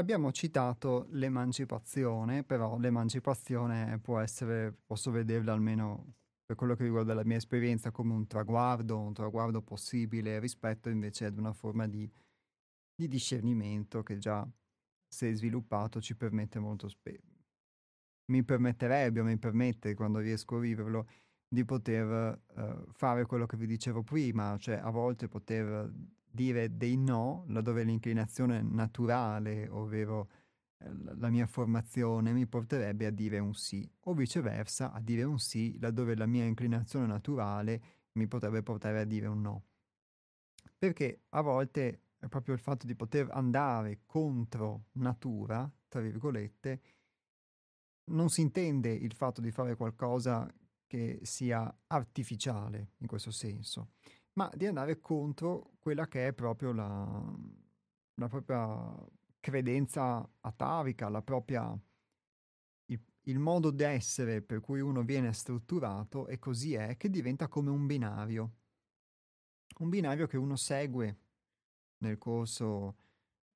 Abbiamo 0.04 0.34
citato 0.34 1.08
l'emancipazione, 1.12 2.44
però 2.44 2.78
l'emancipazione 2.78 3.98
può 4.00 4.20
essere, 4.20 4.76
posso 4.86 5.12
vederla 5.12 5.54
almeno 5.54 6.16
per 6.46 6.58
quello 6.58 6.76
che 6.76 6.84
riguarda 6.84 7.14
la 7.14 7.24
mia 7.24 7.38
esperienza, 7.38 7.90
come 7.90 8.14
un 8.14 8.28
traguardo, 8.28 9.00
un 9.00 9.14
traguardo 9.14 9.62
possibile 9.62 10.40
rispetto 10.40 10.90
invece 10.90 11.26
ad 11.26 11.38
una 11.38 11.54
forma 11.54 11.88
di, 11.88 12.10
di 12.94 13.08
discernimento 13.08 14.04
che 14.04 14.18
già 14.18 14.46
se 15.08 15.34
sviluppato 15.34 16.02
ci 16.02 16.16
permette 16.16 16.60
molto 16.60 16.90
spesso. 16.90 17.32
Mi 18.26 18.44
permetterebbe 18.44 19.22
o 19.22 19.24
mi 19.24 19.38
permette, 19.38 19.96
quando 19.96 20.20
riesco 20.20 20.58
a 20.58 20.60
viverlo, 20.60 21.08
di 21.48 21.64
poter 21.64 22.42
uh, 22.56 22.92
fare 22.92 23.26
quello 23.26 23.46
che 23.46 23.56
vi 23.56 23.68
dicevo 23.68 24.04
prima, 24.04 24.58
cioè 24.58 24.76
a 24.76 24.90
volte 24.90 25.30
poter 25.30 25.90
dire 26.34 26.76
dei 26.76 26.98
no 26.98 27.46
laddove 27.48 27.84
l'inclinazione 27.84 28.62
naturale, 28.62 29.70
ovvero 29.70 30.30
eh, 30.80 30.90
la 31.16 31.30
mia 31.30 31.46
formazione, 31.46 32.34
mi 32.34 32.48
porterebbe 32.48 33.06
a 33.06 33.12
dire 33.12 33.38
un 33.38 33.54
sì, 33.54 33.88
o 34.06 34.14
viceversa 34.14 34.92
a 34.92 35.00
dire 35.00 35.24
un 35.24 35.38
sì 35.38 35.78
laddove 35.80 36.16
la 36.16 36.26
mia 36.26 36.44
inclinazione 36.44 37.06
naturale 37.06 37.82
mi 38.14 38.28
potrebbe 38.28 38.64
portare 38.64 39.00
a 39.00 39.06
dire 39.06 39.28
un 39.28 39.42
no. 39.42 39.64
Perché 40.78 41.22
a 41.30 41.42
volte 41.42 42.02
è 42.18 42.28
proprio 42.28 42.56
il 42.56 42.60
fatto 42.60 42.88
di 42.88 42.96
poter 42.96 43.28
andare 43.32 44.02
contro 44.06 44.86
natura, 44.94 45.72
tra 45.88 46.02
virgolette, 46.02 46.82
non 48.06 48.30
si 48.30 48.42
intende 48.42 48.92
il 48.92 49.14
fatto 49.14 49.40
di 49.40 49.52
fare 49.52 49.76
qualcosa 49.76 50.52
che 50.88 51.20
sia 51.24 51.74
artificiale 51.88 52.94
in 52.98 53.08
questo 53.08 53.32
senso 53.32 53.92
ma 54.34 54.50
di 54.56 54.66
andare 54.66 55.00
contro 55.00 55.74
quella 55.80 56.08
che 56.08 56.28
è 56.28 56.34
proprio 56.34 56.72
la, 56.72 57.36
la 58.16 58.28
propria 58.28 58.96
credenza 59.40 60.28
atavica, 60.42 61.10
la 61.10 61.22
propria, 61.22 61.78
il, 62.86 63.02
il 63.24 63.40
modo 63.40 63.72
d'essere 63.72 64.42
per 64.42 64.62
cui 64.62 64.80
uno 64.80 65.04
viene 65.04 65.34
strutturato 65.34 66.28
e 66.28 66.40
così 66.40 66.74
è, 66.74 66.98
che 66.98 67.10
diventa 67.10 67.48
come 67.48 67.70
un 67.70 67.86
binario. 67.86 68.52
Un 69.80 69.90
binario 69.90 70.28
che 70.28 70.38
uno 70.38 70.56
segue 70.56 71.18
nel 71.98 72.18
corso, 72.18 72.96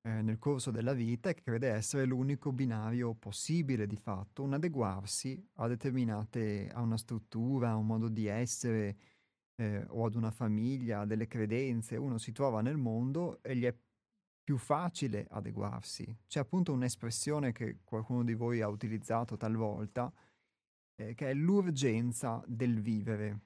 eh, 0.02 0.20
nel 0.22 0.38
corso 0.38 0.70
della 0.70 0.92
vita 0.92 1.30
e 1.30 1.34
che 1.34 1.42
crede 1.42 1.68
essere 1.68 2.04
l'unico 2.04 2.52
binario 2.52 3.14
possibile 3.14 3.86
di 3.86 3.96
fatto, 3.96 4.42
un 4.42 4.54
adeguarsi 4.54 5.42
a 5.54 5.68
determinate, 5.68 6.68
a 6.72 6.82
una 6.82 6.98
struttura, 6.98 7.70
a 7.70 7.76
un 7.76 7.86
modo 7.86 8.08
di 8.08 8.26
essere, 8.26 8.98
eh, 9.58 9.84
o 9.88 10.04
ad 10.04 10.14
una 10.14 10.30
famiglia, 10.30 11.00
a 11.00 11.06
delle 11.06 11.26
credenze, 11.26 11.96
uno 11.96 12.18
si 12.18 12.32
trova 12.32 12.60
nel 12.60 12.76
mondo 12.76 13.42
e 13.42 13.56
gli 13.56 13.64
è 13.64 13.76
più 14.42 14.56
facile 14.56 15.26
adeguarsi. 15.30 16.16
C'è 16.26 16.40
appunto 16.40 16.72
un'espressione 16.72 17.52
che 17.52 17.80
qualcuno 17.84 18.24
di 18.24 18.34
voi 18.34 18.62
ha 18.62 18.68
utilizzato 18.68 19.36
talvolta, 19.36 20.12
eh, 20.94 21.14
che 21.14 21.30
è 21.30 21.34
l'urgenza 21.34 22.42
del 22.46 22.80
vivere. 22.80 23.40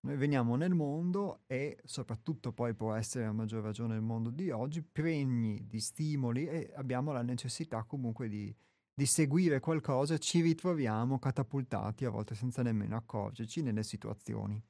Noi 0.00 0.16
veniamo 0.16 0.56
nel 0.56 0.74
mondo 0.74 1.42
e 1.46 1.78
soprattutto 1.84 2.52
poi 2.52 2.74
può 2.74 2.94
essere 2.94 3.26
a 3.26 3.32
maggior 3.32 3.62
ragione 3.62 3.94
il 3.94 4.00
mondo 4.00 4.30
di 4.30 4.50
oggi, 4.50 4.82
pregni 4.82 5.66
di 5.66 5.78
stimoli 5.78 6.46
e 6.46 6.72
abbiamo 6.74 7.12
la 7.12 7.22
necessità 7.22 7.84
comunque 7.84 8.28
di, 8.28 8.52
di 8.94 9.04
seguire 9.04 9.60
qualcosa, 9.60 10.16
ci 10.16 10.40
ritroviamo 10.40 11.18
catapultati 11.18 12.06
a 12.06 12.10
volte 12.10 12.34
senza 12.34 12.62
nemmeno 12.62 12.96
accorgerci 12.96 13.60
nelle 13.62 13.82
situazioni 13.82 14.60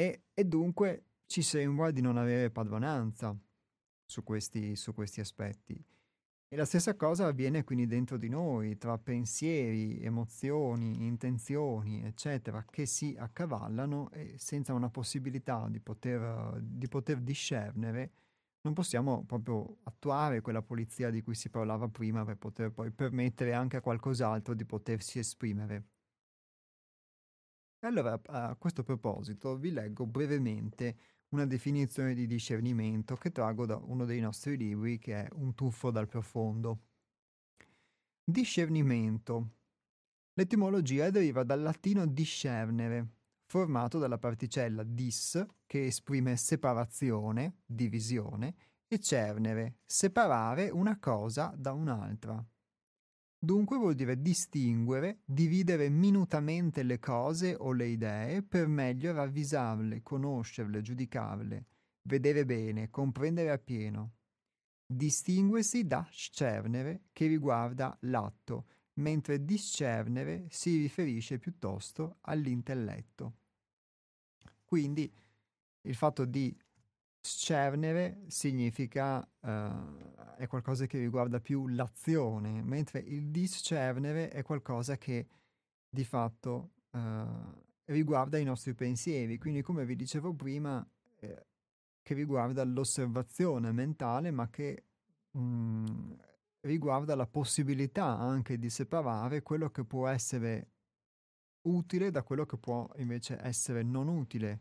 e, 0.00 0.22
e 0.32 0.44
dunque 0.46 1.04
ci 1.26 1.42
sembra 1.42 1.90
di 1.90 2.00
non 2.00 2.16
avere 2.16 2.50
padronanza 2.50 3.38
su 4.06 4.24
questi, 4.24 4.74
su 4.74 4.94
questi 4.94 5.20
aspetti. 5.20 5.84
E 6.48 6.56
la 6.56 6.64
stessa 6.64 6.96
cosa 6.96 7.26
avviene 7.26 7.64
quindi 7.64 7.86
dentro 7.86 8.16
di 8.16 8.30
noi, 8.30 8.78
tra 8.78 8.96
pensieri, 8.96 10.02
emozioni, 10.02 11.04
intenzioni, 11.04 12.02
eccetera, 12.02 12.64
che 12.68 12.86
si 12.86 13.14
accavallano 13.16 14.10
e 14.12 14.36
senza 14.38 14.72
una 14.72 14.88
possibilità 14.88 15.68
di 15.68 15.80
poter, 15.80 16.58
di 16.62 16.88
poter 16.88 17.20
discernere, 17.20 18.12
non 18.62 18.72
possiamo 18.72 19.24
proprio 19.26 19.80
attuare 19.82 20.40
quella 20.40 20.62
polizia 20.62 21.10
di 21.10 21.20
cui 21.20 21.34
si 21.34 21.50
parlava 21.50 21.88
prima 21.88 22.24
per 22.24 22.38
poter 22.38 22.72
poi 22.72 22.90
permettere 22.90 23.52
anche 23.52 23.76
a 23.76 23.82
qualcos'altro 23.82 24.54
di 24.54 24.64
potersi 24.64 25.18
esprimere. 25.18 25.84
Allora, 27.82 28.20
a 28.26 28.54
questo 28.56 28.82
proposito, 28.82 29.56
vi 29.56 29.70
leggo 29.70 30.06
brevemente 30.06 30.96
una 31.30 31.46
definizione 31.46 32.12
di 32.12 32.26
discernimento 32.26 33.16
che 33.16 33.32
trago 33.32 33.64
da 33.64 33.76
uno 33.76 34.04
dei 34.04 34.20
nostri 34.20 34.56
libri 34.56 34.98
che 34.98 35.24
è 35.24 35.28
Un 35.32 35.54
tuffo 35.54 35.90
dal 35.90 36.06
profondo. 36.06 36.80
Discernimento. 38.22 39.54
L'etimologia 40.34 41.08
deriva 41.08 41.42
dal 41.42 41.62
latino 41.62 42.06
discernere, 42.06 43.14
formato 43.46 43.98
dalla 43.98 44.18
particella 44.18 44.82
dis, 44.82 45.42
che 45.64 45.86
esprime 45.86 46.36
separazione, 46.36 47.60
divisione, 47.64 48.54
e 48.86 48.98
cernere, 48.98 49.78
separare 49.86 50.68
una 50.68 50.98
cosa 50.98 51.54
da 51.56 51.72
un'altra. 51.72 52.44
Dunque 53.42 53.78
vuol 53.78 53.94
dire 53.94 54.20
distinguere, 54.20 55.22
dividere 55.24 55.88
minutamente 55.88 56.82
le 56.82 56.98
cose 56.98 57.54
o 57.58 57.72
le 57.72 57.86
idee 57.86 58.42
per 58.42 58.66
meglio 58.66 59.14
ravvisarle, 59.14 60.02
conoscerle, 60.02 60.82
giudicarle, 60.82 61.66
vedere 62.02 62.44
bene, 62.44 62.90
comprendere 62.90 63.50
appieno. 63.50 64.16
Distinguersi 64.84 65.86
da 65.86 66.06
scernere 66.10 67.04
che 67.12 67.28
riguarda 67.28 67.96
l'atto, 68.00 68.66
mentre 68.94 69.42
discernere 69.42 70.44
si 70.50 70.76
riferisce 70.76 71.38
piuttosto 71.38 72.18
all'intelletto. 72.20 73.36
Quindi 74.66 75.10
il 75.82 75.94
fatto 75.94 76.26
di 76.26 76.54
scernere 77.20 78.22
significa 78.28 79.18
uh, 79.40 80.36
è 80.36 80.46
qualcosa 80.46 80.86
che 80.86 80.98
riguarda 80.98 81.40
più 81.40 81.68
l'azione, 81.68 82.62
mentre 82.62 83.00
il 83.00 83.30
discernere 83.30 84.30
è 84.30 84.42
qualcosa 84.42 84.96
che 84.96 85.26
di 85.88 86.04
fatto 86.04 86.70
uh, 86.92 87.62
riguarda 87.86 88.38
i 88.38 88.44
nostri 88.44 88.74
pensieri. 88.74 89.38
Quindi, 89.38 89.62
come 89.62 89.84
vi 89.84 89.96
dicevo 89.96 90.32
prima, 90.34 90.86
eh, 91.20 91.46
che 92.02 92.14
riguarda 92.14 92.64
l'osservazione 92.64 93.72
mentale, 93.72 94.30
ma 94.30 94.48
che 94.48 94.84
mh, 95.32 95.40
mm, 95.40 96.12
riguarda 96.60 97.14
la 97.14 97.26
possibilità 97.26 98.18
anche 98.18 98.58
di 98.58 98.70
separare 98.70 99.42
quello 99.42 99.70
che 99.70 99.84
può 99.84 100.08
essere 100.08 100.68
utile 101.62 102.10
da 102.10 102.22
quello 102.22 102.46
che 102.46 102.56
può 102.56 102.88
invece 102.96 103.38
essere 103.40 103.82
non 103.82 104.08
utile. 104.08 104.60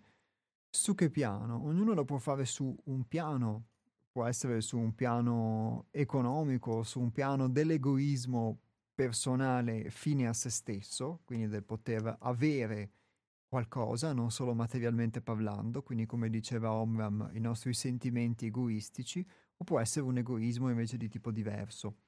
Su 0.71 0.93
che 0.93 1.09
piano? 1.09 1.63
Ognuno 1.65 1.93
lo 1.93 2.05
può 2.05 2.17
fare 2.19 2.45
su 2.45 2.75
un 2.85 3.07
piano, 3.07 3.69
può 4.11 4.25
essere 4.25 4.61
su 4.61 4.77
un 4.77 4.93
piano 4.93 5.87
economico, 5.91 6.83
su 6.83 6.99
un 6.99 7.11
piano 7.11 7.49
dell'egoismo 7.49 8.59
personale 8.93 9.89
fine 9.89 10.27
a 10.27 10.33
se 10.33 10.49
stesso, 10.49 11.21
quindi 11.25 11.47
del 11.47 11.63
poter 11.63 12.17
avere 12.19 12.91
qualcosa, 13.47 14.13
non 14.13 14.29
solo 14.29 14.53
materialmente 14.53 15.21
parlando, 15.21 15.81
quindi 15.81 16.05
come 16.05 16.29
diceva 16.29 16.71
Omram, 16.71 17.31
i 17.33 17.39
nostri 17.39 17.73
sentimenti 17.73 18.45
egoistici, 18.45 19.25
o 19.57 19.63
può 19.63 19.79
essere 19.79 20.05
un 20.05 20.17
egoismo 20.17 20.69
invece 20.69 20.97
di 20.97 21.09
tipo 21.09 21.31
diverso. 21.31 22.01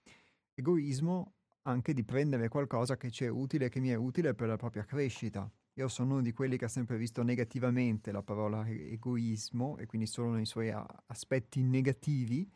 Egoismo 0.53 1.33
anche 1.63 1.93
di 1.93 2.03
prendere 2.03 2.47
qualcosa 2.47 2.95
che 2.97 3.09
ci 3.09 3.23
è 3.23 3.27
utile, 3.27 3.69
che 3.69 3.79
mi 3.79 3.89
è 3.89 3.95
utile 3.95 4.35
per 4.35 4.47
la 4.47 4.57
propria 4.57 4.85
crescita. 4.85 5.51
Io 5.75 5.87
sono 5.87 6.13
uno 6.13 6.21
di 6.21 6.33
quelli 6.33 6.57
che 6.57 6.65
ha 6.65 6.69
sempre 6.69 6.97
visto 6.97 7.23
negativamente 7.23 8.11
la 8.11 8.21
parola 8.21 8.67
egoismo 8.67 9.77
e 9.77 9.85
quindi 9.85 10.05
solo 10.05 10.31
nei 10.31 10.45
suoi 10.45 10.69
aspetti 11.07 11.63
negativi, 11.63 12.49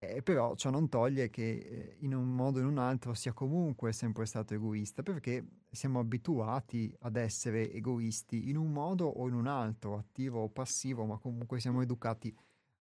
eh, 0.00 0.22
però 0.22 0.56
ciò 0.56 0.70
non 0.70 0.88
toglie 0.88 1.30
che 1.30 1.42
eh, 1.42 1.96
in 2.00 2.14
un 2.14 2.34
modo 2.34 2.58
o 2.58 2.62
in 2.62 2.66
un 2.66 2.78
altro 2.78 3.14
sia 3.14 3.32
comunque 3.32 3.92
sempre 3.92 4.26
stato 4.26 4.54
egoista, 4.54 5.02
perché 5.04 5.46
siamo 5.70 6.00
abituati 6.00 6.92
ad 7.00 7.16
essere 7.16 7.70
egoisti 7.72 8.48
in 8.48 8.56
un 8.56 8.72
modo 8.72 9.06
o 9.06 9.28
in 9.28 9.34
un 9.34 9.46
altro, 9.46 9.96
attivo 9.96 10.42
o 10.42 10.48
passivo, 10.48 11.04
ma 11.04 11.18
comunque 11.18 11.60
siamo 11.60 11.82
educati 11.82 12.34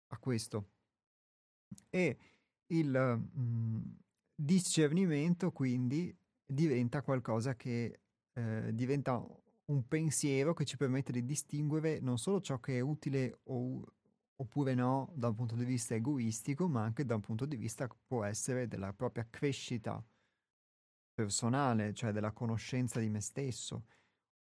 a 0.09 0.19
questo. 0.19 0.69
E 1.91 2.19
il 2.69 2.89
mh, 2.89 3.41
mm, 3.41 3.83
discernimento 4.35 5.51
quindi 5.51 6.14
diventa 6.45 7.03
qualcosa 7.03 7.57
che 7.57 7.99
eh, 8.33 8.71
diventa 8.75 9.25
un 9.67 9.87
pensiero 9.89 10.55
che 10.55 10.64
ci 10.64 10.77
permette 10.77 11.12
di 11.12 11.25
distinguere 11.25 11.99
non 12.01 12.19
solo 12.19 12.41
ciò 12.41 12.59
che 12.61 12.79
è 12.79 12.81
utile 12.81 13.41
o 13.45 13.83
oppure 14.39 14.75
no 14.75 15.11
da 15.14 15.29
un 15.29 15.35
punto 15.35 15.55
di 15.55 15.64
vista 15.64 15.95
egoistico, 15.95 16.69
ma 16.69 16.83
anche 16.83 17.05
da 17.05 17.14
un 17.14 17.23
punto 17.23 17.47
di 17.47 17.57
vista 17.57 17.89
può 18.07 18.25
essere 18.25 18.69
della 18.69 18.93
propria 18.93 19.27
crescita 19.29 20.03
personale, 21.14 21.95
cioè 21.95 22.12
della 22.12 22.33
conoscenza 22.33 23.01
di 23.01 23.09
me 23.09 23.21
stesso, 23.21 23.87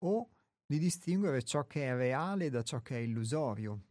o 0.05 0.31
di 0.65 0.79
distinguere 0.79 1.43
ciò 1.43 1.67
che 1.67 1.87
è 1.87 1.95
reale 1.95 2.49
da 2.49 2.63
ciò 2.63 2.81
che 2.81 2.97
è 2.97 3.01
illusorio. 3.01 3.83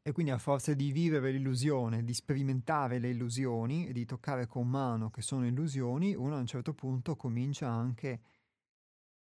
E 0.00 0.12
quindi 0.12 0.30
a 0.30 0.38
forza 0.38 0.74
di 0.74 0.92
vivere 0.92 1.32
l'illusione, 1.32 2.04
di 2.04 2.14
sperimentare 2.14 2.98
le 2.98 3.08
illusioni 3.08 3.88
e 3.88 3.92
di 3.92 4.04
toccare 4.04 4.46
con 4.46 4.68
mano 4.68 5.10
che 5.10 5.22
sono 5.22 5.46
illusioni, 5.46 6.14
uno 6.14 6.36
a 6.36 6.38
un 6.38 6.46
certo 6.46 6.72
punto 6.72 7.16
comincia 7.16 7.68
anche 7.68 8.10
a 8.12 8.33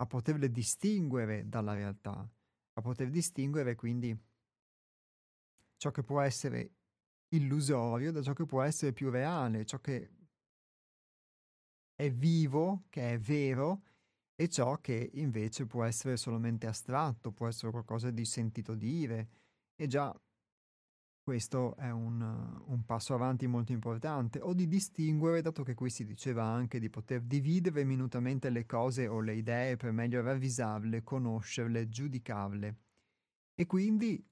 poterle 0.06 0.52
distinguere 0.52 1.48
dalla 1.48 1.74
realtà, 1.74 2.30
a 2.74 2.82
poter 2.82 3.10
distinguere 3.10 3.76
quindi 3.76 4.16
ciò 5.78 5.92
che 5.92 6.04
può 6.04 6.22
essere 6.22 6.74
illusorio 7.30 8.12
da 8.12 8.22
ciò 8.22 8.34
che 8.34 8.46
può 8.46 8.62
essere 8.62 8.94
più 8.94 9.10
reale, 9.10 9.66
ciò 9.66 9.80
che 9.80 10.12
è 11.96 12.12
vivo, 12.12 12.86
che 12.90 13.14
è 13.14 13.20
vero, 13.20 13.84
e 14.36 14.50
ciò 14.50 14.80
che 14.80 15.10
invece 15.16 15.66
può 15.66 15.84
essere 15.84 16.16
solamente 16.16 16.68
astratto, 16.68 17.32
può 17.32 17.48
essere 17.48 17.72
qualcosa 17.72 18.12
di 18.12 18.24
sentito 18.24 18.76
dire. 18.76 19.30
E 19.76 19.88
già 19.88 20.16
questo 21.28 21.76
è 21.76 21.90
un, 21.90 22.22
un, 22.68 22.86
passo 22.86 23.14
avanti 23.14 23.48
molto 23.48 23.74
importante, 23.74 24.40
o 24.40 24.54
di 24.54 24.66
distinguere, 24.66 25.42
dato 25.42 25.62
che 25.62 25.74
qui 25.74 25.90
si 25.90 26.06
diceva 26.06 26.46
anche 26.46 26.80
di 26.80 26.90
poter 26.90 27.22
dividere 27.22 27.84
minutamente 27.84 28.50
le 28.50 28.66
cose 28.66 29.08
o 29.08 29.20
le 29.20 29.36
idee 29.36 29.76
per 29.76 29.92
meglio 29.92 30.22
ravvisarle, 30.22 31.04
conoscerle, 31.04 31.90
giudicarle. 31.90 32.78
E 33.54 33.66
quindi 33.66 34.26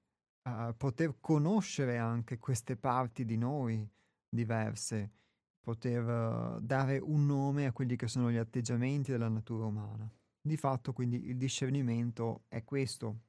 uh, 0.44 0.74
poter 0.78 1.18
conoscere 1.20 1.98
anche 1.98 2.38
queste 2.38 2.78
parti 2.78 3.26
di 3.26 3.36
noi 3.36 3.86
diverse, 4.30 5.12
poter 5.60 6.02
uh, 6.02 6.62
dare 6.62 6.98
un 7.00 7.26
nome 7.26 7.66
a 7.66 7.74
quelli 7.74 7.98
che 7.98 8.08
sono 8.08 8.32
gli 8.32 8.38
atteggiamenti 8.38 9.12
della 9.12 9.28
natura 9.28 9.66
umana. 9.66 10.10
Di 10.42 10.56
fatto 10.56 10.94
quindi 10.94 11.28
il 11.28 11.36
discernimento 11.36 12.46
è 12.48 12.64
questo 12.64 13.24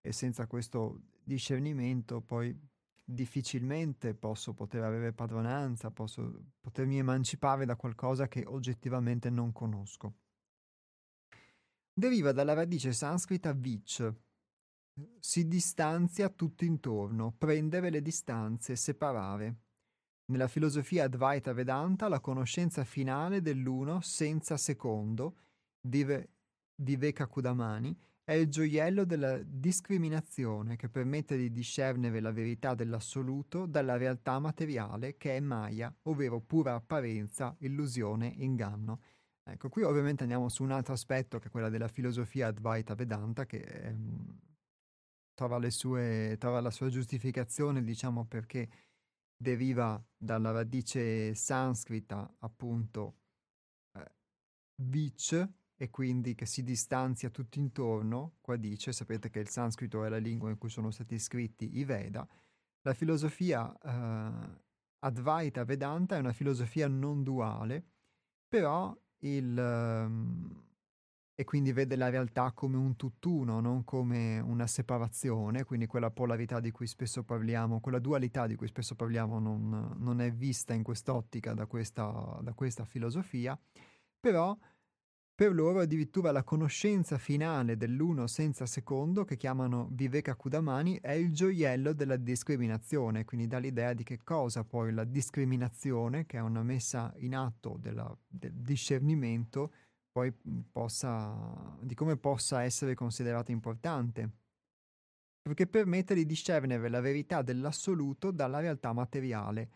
e 0.00 0.10
senza 0.10 0.48
questo 0.48 1.02
discernimento 1.22 2.20
poi 2.20 2.70
difficilmente 3.12 4.14
posso 4.14 4.54
poter 4.54 4.82
avere 4.82 5.12
padronanza, 5.12 5.90
posso 5.90 6.52
potermi 6.60 6.98
emancipare 6.98 7.64
da 7.64 7.76
qualcosa 7.76 8.28
che 8.28 8.44
oggettivamente 8.46 9.30
non 9.30 9.52
conosco. 9.52 10.14
Deriva 11.94 12.32
dalla 12.32 12.54
radice 12.54 12.92
sanscrita 12.92 13.52
vich, 13.52 14.12
si 15.18 15.46
distanzia 15.46 16.28
tutto 16.28 16.64
intorno, 16.64 17.34
prendere 17.36 17.90
le 17.90 18.02
distanze, 18.02 18.76
separare. 18.76 19.56
Nella 20.26 20.48
filosofia 20.48 21.04
Advaita 21.04 21.52
Vedanta 21.52 22.08
la 22.08 22.20
conoscenza 22.20 22.84
finale 22.84 23.42
dell'uno 23.42 24.00
senza 24.00 24.56
secondo, 24.56 25.36
di, 25.80 26.06
Viveka 26.76 27.26
Kudamani, 27.26 27.96
è 28.24 28.32
il 28.32 28.48
gioiello 28.48 29.04
della 29.04 29.38
discriminazione 29.42 30.76
che 30.76 30.88
permette 30.88 31.36
di 31.36 31.50
discernere 31.50 32.20
la 32.20 32.30
verità 32.30 32.74
dell'assoluto 32.74 33.66
dalla 33.66 33.96
realtà 33.96 34.38
materiale 34.38 35.16
che 35.16 35.36
è 35.36 35.40
Maya, 35.40 35.92
ovvero 36.02 36.40
pura 36.40 36.74
apparenza, 36.74 37.54
illusione, 37.60 38.32
inganno. 38.38 39.00
Ecco, 39.44 39.68
qui 39.68 39.82
ovviamente 39.82 40.22
andiamo 40.22 40.48
su 40.48 40.62
un 40.62 40.70
altro 40.70 40.92
aspetto 40.92 41.40
che 41.40 41.48
è 41.48 41.50
quella 41.50 41.68
della 41.68 41.88
filosofia 41.88 42.46
Advaita 42.46 42.94
Vedanta, 42.94 43.44
che 43.44 43.60
è 43.60 43.94
trova, 45.34 45.68
sue, 45.70 46.36
trova 46.38 46.60
la 46.60 46.70
sua 46.70 46.88
giustificazione, 46.88 47.82
diciamo, 47.82 48.24
perché 48.26 48.68
deriva 49.36 50.00
dalla 50.16 50.52
radice 50.52 51.34
sanscrita, 51.34 52.32
appunto, 52.38 53.16
eh, 53.98 54.12
vich, 54.76 55.48
e 55.82 55.90
quindi 55.90 56.36
che 56.36 56.46
si 56.46 56.62
distanzia 56.62 57.28
tutto 57.28 57.58
intorno, 57.58 58.34
qua 58.40 58.54
dice, 58.54 58.92
sapete 58.92 59.30
che 59.30 59.40
il 59.40 59.48
sanscrito 59.48 60.04
è 60.04 60.08
la 60.08 60.18
lingua 60.18 60.48
in 60.48 60.56
cui 60.56 60.70
sono 60.70 60.92
stati 60.92 61.18
scritti 61.18 61.76
i 61.76 61.82
Veda, 61.82 62.24
la 62.82 62.94
filosofia 62.94 63.76
eh, 63.82 64.60
Advaita 65.00 65.64
Vedanta 65.64 66.14
è 66.14 66.20
una 66.20 66.32
filosofia 66.32 66.86
non 66.86 67.24
duale, 67.24 67.84
però 68.46 68.96
il, 69.24 69.58
um, 69.58 70.64
e 71.34 71.42
quindi 71.42 71.72
vede 71.72 71.96
la 71.96 72.10
realtà 72.10 72.52
come 72.52 72.76
un 72.76 72.94
tutt'uno, 72.94 73.58
non 73.58 73.82
come 73.82 74.38
una 74.38 74.68
separazione, 74.68 75.64
quindi 75.64 75.86
quella 75.86 76.12
polarità 76.12 76.60
di 76.60 76.70
cui 76.70 76.86
spesso 76.86 77.24
parliamo, 77.24 77.80
quella 77.80 77.98
dualità 77.98 78.46
di 78.46 78.54
cui 78.54 78.68
spesso 78.68 78.94
parliamo 78.94 79.40
non, 79.40 79.96
non 79.98 80.20
è 80.20 80.32
vista 80.32 80.74
in 80.74 80.84
quest'ottica 80.84 81.54
da 81.54 81.66
questa, 81.66 82.38
da 82.40 82.52
questa 82.52 82.84
filosofia, 82.84 83.58
però 84.20 84.56
per 85.42 85.52
loro 85.52 85.80
addirittura 85.80 86.30
la 86.30 86.44
conoscenza 86.44 87.18
finale 87.18 87.76
dell'uno 87.76 88.28
senza 88.28 88.64
secondo, 88.64 89.24
che 89.24 89.36
chiamano 89.36 89.88
Viveka 89.90 90.36
Kudamani, 90.36 91.00
è 91.00 91.10
il 91.14 91.32
gioiello 91.32 91.92
della 91.92 92.16
discriminazione, 92.16 93.24
quindi 93.24 93.48
dà 93.48 93.58
l'idea 93.58 93.92
di 93.92 94.04
che 94.04 94.20
cosa 94.22 94.62
poi 94.62 94.92
la 94.92 95.02
discriminazione, 95.02 96.26
che 96.26 96.36
è 96.36 96.40
una 96.40 96.62
messa 96.62 97.12
in 97.16 97.34
atto 97.34 97.76
della, 97.80 98.16
del 98.24 98.52
discernimento, 98.52 99.72
poi 100.12 100.32
possa, 100.70 101.76
di 101.80 101.96
come 101.96 102.16
possa 102.16 102.62
essere 102.62 102.94
considerata 102.94 103.50
importante, 103.50 104.30
perché 105.42 105.66
permette 105.66 106.14
di 106.14 106.24
discernere 106.24 106.88
la 106.88 107.00
verità 107.00 107.42
dell'assoluto 107.42 108.30
dalla 108.30 108.60
realtà 108.60 108.92
materiale. 108.92 109.70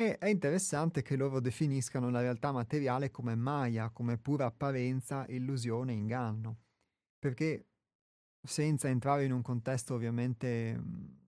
E 0.00 0.16
è 0.16 0.28
interessante 0.28 1.02
che 1.02 1.16
loro 1.16 1.40
definiscano 1.40 2.08
la 2.08 2.20
realtà 2.20 2.52
materiale 2.52 3.10
come 3.10 3.34
Maya, 3.34 3.90
come 3.90 4.16
pura 4.16 4.46
apparenza, 4.46 5.26
illusione, 5.26 5.92
inganno, 5.92 6.58
perché 7.18 7.66
senza 8.40 8.86
entrare 8.86 9.24
in 9.24 9.32
un 9.32 9.42
contesto 9.42 9.94
ovviamente 9.94 10.76
mhmm, 10.78 11.18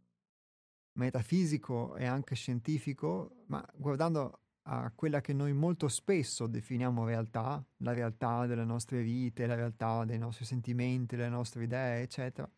metafisico 0.99 1.97
e 1.97 2.05
anche 2.05 2.37
scientifico, 2.37 3.43
ma 3.47 3.67
guardando 3.75 4.41
a 4.63 4.93
quella 4.95 5.21
che 5.21 5.33
noi 5.33 5.53
molto 5.53 5.89
spesso 5.89 6.47
definiamo 6.47 7.05
realtà, 7.05 7.61
la 7.79 7.93
realtà 7.93 8.47
delle 8.47 8.65
nostre 8.65 9.03
vite, 9.03 9.47
la 9.47 9.57
realtà 9.57 10.05
dei 10.05 10.19
nostri 10.19 10.45
sentimenti, 10.45 11.17
delle 11.17 11.29
nostre 11.29 11.65
idee, 11.65 12.03
eccetera, 12.03 12.49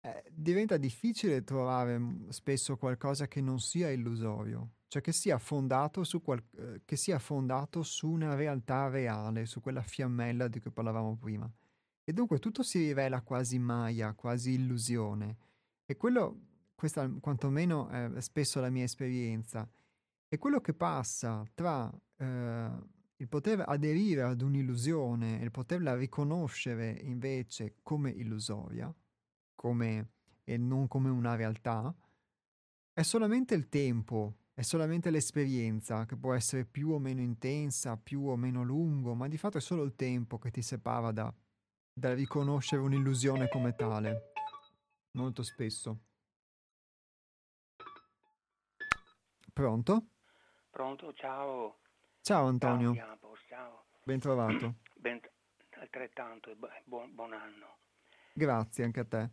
eh, 0.00 0.24
diventa 0.32 0.76
difficile 0.78 1.44
trovare 1.44 1.96
mm, 1.96 2.28
spesso 2.30 2.76
qualcosa 2.76 3.28
che 3.28 3.40
non 3.40 3.60
sia 3.60 3.88
illusorio, 3.90 4.72
cioè 4.88 5.02
che 5.02 5.12
sia 5.12 5.38
fondato 5.38 6.02
su, 6.02 6.22
qual- 6.22 6.42
eh, 6.56 6.80
che 6.84 6.96
sia 6.96 7.18
fondato 7.18 7.82
su 7.82 8.08
una 8.08 8.34
realtà 8.34 8.88
reale, 8.88 9.46
su 9.46 9.60
quella 9.60 9.82
fiammella 9.82 10.48
di 10.48 10.60
cui 10.60 10.70
parlavamo 10.70 11.16
prima. 11.16 11.50
E 12.02 12.12
dunque 12.12 12.38
tutto 12.38 12.62
si 12.62 12.78
rivela 12.78 13.20
quasi 13.20 13.58
maia, 13.58 14.14
quasi 14.14 14.52
illusione. 14.52 15.36
E 15.84 15.96
quello, 15.96 16.40
questa 16.74 17.06
quantomeno 17.20 17.88
è 17.88 18.20
spesso 18.20 18.60
la 18.60 18.70
mia 18.70 18.84
esperienza, 18.84 19.68
è 20.26 20.38
quello 20.38 20.60
che 20.60 20.72
passa 20.72 21.44
tra 21.54 21.90
eh, 22.16 22.70
il 23.16 23.28
poter 23.28 23.64
aderire 23.66 24.22
ad 24.22 24.40
un'illusione 24.40 25.40
e 25.40 25.44
il 25.44 25.50
poterla 25.50 25.96
riconoscere 25.96 26.90
invece 27.02 27.76
come 27.82 28.10
illusoria, 28.10 28.92
come, 29.54 30.10
e 30.44 30.56
non 30.56 30.88
come 30.88 31.10
una 31.10 31.34
realtà, 31.34 31.94
è 32.92 33.02
solamente 33.02 33.54
il 33.54 33.68
tempo, 33.68 34.34
è 34.58 34.62
solamente 34.62 35.10
l'esperienza 35.10 36.04
che 36.04 36.16
può 36.16 36.34
essere 36.34 36.64
più 36.64 36.90
o 36.90 36.98
meno 36.98 37.20
intensa, 37.20 37.96
più 37.96 38.26
o 38.26 38.34
meno 38.34 38.64
lungo, 38.64 39.14
ma 39.14 39.28
di 39.28 39.38
fatto 39.38 39.58
è 39.58 39.60
solo 39.60 39.84
il 39.84 39.94
tempo 39.94 40.36
che 40.36 40.50
ti 40.50 40.62
separa 40.62 41.12
da, 41.12 41.32
da 41.92 42.12
riconoscere 42.12 42.82
un'illusione 42.82 43.48
come 43.48 43.76
tale, 43.76 44.32
molto 45.12 45.44
spesso. 45.44 46.00
Pronto? 49.52 50.06
Pronto, 50.70 51.12
ciao. 51.12 51.78
Ciao 52.20 52.46
Antonio. 52.48 52.94
Ciao, 52.94 53.06
Diapos, 53.06 53.40
ciao. 53.46 53.84
Ben 54.02 54.18
trovato. 54.18 54.74
Ben, 54.98 55.20
altrettanto, 55.78 56.56
buon, 56.84 57.14
buon 57.14 57.32
anno. 57.32 57.78
Grazie 58.32 58.82
anche 58.82 58.98
a 58.98 59.04
te. 59.04 59.30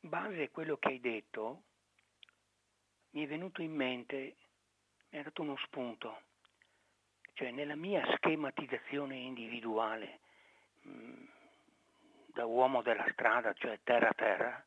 In 0.00 0.08
base 0.08 0.44
a 0.44 0.48
quello 0.48 0.78
che 0.78 0.88
hai 0.88 1.00
detto, 1.00 1.64
mi 3.10 3.24
è 3.24 3.26
venuto 3.26 3.62
in 3.62 3.74
mente, 3.74 4.36
mi 5.10 5.18
ha 5.18 5.22
dato 5.22 5.42
uno 5.42 5.56
spunto, 5.64 6.22
cioè 7.34 7.50
nella 7.50 7.76
mia 7.76 8.04
schematizzazione 8.16 9.16
individuale, 9.16 10.20
mh, 10.82 11.24
da 12.26 12.44
uomo 12.44 12.82
della 12.82 13.06
strada, 13.12 13.52
cioè 13.54 13.78
terra 13.82 14.08
a 14.10 14.14
terra, 14.14 14.66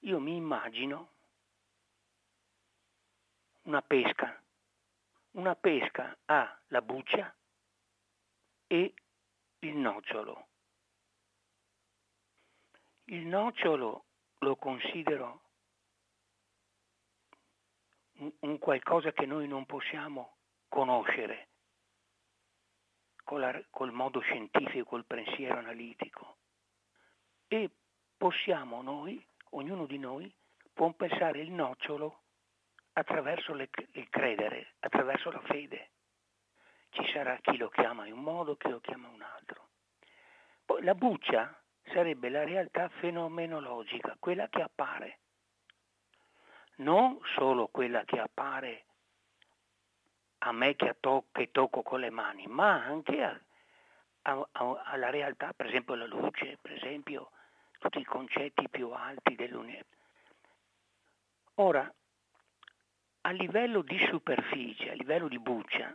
io 0.00 0.20
mi 0.20 0.36
immagino 0.36 1.10
una 3.62 3.82
pesca. 3.82 4.42
Una 5.32 5.54
pesca 5.54 6.16
ha 6.24 6.58
la 6.68 6.82
buccia 6.82 7.32
e 8.66 8.94
il 9.60 9.76
nocciolo. 9.76 10.46
Il 13.04 13.26
nocciolo 13.26 14.04
lo 14.38 14.56
considero 14.56 15.42
un, 18.40 18.58
qualcosa 18.58 19.12
che 19.12 19.26
noi 19.26 19.46
non 19.46 19.66
possiamo 19.66 20.36
conoscere 20.68 21.48
col, 23.24 23.66
col 23.70 23.92
modo 23.92 24.20
scientifico, 24.20 24.90
col 24.90 25.04
pensiero 25.04 25.58
analitico. 25.58 26.36
E 27.46 27.70
possiamo 28.16 28.82
noi, 28.82 29.24
ognuno 29.50 29.86
di 29.86 29.98
noi, 29.98 30.32
può 30.72 30.92
pensare 30.92 31.40
il 31.40 31.50
nocciolo 31.50 32.22
attraverso 32.92 33.54
le, 33.54 33.68
il 33.92 34.08
credere, 34.08 34.74
attraverso 34.80 35.30
la 35.30 35.40
fede. 35.40 35.90
Ci 36.90 37.10
sarà 37.12 37.38
chi 37.40 37.56
lo 37.56 37.68
chiama 37.68 38.06
in 38.06 38.12
un 38.12 38.22
modo, 38.22 38.56
chi 38.56 38.68
lo 38.68 38.80
chiama 38.80 39.08
in 39.08 39.14
un 39.14 39.22
altro. 39.22 39.68
Poi 40.64 40.82
la 40.82 40.94
buccia 40.94 41.62
sarebbe 41.92 42.28
la 42.28 42.44
realtà 42.44 42.88
fenomenologica, 42.88 44.16
quella 44.18 44.48
che 44.48 44.62
appare. 44.62 45.20
Non 46.78 47.18
solo 47.34 47.68
quella 47.68 48.04
che 48.04 48.18
appare 48.18 48.84
a 50.38 50.52
me 50.52 50.76
che, 50.76 50.96
to- 51.00 51.26
che 51.32 51.50
tocco 51.50 51.82
con 51.82 52.00
le 52.00 52.10
mani, 52.10 52.46
ma 52.46 52.84
anche 52.84 53.22
a, 53.22 53.40
a, 54.22 54.48
a, 54.52 54.82
alla 54.84 55.10
realtà, 55.10 55.52
per 55.52 55.66
esempio 55.66 55.94
la 55.94 56.06
luce, 56.06 56.58
per 56.60 56.72
esempio 56.72 57.30
tutti 57.78 57.98
i 57.98 58.04
concetti 58.04 58.68
più 58.68 58.90
alti 58.90 59.34
dell'universo. 59.34 59.96
Ora, 61.54 61.92
a 63.22 63.30
livello 63.30 63.82
di 63.82 63.98
superficie, 64.08 64.90
a 64.90 64.94
livello 64.94 65.28
di 65.28 65.38
buccia, 65.40 65.94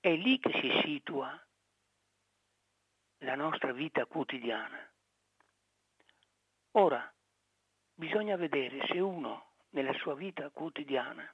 è 0.00 0.14
lì 0.16 0.40
che 0.40 0.50
si 0.60 0.80
situa 0.84 1.40
la 3.18 3.36
nostra 3.36 3.72
vita 3.72 4.04
quotidiana. 4.06 4.90
Ora, 6.72 7.12
bisogna 8.02 8.34
vedere 8.34 8.84
se 8.88 8.98
uno 8.98 9.50
nella 9.70 9.92
sua 9.92 10.16
vita 10.16 10.50
quotidiana 10.50 11.24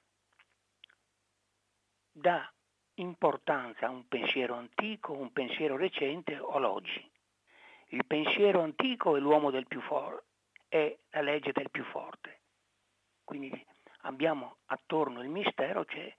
dà 2.12 2.52
importanza 2.96 3.86
a 3.86 3.90
un 3.90 4.06
pensiero 4.06 4.54
antico, 4.54 5.14
un 5.14 5.32
pensiero 5.32 5.78
recente 5.78 6.38
o 6.38 6.58
l'oggi. 6.58 7.10
Il 7.86 8.04
pensiero 8.04 8.60
antico 8.60 9.16
è 9.16 9.20
l'uomo 9.20 9.50
del 9.50 9.66
più 9.66 9.80
forte, 9.80 10.26
è 10.68 10.98
la 11.12 11.22
legge 11.22 11.52
del 11.52 11.70
più 11.70 11.84
forte. 11.84 12.40
Quindi 13.24 13.66
abbiamo 14.02 14.58
attorno 14.66 15.22
il 15.22 15.30
mistero, 15.30 15.86
cioè 15.86 16.14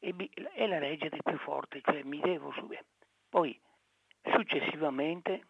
è 0.00 0.66
la 0.66 0.80
legge 0.80 1.10
del 1.10 1.22
più 1.22 1.38
forte, 1.38 1.80
cioè 1.80 2.02
mi 2.02 2.18
devo 2.18 2.50
subire. 2.54 2.86
Poi 3.28 3.56
successivamente, 4.34 5.46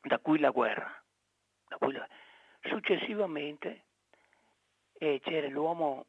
da 0.00 0.18
cui 0.18 0.38
la 0.38 0.50
guerra, 0.50 0.90
cui 1.78 1.92
la, 1.92 2.08
successivamente 2.62 3.84
eh, 4.94 5.20
c'era 5.22 5.48
l'uomo, 5.48 6.06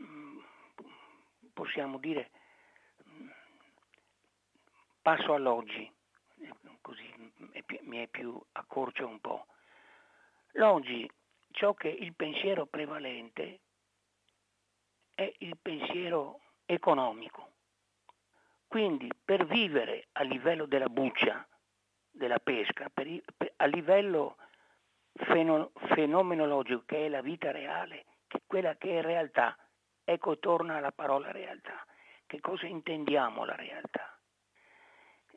mm, 0.00 0.38
possiamo 1.52 1.98
dire, 1.98 2.30
mm, 3.08 3.28
passo 5.02 5.34
all'oggi, 5.34 5.90
così 6.80 7.32
mi 7.82 7.98
è 7.98 8.06
più 8.08 8.40
accorcio 8.52 9.06
un 9.06 9.20
po'. 9.20 9.46
L'oggi 10.52 11.10
ciò 11.50 11.74
che 11.74 11.88
il 11.88 12.14
pensiero 12.14 12.66
prevalente 12.66 13.60
è 15.14 15.32
il 15.38 15.56
pensiero 15.60 16.40
economico. 16.66 17.52
Quindi 18.66 19.08
per 19.24 19.46
vivere 19.46 20.08
a 20.12 20.22
livello 20.22 20.66
della 20.66 20.88
buccia, 20.88 21.46
della 22.10 22.38
pesca, 22.38 22.88
per, 22.90 23.06
per, 23.36 23.52
a 23.56 23.66
livello 23.66 24.36
fenomenologico 25.14 26.82
che 26.84 27.06
è 27.06 27.08
la 27.08 27.22
vita 27.22 27.50
reale, 27.50 28.04
che 28.26 28.42
quella 28.46 28.76
che 28.76 28.98
è 28.98 29.02
realtà, 29.02 29.56
ecco 30.02 30.38
torna 30.38 30.76
alla 30.76 30.92
parola 30.92 31.30
realtà. 31.30 31.84
Che 32.26 32.40
cosa 32.40 32.66
intendiamo 32.66 33.44
la 33.44 33.54
realtà? 33.54 34.18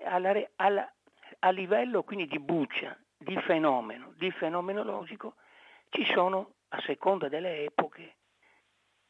Alla, 0.03 0.33
alla, 0.55 0.93
a 1.39 1.49
livello 1.49 2.03
quindi 2.03 2.27
di 2.27 2.39
buccia, 2.39 2.97
di 3.17 3.39
fenomeno, 3.41 4.13
di 4.15 4.31
fenomenologico, 4.31 5.35
ci 5.89 6.05
sono, 6.05 6.53
a 6.69 6.81
seconda 6.81 7.29
delle 7.29 7.63
epoche, 7.65 8.17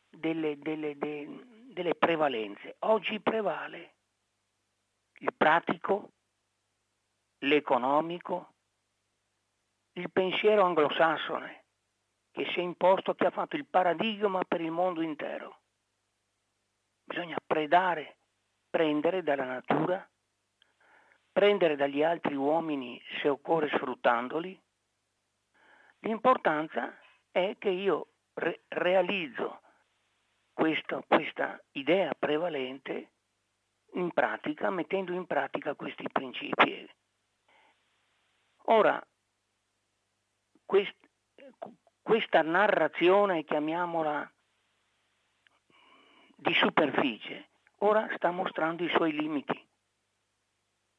delle, 0.10 0.58
delle, 0.58 0.98
de, 0.98 1.46
delle 1.72 1.96
prevalenze. 1.96 2.76
Oggi 2.80 3.20
prevale 3.20 3.96
il 5.20 5.34
pratico, 5.36 6.12
l'economico, 7.40 8.54
il 10.00 10.12
pensiero 10.12 10.64
anglosassone 10.64 11.66
che 12.32 12.46
si 12.52 12.60
è 12.60 12.62
imposto, 12.62 13.16
che 13.16 13.26
ha 13.26 13.32
fatto 13.32 13.56
il 13.56 13.66
paradigma 13.66 14.44
per 14.44 14.62
il 14.62 14.72
mondo 14.72 15.02
intero. 15.02 15.62
Bisogna 17.04 17.38
predare, 17.46 18.18
prendere 18.70 19.24
dalla 19.24 19.46
natura, 19.46 20.08
prendere 21.32 21.76
dagli 21.76 22.04
altri 22.04 22.36
uomini 22.36 23.02
se 23.22 23.30
occorre 23.30 23.70
sfruttandoli, 23.70 24.60
L'importanza 26.02 26.98
è 27.32 27.56
che 27.58 27.70
io 27.70 28.08
re- 28.34 28.62
realizzo 28.68 29.62
questo, 30.54 31.04
questa 31.08 31.62
idea 31.72 32.14
prevalente 32.18 33.12
in 33.94 34.12
pratica, 34.12 34.70
mettendo 34.70 35.12
in 35.14 35.26
pratica 35.26 35.76
questi 35.76 36.08
principi. 36.12 36.88
Ora, 38.70 39.04
quest, 40.68 40.96
questa 42.04 42.44
narrazione, 42.44 43.44
chiamiamola 43.44 44.32
di 46.36 46.54
superficie, 46.54 47.50
ora 47.78 48.08
sta 48.16 48.30
mostrando 48.30 48.84
i 48.84 48.90
suoi 48.90 49.14
limiti. 49.14 49.68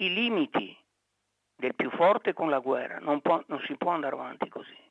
I 0.00 0.12
limiti 0.12 0.76
del 1.54 1.76
più 1.76 1.90
forte 1.90 2.32
con 2.32 2.50
la 2.50 2.58
guerra, 2.58 2.98
non, 2.98 3.20
può, 3.20 3.40
non 3.46 3.60
si 3.60 3.76
può 3.76 3.92
andare 3.92 4.16
avanti 4.16 4.48
così 4.48 4.86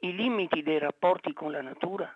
i 0.00 0.14
limiti 0.14 0.62
dei 0.62 0.78
rapporti 0.78 1.32
con 1.32 1.50
la 1.50 1.62
natura, 1.62 2.14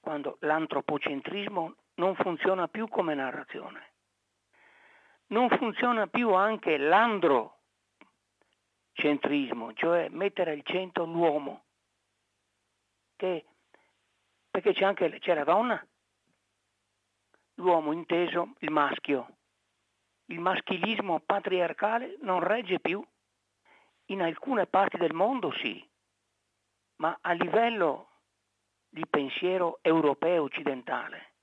quando 0.00 0.36
l'antropocentrismo 0.40 1.74
non 1.94 2.14
funziona 2.16 2.68
più 2.68 2.88
come 2.88 3.14
narrazione. 3.14 3.86
non 5.30 5.50
funziona 5.50 6.06
più 6.06 6.32
anche 6.32 6.78
l'androcentrismo, 8.98 9.72
cioè 9.74 10.08
mettere 10.10 10.52
al 10.52 10.62
centro 10.64 11.04
l'uomo, 11.04 11.64
che, 13.16 13.44
perché 14.50 14.72
c'è 14.72 14.84
anche 14.84 15.18
c'è 15.20 15.34
la 15.34 15.44
donna, 15.44 15.86
l'uomo 17.54 17.92
inteso 17.92 18.54
il 18.58 18.70
maschio. 18.70 19.36
Il 20.26 20.40
maschilismo 20.40 21.20
patriarcale 21.20 22.16
non 22.20 22.40
regge 22.40 22.80
più. 22.80 23.02
In 24.10 24.22
alcune 24.22 24.66
parti 24.66 24.96
del 24.96 25.12
mondo 25.12 25.52
sì, 25.52 25.86
ma 26.96 27.16
a 27.20 27.32
livello 27.32 28.08
di 28.88 29.06
pensiero 29.06 29.78
europeo 29.82 30.44
occidentale, 30.44 31.34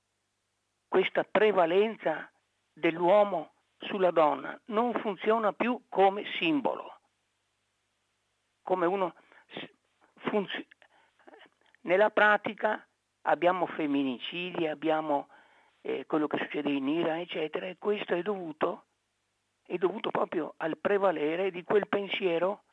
questa 0.88 1.22
prevalenza 1.24 2.30
dell'uomo 2.72 3.52
sulla 3.78 4.10
donna 4.10 4.58
non 4.66 4.92
funziona 4.94 5.52
più 5.52 5.80
come 5.88 6.24
simbolo, 6.38 6.95
come 8.66 8.84
uno 8.86 9.14
funziona. 10.28 10.66
Nella 11.82 12.10
pratica 12.10 12.84
abbiamo 13.22 13.66
femminicidi, 13.66 14.66
abbiamo 14.66 15.28
eh, 15.82 16.04
quello 16.06 16.26
che 16.26 16.38
succede 16.38 16.70
in 16.70 16.88
Iran, 16.88 17.20
eccetera, 17.20 17.66
e 17.66 17.76
questo 17.78 18.14
è 18.14 18.22
dovuto, 18.22 18.86
è 19.64 19.76
dovuto 19.76 20.10
proprio 20.10 20.54
al 20.56 20.76
prevalere 20.78 21.52
di 21.52 21.62
quel 21.62 21.86
pensiero 21.86 22.64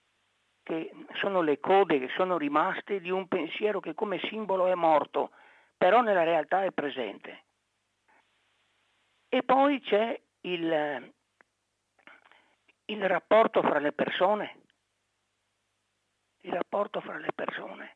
che 0.63 0.91
sono 1.19 1.41
le 1.41 1.59
code 1.59 1.99
che 1.99 2.09
sono 2.15 2.37
rimaste 2.37 3.01
di 3.01 3.11
un 3.11 3.27
pensiero 3.27 3.79
che 3.79 3.93
come 3.93 4.19
simbolo 4.29 4.65
è 4.65 4.73
morto, 4.73 5.29
però 5.77 6.01
nella 6.01 6.23
realtà 6.23 6.63
è 6.63 6.71
presente. 6.71 7.43
E 9.29 9.43
poi 9.43 9.79
c'è 9.81 10.19
il, 10.41 11.13
il 12.85 13.07
rapporto 13.07 13.61
fra 13.61 13.77
le 13.77 13.91
persone, 13.91 14.62
il 16.43 16.53
rapporto 16.53 17.01
fra 17.01 17.17
le 17.17 17.31
persone. 17.33 17.95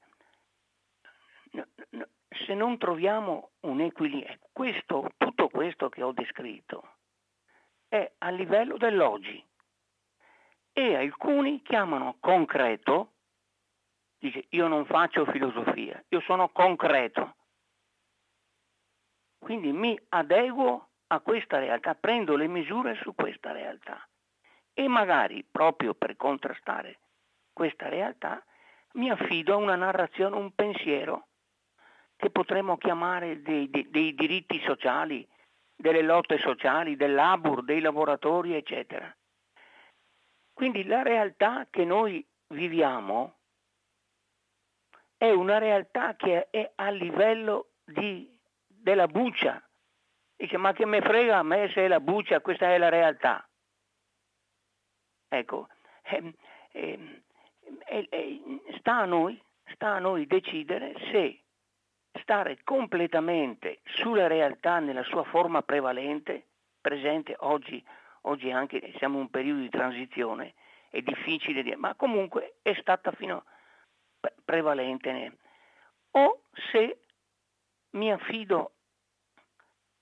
Se 2.45 2.53
non 2.53 2.77
troviamo 2.77 3.51
un 3.61 3.81
equilibrio, 3.81 4.37
questo, 4.51 5.11
tutto 5.17 5.49
questo 5.49 5.89
che 5.89 6.03
ho 6.03 6.11
descritto 6.11 6.95
è 7.87 8.11
a 8.19 8.29
livello 8.29 8.77
dell'oggi 8.77 9.43
e 10.73 10.95
alcuni 10.95 11.61
chiamano 11.61 12.17
concreto, 12.19 13.13
dice 14.19 14.45
io 14.49 14.67
non 14.67 14.85
faccio 14.85 15.25
filosofia, 15.25 16.03
io 16.09 16.21
sono 16.21 16.49
concreto. 16.49 17.35
Quindi 19.39 19.71
mi 19.71 19.97
adeguo 20.09 20.89
a 21.07 21.19
questa 21.21 21.59
realtà, 21.59 21.95
prendo 21.95 22.35
le 22.35 22.47
misure 22.47 22.95
su 23.01 23.15
questa 23.15 23.51
realtà 23.51 24.07
e 24.73 24.87
magari 24.87 25.43
proprio 25.49 25.93
per 25.93 26.15
contrastare 26.15 26.99
questa 27.57 27.89
realtà 27.89 28.45
mi 28.93 29.09
affido 29.09 29.53
a 29.53 29.57
una 29.57 29.75
narrazione, 29.75 30.35
un 30.35 30.53
pensiero 30.53 31.29
che 32.15 32.29
potremmo 32.29 32.77
chiamare 32.77 33.41
dei, 33.41 33.67
dei, 33.71 33.89
dei 33.89 34.13
diritti 34.13 34.61
sociali, 34.63 35.27
delle 35.75 36.03
lotte 36.03 36.37
sociali, 36.37 36.95
dell'ABUR, 36.95 37.63
dei 37.63 37.79
lavoratori, 37.79 38.53
eccetera. 38.53 39.11
Quindi 40.53 40.85
la 40.85 41.01
realtà 41.01 41.65
che 41.71 41.83
noi 41.83 42.23
viviamo 42.49 43.37
è 45.17 45.31
una 45.31 45.57
realtà 45.57 46.15
che 46.15 46.49
è 46.51 46.73
a 46.75 46.91
livello 46.91 47.69
di, 47.85 48.39
della 48.67 49.07
buccia. 49.07 49.59
Dice, 50.35 50.57
ma 50.57 50.73
che 50.73 50.85
me 50.85 51.01
frega 51.01 51.39
a 51.39 51.43
me 51.43 51.71
se 51.73 51.85
è 51.85 51.87
la 51.87 51.99
buccia, 51.99 52.39
questa 52.39 52.71
è 52.71 52.77
la 52.77 52.89
realtà. 52.89 53.47
Ecco, 55.27 55.67
eh, 56.03 56.33
eh, 56.71 57.21
eh, 57.85 58.41
sta, 58.79 58.97
a 58.97 59.05
noi, 59.05 59.41
sta 59.73 59.95
a 59.95 59.99
noi 59.99 60.27
decidere 60.27 60.93
se 61.11 61.41
stare 62.21 62.59
completamente 62.63 63.79
sulla 63.83 64.27
realtà 64.27 64.79
nella 64.79 65.03
sua 65.03 65.23
forma 65.23 65.61
prevalente, 65.61 66.47
presente 66.81 67.35
oggi 67.39 67.83
oggi 68.27 68.51
anche 68.51 68.93
siamo 68.97 69.15
in 69.15 69.21
un 69.21 69.29
periodo 69.29 69.61
di 69.61 69.69
transizione, 69.69 70.53
è 70.89 71.01
difficile 71.01 71.63
dire, 71.63 71.75
ma 71.75 71.95
comunque 71.95 72.57
è 72.61 72.73
stata 72.79 73.11
fino 73.11 73.43
a 74.19 74.31
prevalente. 74.43 75.37
O 76.11 76.43
se 76.71 76.99
mi 77.91 78.11
affido 78.11 78.73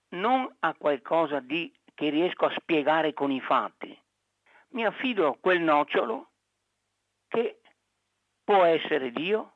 non 0.09 0.53
a 0.59 0.73
qualcosa 0.73 1.39
di, 1.39 1.71
che 1.93 2.09
riesco 2.09 2.45
a 2.45 2.55
spiegare 2.57 3.13
con 3.13 3.31
i 3.31 3.41
fatti, 3.41 3.97
mi 4.69 4.85
affido 4.85 5.27
a 5.27 5.37
quel 5.39 5.61
nocciolo 5.61 6.31
che 7.35 7.59
può 8.45 8.63
essere 8.63 9.11
Dio, 9.11 9.55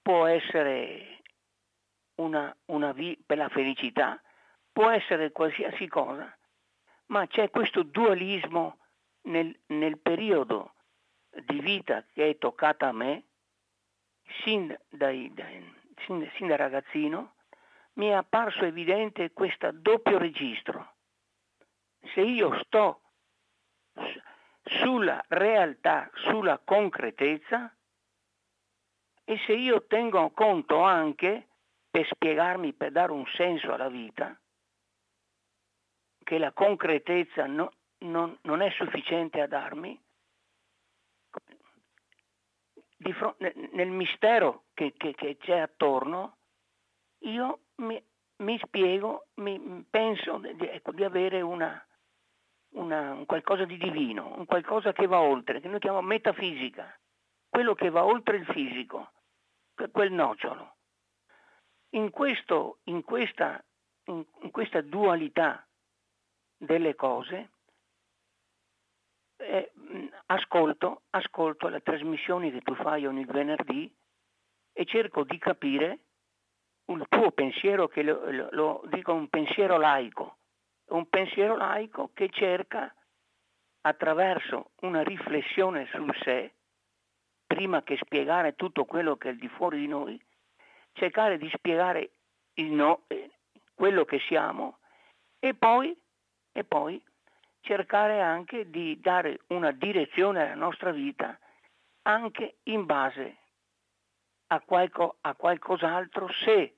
può 0.00 0.24
essere 0.24 1.20
una, 2.14 2.54
una 2.66 2.92
via 2.92 3.14
per 3.26 3.36
la 3.36 3.50
felicità, 3.50 4.18
può 4.72 4.88
essere 4.88 5.30
qualsiasi 5.30 5.86
cosa, 5.86 6.34
ma 7.06 7.26
c'è 7.26 7.50
questo 7.50 7.82
dualismo 7.82 8.78
nel, 9.22 9.54
nel 9.66 9.98
periodo 9.98 10.72
di 11.44 11.60
vita 11.60 12.04
che 12.14 12.30
è 12.30 12.38
toccata 12.38 12.88
a 12.88 12.92
me, 12.92 13.24
sin, 14.42 14.74
dai, 14.88 15.30
dai, 15.34 15.74
sin, 16.06 16.26
sin 16.36 16.46
da 16.46 16.56
ragazzino, 16.56 17.34
mi 17.94 18.06
è 18.06 18.12
apparso 18.12 18.64
evidente 18.64 19.32
questo 19.32 19.70
doppio 19.72 20.16
registro. 20.16 20.94
Se 22.14 22.22
io 22.22 22.58
sto 22.64 23.02
sulla 24.90 25.22
realtà, 25.28 26.10
sulla 26.14 26.58
concretezza, 26.58 27.72
e 29.22 29.38
se 29.46 29.52
io 29.52 29.86
tengo 29.86 30.30
conto 30.30 30.80
anche, 30.80 31.46
per 31.88 32.04
spiegarmi, 32.06 32.72
per 32.72 32.90
dare 32.90 33.12
un 33.12 33.24
senso 33.36 33.72
alla 33.72 33.88
vita, 33.88 34.36
che 36.24 36.38
la 36.38 36.50
concretezza 36.50 37.46
no, 37.46 37.72
non, 37.98 38.36
non, 38.42 38.62
è 38.62 38.70
sufficiente 38.70 39.40
a 39.40 39.46
darmi, 39.46 40.00
fronte, 43.12 43.54
nel 43.72 43.90
mistero 43.90 44.64
che, 44.74 44.94
che, 44.96 45.14
che, 45.14 45.36
c'è 45.36 45.58
attorno, 45.58 46.38
io 47.20 47.60
mi, 47.76 48.02
mi 48.38 48.58
spiego, 48.58 49.28
mi, 49.34 49.86
penso 49.88 50.38
di, 50.38 50.66
ecco, 50.66 50.90
di 50.90 51.04
avere 51.04 51.40
una, 51.42 51.80
una, 52.72 53.12
un 53.12 53.26
qualcosa 53.26 53.64
di 53.64 53.76
divino, 53.76 54.34
un 54.36 54.46
qualcosa 54.46 54.92
che 54.92 55.06
va 55.06 55.20
oltre, 55.20 55.60
che 55.60 55.68
noi 55.68 55.80
chiamiamo 55.80 56.06
metafisica, 56.06 56.98
quello 57.48 57.74
che 57.74 57.90
va 57.90 58.04
oltre 58.04 58.36
il 58.36 58.46
fisico, 58.46 59.12
quel 59.90 60.12
nocciolo. 60.12 60.76
In, 61.90 62.10
questo, 62.10 62.78
in, 62.84 63.02
questa, 63.02 63.62
in, 64.04 64.24
in 64.42 64.50
questa 64.50 64.80
dualità 64.80 65.66
delle 66.56 66.94
cose, 66.94 67.50
eh, 69.36 69.72
ascolto, 70.26 71.02
ascolto 71.10 71.68
le 71.68 71.80
trasmissioni 71.80 72.52
che 72.52 72.60
tu 72.60 72.74
fai 72.74 73.06
ogni 73.06 73.24
venerdì 73.24 73.92
e 74.72 74.84
cerco 74.84 75.24
di 75.24 75.38
capire 75.38 75.98
il 76.86 77.06
tuo 77.08 77.30
pensiero, 77.32 77.88
che 77.88 78.02
lo, 78.02 78.30
lo, 78.30 78.48
lo 78.52 78.82
dico 78.86 79.12
un 79.12 79.28
pensiero 79.28 79.78
laico, 79.78 80.38
un 80.90 81.08
pensiero 81.08 81.56
laico 81.56 82.10
che 82.14 82.28
cerca 82.30 82.94
attraverso 83.82 84.72
una 84.80 85.02
riflessione 85.02 85.86
sul 85.86 86.14
sé, 86.22 86.52
prima 87.46 87.82
che 87.82 87.96
spiegare 87.96 88.54
tutto 88.54 88.84
quello 88.84 89.16
che 89.16 89.30
è 89.30 89.34
di 89.34 89.48
fuori 89.48 89.80
di 89.80 89.88
noi, 89.88 90.20
cercare 90.92 91.38
di 91.38 91.50
spiegare 91.54 92.10
no, 92.54 93.04
eh, 93.08 93.30
quello 93.74 94.04
che 94.04 94.20
siamo 94.20 94.78
e 95.38 95.54
poi 95.54 95.96
e 96.52 96.64
poi 96.64 97.02
cercare 97.60 98.20
anche 98.20 98.68
di 98.70 98.98
dare 99.00 99.40
una 99.48 99.70
direzione 99.70 100.42
alla 100.42 100.54
nostra 100.54 100.90
vita 100.90 101.38
anche 102.02 102.56
in 102.64 102.86
base 102.86 103.36
a, 104.48 104.60
qualco, 104.60 105.16
a 105.20 105.34
qualcos'altro 105.34 106.28
se 106.44 106.74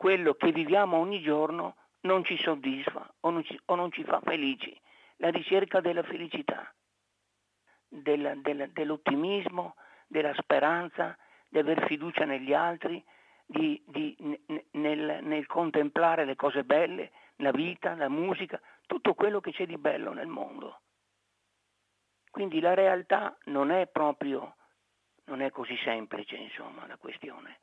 quello 0.00 0.32
che 0.32 0.50
viviamo 0.50 0.96
ogni 0.96 1.20
giorno 1.20 1.76
non 2.04 2.24
ci 2.24 2.38
soddisfa 2.38 3.06
o 3.20 3.28
non 3.28 3.44
ci, 3.44 3.60
o 3.66 3.74
non 3.74 3.92
ci 3.92 4.02
fa 4.02 4.18
felici. 4.24 4.74
La 5.16 5.28
ricerca 5.28 5.80
della 5.80 6.02
felicità, 6.02 6.72
del, 7.86 8.40
del, 8.40 8.70
dell'ottimismo, 8.72 9.74
della 10.06 10.32
speranza, 10.32 11.14
di 11.46 11.58
aver 11.58 11.84
fiducia 11.84 12.24
negli 12.24 12.54
altri, 12.54 13.04
di, 13.44 13.78
di, 13.86 14.16
nel, 14.70 15.18
nel 15.22 15.44
contemplare 15.44 16.24
le 16.24 16.34
cose 16.34 16.64
belle, 16.64 17.10
la 17.36 17.50
vita, 17.50 17.94
la 17.94 18.08
musica, 18.08 18.58
tutto 18.86 19.12
quello 19.12 19.40
che 19.40 19.52
c'è 19.52 19.66
di 19.66 19.76
bello 19.76 20.14
nel 20.14 20.28
mondo. 20.28 20.80
Quindi 22.30 22.58
la 22.60 22.72
realtà 22.72 23.36
non 23.44 23.70
è 23.70 23.86
proprio, 23.86 24.56
non 25.24 25.42
è 25.42 25.50
così 25.50 25.76
semplice, 25.84 26.36
insomma, 26.36 26.86
la 26.86 26.96
questione. 26.96 27.58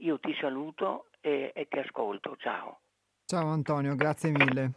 Io 0.00 0.18
ti 0.18 0.34
saluto 0.40 1.06
e, 1.20 1.52
e 1.54 1.68
ti 1.68 1.78
ascolto. 1.78 2.36
Ciao. 2.36 2.80
Ciao 3.24 3.48
Antonio, 3.48 3.94
grazie 3.96 4.30
mille. 4.30 4.72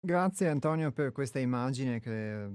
Grazie 0.00 0.48
Antonio 0.48 0.90
per 0.90 1.12
questa 1.12 1.38
immagine 1.38 2.00
che 2.00 2.48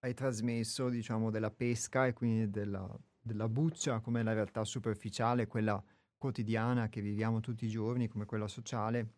hai 0.00 0.14
trasmesso, 0.14 0.88
diciamo, 0.88 1.30
della 1.30 1.50
pesca 1.50 2.06
e 2.06 2.12
quindi 2.12 2.50
della, 2.50 2.88
della 3.20 3.48
buccia 3.48 4.00
come 4.00 4.22
la 4.22 4.32
realtà 4.32 4.64
superficiale, 4.64 5.46
quella 5.46 5.82
quotidiana 6.16 6.88
che 6.88 7.00
viviamo 7.00 7.40
tutti 7.40 7.64
i 7.64 7.68
giorni, 7.68 8.08
come 8.08 8.24
quella 8.24 8.48
sociale, 8.48 9.14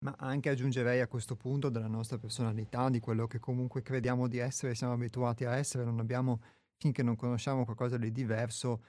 ma 0.00 0.14
anche 0.18 0.48
aggiungerei 0.48 1.00
a 1.00 1.08
questo 1.08 1.36
punto 1.36 1.68
della 1.68 1.88
nostra 1.88 2.18
personalità, 2.18 2.88
di 2.88 3.00
quello 3.00 3.26
che 3.26 3.38
comunque 3.38 3.82
crediamo 3.82 4.28
di 4.28 4.38
essere, 4.38 4.74
siamo 4.74 4.92
abituati 4.92 5.44
a 5.44 5.56
essere, 5.56 5.84
non 5.84 5.98
abbiamo, 5.98 6.40
finché 6.76 7.02
non 7.02 7.16
conosciamo 7.16 7.64
qualcosa 7.64 7.96
di 7.96 8.12
diverso, 8.12 8.84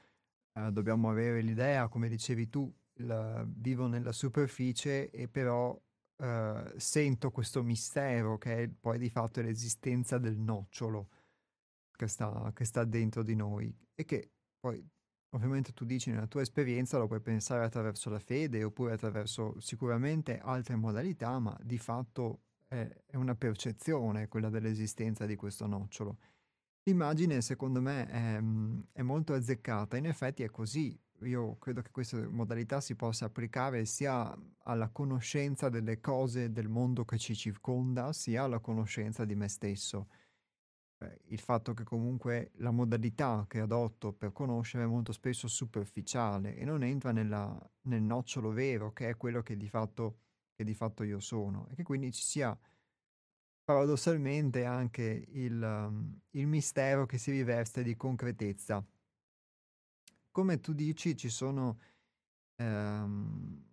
eh, 0.53 0.71
dobbiamo 0.71 1.09
avere 1.09 1.41
l'idea, 1.41 1.87
come 1.87 2.09
dicevi 2.09 2.49
tu, 2.49 2.71
il, 2.95 3.47
vivo 3.55 3.87
nella 3.87 4.11
superficie 4.11 5.09
e 5.09 5.27
però 5.27 5.79
eh, 6.21 6.73
sento 6.75 7.31
questo 7.31 7.63
mistero 7.63 8.37
che 8.37 8.63
è 8.63 8.67
poi 8.67 8.97
di 8.97 9.09
fatto 9.09 9.41
l'esistenza 9.41 10.17
del 10.17 10.37
nocciolo 10.37 11.09
che 11.91 12.07
sta, 12.07 12.51
che 12.53 12.65
sta 12.65 12.83
dentro 12.83 13.23
di 13.23 13.35
noi 13.35 13.73
e 13.95 14.05
che 14.05 14.31
poi 14.59 14.85
ovviamente 15.31 15.73
tu 15.73 15.85
dici 15.85 16.09
nella 16.11 16.27
tua 16.27 16.41
esperienza 16.41 16.97
lo 16.97 17.07
puoi 17.07 17.21
pensare 17.21 17.63
attraverso 17.63 18.09
la 18.09 18.19
fede 18.19 18.63
oppure 18.63 18.93
attraverso 18.93 19.59
sicuramente 19.59 20.39
altre 20.39 20.75
modalità, 20.75 21.39
ma 21.39 21.57
di 21.61 21.77
fatto 21.77 22.41
è, 22.67 22.87
è 23.05 23.15
una 23.15 23.35
percezione 23.35 24.27
quella 24.27 24.49
dell'esistenza 24.49 25.25
di 25.25 25.35
questo 25.35 25.67
nocciolo. 25.67 26.17
L'immagine 26.83 27.41
secondo 27.41 27.81
me 27.81 28.07
è, 28.07 28.41
è 28.91 29.01
molto 29.01 29.33
azzeccata, 29.33 29.97
in 29.97 30.05
effetti 30.05 30.43
è 30.43 30.49
così, 30.49 30.97
io 31.21 31.57
credo 31.57 31.81
che 31.81 31.91
questa 31.91 32.27
modalità 32.29 32.81
si 32.81 32.95
possa 32.95 33.25
applicare 33.25 33.85
sia 33.85 34.35
alla 34.63 34.89
conoscenza 34.89 35.69
delle 35.69 35.99
cose 35.99 36.51
del 36.51 36.67
mondo 36.67 37.05
che 37.05 37.17
ci 37.17 37.35
circonda, 37.35 38.13
sia 38.13 38.43
alla 38.43 38.59
conoscenza 38.59 39.25
di 39.25 39.35
me 39.35 39.47
stesso. 39.47 40.07
Il 41.27 41.39
fatto 41.39 41.73
che 41.73 41.83
comunque 41.83 42.51
la 42.55 42.71
modalità 42.71 43.45
che 43.47 43.61
adotto 43.61 44.11
per 44.11 44.33
conoscere 44.33 44.83
è 44.83 44.87
molto 44.87 45.13
spesso 45.13 45.47
superficiale 45.47 46.55
e 46.55 46.65
non 46.65 46.83
entra 46.83 47.11
nella, 47.11 47.57
nel 47.83 48.01
nocciolo 48.01 48.51
vero, 48.51 48.91
che 48.91 49.07
è 49.07 49.15
quello 49.15 49.41
che 49.41 49.55
di, 49.55 49.69
fatto, 49.69 50.19
che 50.53 50.65
di 50.65 50.73
fatto 50.73 51.03
io 51.03 51.21
sono, 51.21 51.67
e 51.69 51.75
che 51.75 51.83
quindi 51.83 52.11
ci 52.11 52.21
sia 52.21 52.57
paradossalmente 53.63 54.65
anche 54.65 55.25
il, 55.29 56.11
il 56.31 56.47
mistero 56.47 57.05
che 57.05 57.17
si 57.17 57.31
riveste 57.31 57.81
di 57.81 57.95
concretezza 57.95 58.85
come 60.31 60.59
tu 60.59 60.73
dici, 60.73 61.15
ci 61.15 61.29
sono... 61.29 61.79
Ehm, 62.61 63.63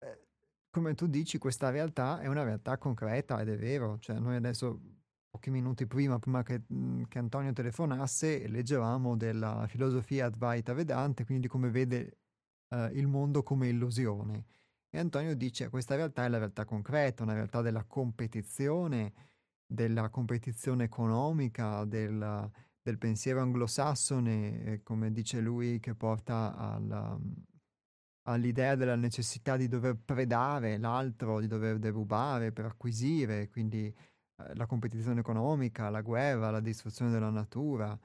eh, 0.00 0.26
come 0.70 0.94
tu 0.94 1.06
dici, 1.06 1.38
questa 1.38 1.70
realtà 1.70 2.20
è 2.20 2.26
una 2.26 2.44
realtà 2.44 2.78
concreta 2.78 3.40
ed 3.40 3.48
è 3.48 3.56
vero. 3.56 3.98
Cioè, 3.98 4.18
noi 4.18 4.36
adesso, 4.36 4.80
pochi 5.30 5.50
minuti 5.50 5.86
prima, 5.86 6.18
prima 6.18 6.42
che, 6.42 6.62
mhmm, 6.66 7.04
che 7.08 7.18
Antonio 7.18 7.52
telefonasse, 7.52 8.48
leggevamo 8.48 9.16
della 9.16 9.66
filosofia 9.68 10.26
Advaita 10.26 10.72
Vedante, 10.72 11.24
quindi 11.24 11.44
di 11.44 11.48
come 11.48 11.70
vede 11.70 12.18
eh, 12.68 12.90
il 12.94 13.06
mondo 13.06 13.42
come 13.42 13.68
illusione. 13.68 14.46
E 14.90 14.98
Antonio 14.98 15.34
dice 15.36 15.68
questa 15.68 15.96
realtà 15.96 16.24
è 16.24 16.28
la 16.28 16.38
realtà 16.38 16.64
concreta, 16.64 17.22
una 17.22 17.34
realtà 17.34 17.60
della 17.60 17.84
competizione, 17.84 19.12
della 19.66 20.08
competizione 20.08 20.84
economica, 20.84 21.84
del, 21.84 22.50
del 22.88 22.98
pensiero 22.98 23.42
anglosassone, 23.42 24.64
eh, 24.64 24.82
come 24.82 25.12
dice 25.12 25.40
lui, 25.40 25.78
che 25.78 25.94
porta 25.94 26.56
alla, 26.56 27.18
all'idea 28.22 28.76
della 28.76 28.96
necessità 28.96 29.58
di 29.58 29.68
dover 29.68 29.96
predare 30.02 30.78
l'altro, 30.78 31.38
di 31.38 31.46
dover 31.46 31.78
derubare 31.78 32.50
per 32.50 32.64
acquisire, 32.64 33.50
quindi 33.50 33.86
eh, 33.86 34.54
la 34.54 34.64
competizione 34.64 35.20
economica, 35.20 35.90
la 35.90 36.00
guerra, 36.00 36.50
la 36.50 36.60
distruzione 36.60 37.10
della 37.10 37.28
natura 37.28 37.98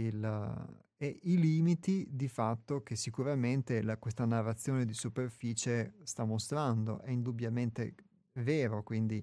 il, 0.00 0.82
e 0.96 1.20
i 1.24 1.38
limiti 1.38 2.06
di 2.10 2.28
fatto 2.28 2.82
che 2.82 2.96
sicuramente 2.96 3.82
la, 3.82 3.98
questa 3.98 4.24
narrazione 4.24 4.86
di 4.86 4.94
superficie 4.94 5.96
sta 6.04 6.24
mostrando. 6.24 7.02
È 7.02 7.10
indubbiamente 7.10 7.94
vero, 8.40 8.82
quindi 8.82 9.22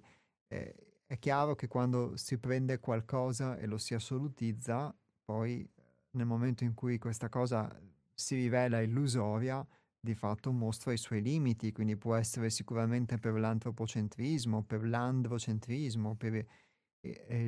eh, 0.50 0.89
è 1.10 1.18
chiaro 1.18 1.56
che 1.56 1.68
quando 1.68 2.16
si 2.18 2.38
prende 2.38 2.80
qualcosa 2.80 3.58
e 3.58 3.66
lo 3.66 3.80
si 3.80 3.96
assolutizza, 3.96 4.96
poi 5.26 5.68
nel 6.12 6.28
momento 6.28 6.64
in 6.64 6.76
cui 6.76 7.00
questa 7.00 7.30
cosa 7.30 7.68
si 8.14 8.36
rivela 8.36 8.80
illusoria, 8.80 9.66
di 10.00 10.14
fatto 10.14 10.52
mostra 10.52 10.94
i 10.94 10.98
suoi 10.98 11.24
limiti, 11.24 11.72
quindi 11.72 11.98
può 11.98 12.14
essere 12.14 12.52
sicuramente 12.52 13.18
per 13.18 13.34
l'antropocentrismo, 13.34 14.62
per 14.62 14.88
l'androcentrismo, 14.88 16.14
per 16.14 16.46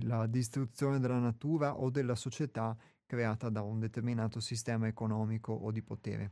la 0.02 0.26
distruzione 0.26 1.00
della 1.00 1.20
natura 1.20 1.78
o 1.78 1.92
della 1.92 2.16
società 2.16 2.76
creata 3.06 3.50
da 3.50 3.62
un 3.62 3.78
determinato 3.78 4.40
sistema 4.40 4.88
economico 4.88 5.54
o 5.54 5.70
di 5.70 5.84
potere. 5.84 6.32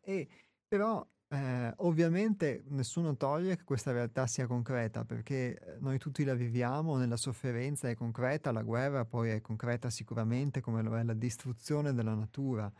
E 0.00 0.28
però 0.68 1.04
eh, 1.30 1.72
ovviamente 1.78 2.64
nessuno 2.68 3.16
toglie 3.16 3.56
che 3.56 3.64
questa 3.64 3.92
realtà 3.92 4.26
sia 4.26 4.46
concreta, 4.46 5.04
perché 5.04 5.58
eh, 5.58 5.76
noi 5.80 5.98
tutti 5.98 6.24
la 6.24 6.34
viviamo, 6.34 6.96
nella 6.96 7.16
sofferenza 7.16 7.88
è 7.88 7.94
concreta, 7.94 8.50
la 8.50 8.62
guerra 8.62 9.04
poi 9.04 9.30
è 9.30 9.40
concreta 9.40 9.90
sicuramente, 9.90 10.60
come 10.60 10.82
lo 10.82 10.96
è 10.96 11.02
la 11.02 11.14
distruzione 11.14 11.92
della 11.92 12.14
natura, 12.14 12.72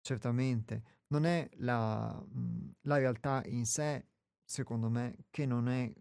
certamente. 0.00 1.02
Non 1.08 1.24
è 1.24 1.48
la, 1.58 2.20
la 2.82 2.96
realtà 2.98 3.42
in 3.46 3.64
sé, 3.64 4.06
secondo 4.44 4.88
me, 4.90 5.26
che 5.30 5.46
non 5.46 5.68
è, 5.68 5.92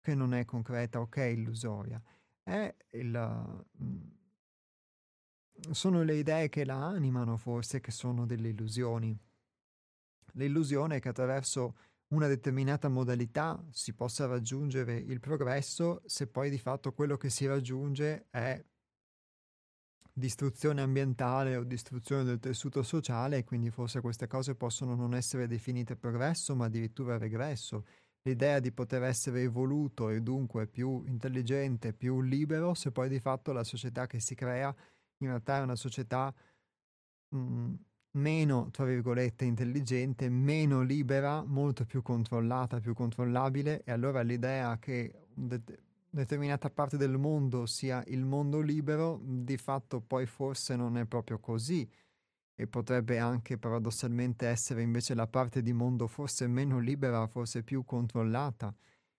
che 0.00 0.14
non 0.14 0.34
è 0.34 0.44
concreta 0.44 1.00
o 1.00 1.08
che 1.08 1.22
è 1.24 1.26
illusoria. 1.26 2.00
È 2.44 2.72
il, 2.90 3.64
sono 5.70 6.02
le 6.02 6.14
idee 6.14 6.48
che 6.48 6.64
la 6.64 6.86
animano 6.86 7.36
forse 7.36 7.80
che 7.80 7.90
sono 7.90 8.26
delle 8.26 8.48
illusioni 8.48 9.18
l'illusione 10.32 11.00
che 11.00 11.08
attraverso 11.08 11.76
una 12.08 12.26
determinata 12.26 12.88
modalità 12.88 13.62
si 13.70 13.94
possa 13.94 14.26
raggiungere 14.26 14.96
il 14.96 15.20
progresso 15.20 16.02
se 16.04 16.26
poi 16.26 16.50
di 16.50 16.58
fatto 16.58 16.92
quello 16.92 17.16
che 17.16 17.30
si 17.30 17.46
raggiunge 17.46 18.26
è 18.30 18.62
distruzione 20.14 20.82
ambientale 20.82 21.56
o 21.56 21.64
distruzione 21.64 22.22
del 22.24 22.38
tessuto 22.38 22.82
sociale 22.82 23.38
e 23.38 23.44
quindi 23.44 23.70
forse 23.70 24.00
queste 24.00 24.26
cose 24.26 24.54
possono 24.54 24.94
non 24.94 25.14
essere 25.14 25.46
definite 25.46 25.96
progresso 25.96 26.54
ma 26.54 26.66
addirittura 26.66 27.16
regresso. 27.16 27.86
L'idea 28.24 28.60
di 28.60 28.70
poter 28.72 29.02
essere 29.02 29.42
evoluto 29.42 30.10
e 30.10 30.20
dunque 30.20 30.68
più 30.68 31.02
intelligente, 31.06 31.92
più 31.92 32.20
libero, 32.20 32.74
se 32.74 32.92
poi 32.92 33.08
di 33.08 33.18
fatto 33.18 33.52
la 33.52 33.64
società 33.64 34.06
che 34.06 34.20
si 34.20 34.34
crea 34.34 34.72
in 35.22 35.28
realtà 35.28 35.58
è 35.58 35.62
una 35.62 35.76
società 35.76 36.32
mh, 37.28 37.36
mm, 37.38 37.74
meno, 38.12 38.68
tra 38.70 38.84
virgolette, 38.84 39.44
intelligente, 39.44 40.28
meno 40.28 40.82
libera, 40.82 41.42
molto 41.44 41.84
più 41.84 42.02
controllata, 42.02 42.80
più 42.80 42.94
controllabile. 42.94 43.82
E 43.84 43.92
allora 43.92 44.22
l'idea 44.22 44.78
che 44.78 45.26
una 45.34 45.60
determinata 46.10 46.68
parte 46.70 46.96
del 46.96 47.16
mondo 47.16 47.66
sia 47.66 48.02
il 48.08 48.24
mondo 48.24 48.60
libero, 48.60 49.20
di 49.22 49.56
fatto 49.56 50.00
poi 50.00 50.26
forse 50.26 50.76
non 50.76 50.96
è 50.96 51.04
proprio 51.06 51.38
così. 51.38 51.88
E 52.54 52.66
potrebbe 52.66 53.18
anche 53.18 53.56
paradossalmente 53.56 54.46
essere 54.46 54.82
invece 54.82 55.14
la 55.14 55.26
parte 55.26 55.62
di 55.62 55.72
mondo 55.72 56.06
forse 56.06 56.46
meno 56.46 56.78
libera, 56.78 57.26
forse 57.26 57.62
più 57.62 57.84
controllata. 57.84 58.74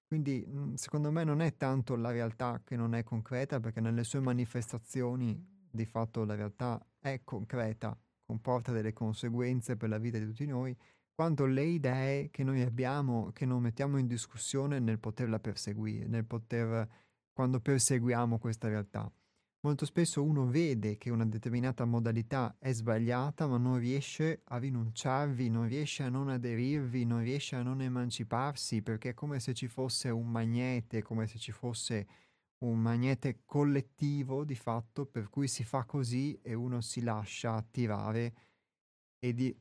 Quindi 0.06 0.48
secondo 0.76 1.12
me 1.12 1.24
non 1.24 1.42
è 1.42 1.58
tanto 1.58 1.96
la 1.96 2.12
realtà 2.12 2.62
che 2.64 2.76
non 2.76 2.94
è 2.94 3.04
concreta, 3.04 3.60
perché 3.60 3.82
nelle 3.82 4.04
sue 4.04 4.20
manifestazioni 4.20 5.44
di 5.72 5.86
fatto 5.86 6.24
la 6.24 6.36
realtà 6.36 6.80
è 7.00 7.22
concreta, 7.24 7.98
comporta 8.34 8.72
delle 8.72 8.94
conseguenze 8.94 9.78
per 9.78 9.90
la 9.90 10.00
vita 10.00 10.18
di 10.18 10.26
tutti 10.26 10.48
noi, 10.48 10.76
quanto 11.14 11.46
le 11.46 11.64
idee 11.64 12.32
che 12.32 12.44
noi 12.44 12.62
abbiamo, 12.62 13.30
che 13.32 13.46
non 13.46 13.62
mettiamo 13.62 13.98
in 14.00 14.08
discussione 14.08 14.80
nel 14.80 14.98
poterla 14.98 15.40
perseguire, 15.40 16.08
nel 16.08 16.26
poter, 16.26 16.88
quando 17.32 17.60
perseguiamo 17.60 18.40
questa 18.40 18.68
realtà. 18.68 19.12
Molto 19.62 19.86
spesso 19.86 20.24
uno 20.24 20.48
vede 20.48 20.98
che 20.98 21.12
una 21.12 21.26
determinata 21.26 21.86
modalità 21.86 22.56
è 22.60 22.74
sbagliata, 22.74 23.46
ma 23.48 23.58
non 23.58 23.78
riesce 23.78 24.42
a 24.46 24.58
rinunciarvi, 24.58 25.50
non 25.50 25.68
riesce 25.68 26.04
a 26.04 26.10
non 26.10 26.28
aderirvi, 26.30 27.06
non 27.06 27.22
riesce 27.22 27.56
a 27.56 27.62
non 27.62 27.82
emanciparsi, 27.82 28.82
perché 28.82 29.10
è 29.10 29.14
come 29.14 29.40
se 29.40 29.54
ci 29.54 29.68
fosse 29.68 30.10
un 30.10 30.28
magnete, 30.28 31.04
come 31.04 31.28
se 31.28 31.38
ci 31.38 31.52
fosse 31.52 32.08
un 32.68 32.80
magnete 32.80 33.42
collettivo 33.46 34.44
di 34.44 34.56
fatto 34.56 35.06
per 35.06 35.30
cui 35.30 35.48
si 35.48 35.64
fa 35.64 35.84
così 35.86 36.40
e 36.42 36.54
uno 36.54 36.82
si 36.82 37.02
lascia 37.02 37.54
attirare 37.54 38.34
ed, 39.20 39.56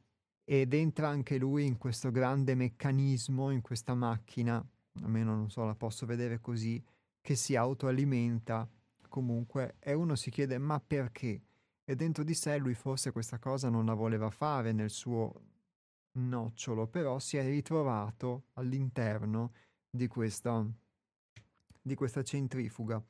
ed 0.44 0.74
entra 0.74 1.09
anche 1.09 1.38
lui 1.38 1.66
in 1.66 1.78
questo 1.78 2.11
grande 2.11 2.55
meccanismo, 2.55 3.50
in 3.50 3.61
questa 3.61 3.94
macchina, 3.94 4.64
almeno 5.03 5.34
non 5.34 5.50
so, 5.50 5.64
la 5.64 5.74
posso 5.74 6.07
vedere 6.07 6.40
così, 6.40 6.82
che 7.20 7.34
si 7.34 7.57
autoalimenta 7.57 8.68
comunque 9.09 9.76
e 9.78 9.92
uno 9.94 10.14
si 10.14 10.30
chiede 10.30 10.59
ma 10.59 10.80
perché? 10.80 11.42
E 11.84 11.96
dentro 11.96 12.22
di 12.22 12.34
sé 12.34 12.57
lui 12.59 12.74
forse 12.74 13.11
questa 13.11 13.38
cosa 13.38 13.68
non 13.68 13.86
la 13.86 13.94
voleva 13.94 14.30
fare 14.30 14.72
nel 14.72 14.90
suo 14.90 15.32
nocciolo, 16.12 16.86
però 16.86 17.18
si 17.18 17.36
è 17.36 17.44
ritrovato 17.44 18.46
all'interno 18.55 19.53
di 19.90 20.07
questa 20.07 20.64
di 21.82 21.94
questa 21.94 22.22
centrifuga. 22.22 23.02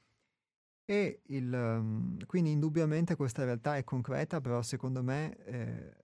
E 0.84 1.20
il, 1.26 1.52
um, 1.52 2.24
quindi 2.26 2.50
indubbiamente 2.50 3.14
questa 3.14 3.44
realtà 3.44 3.76
è 3.76 3.84
concreta, 3.84 4.40
però 4.40 4.62
secondo 4.62 5.02
me 5.02 5.36
eh, 5.44 5.94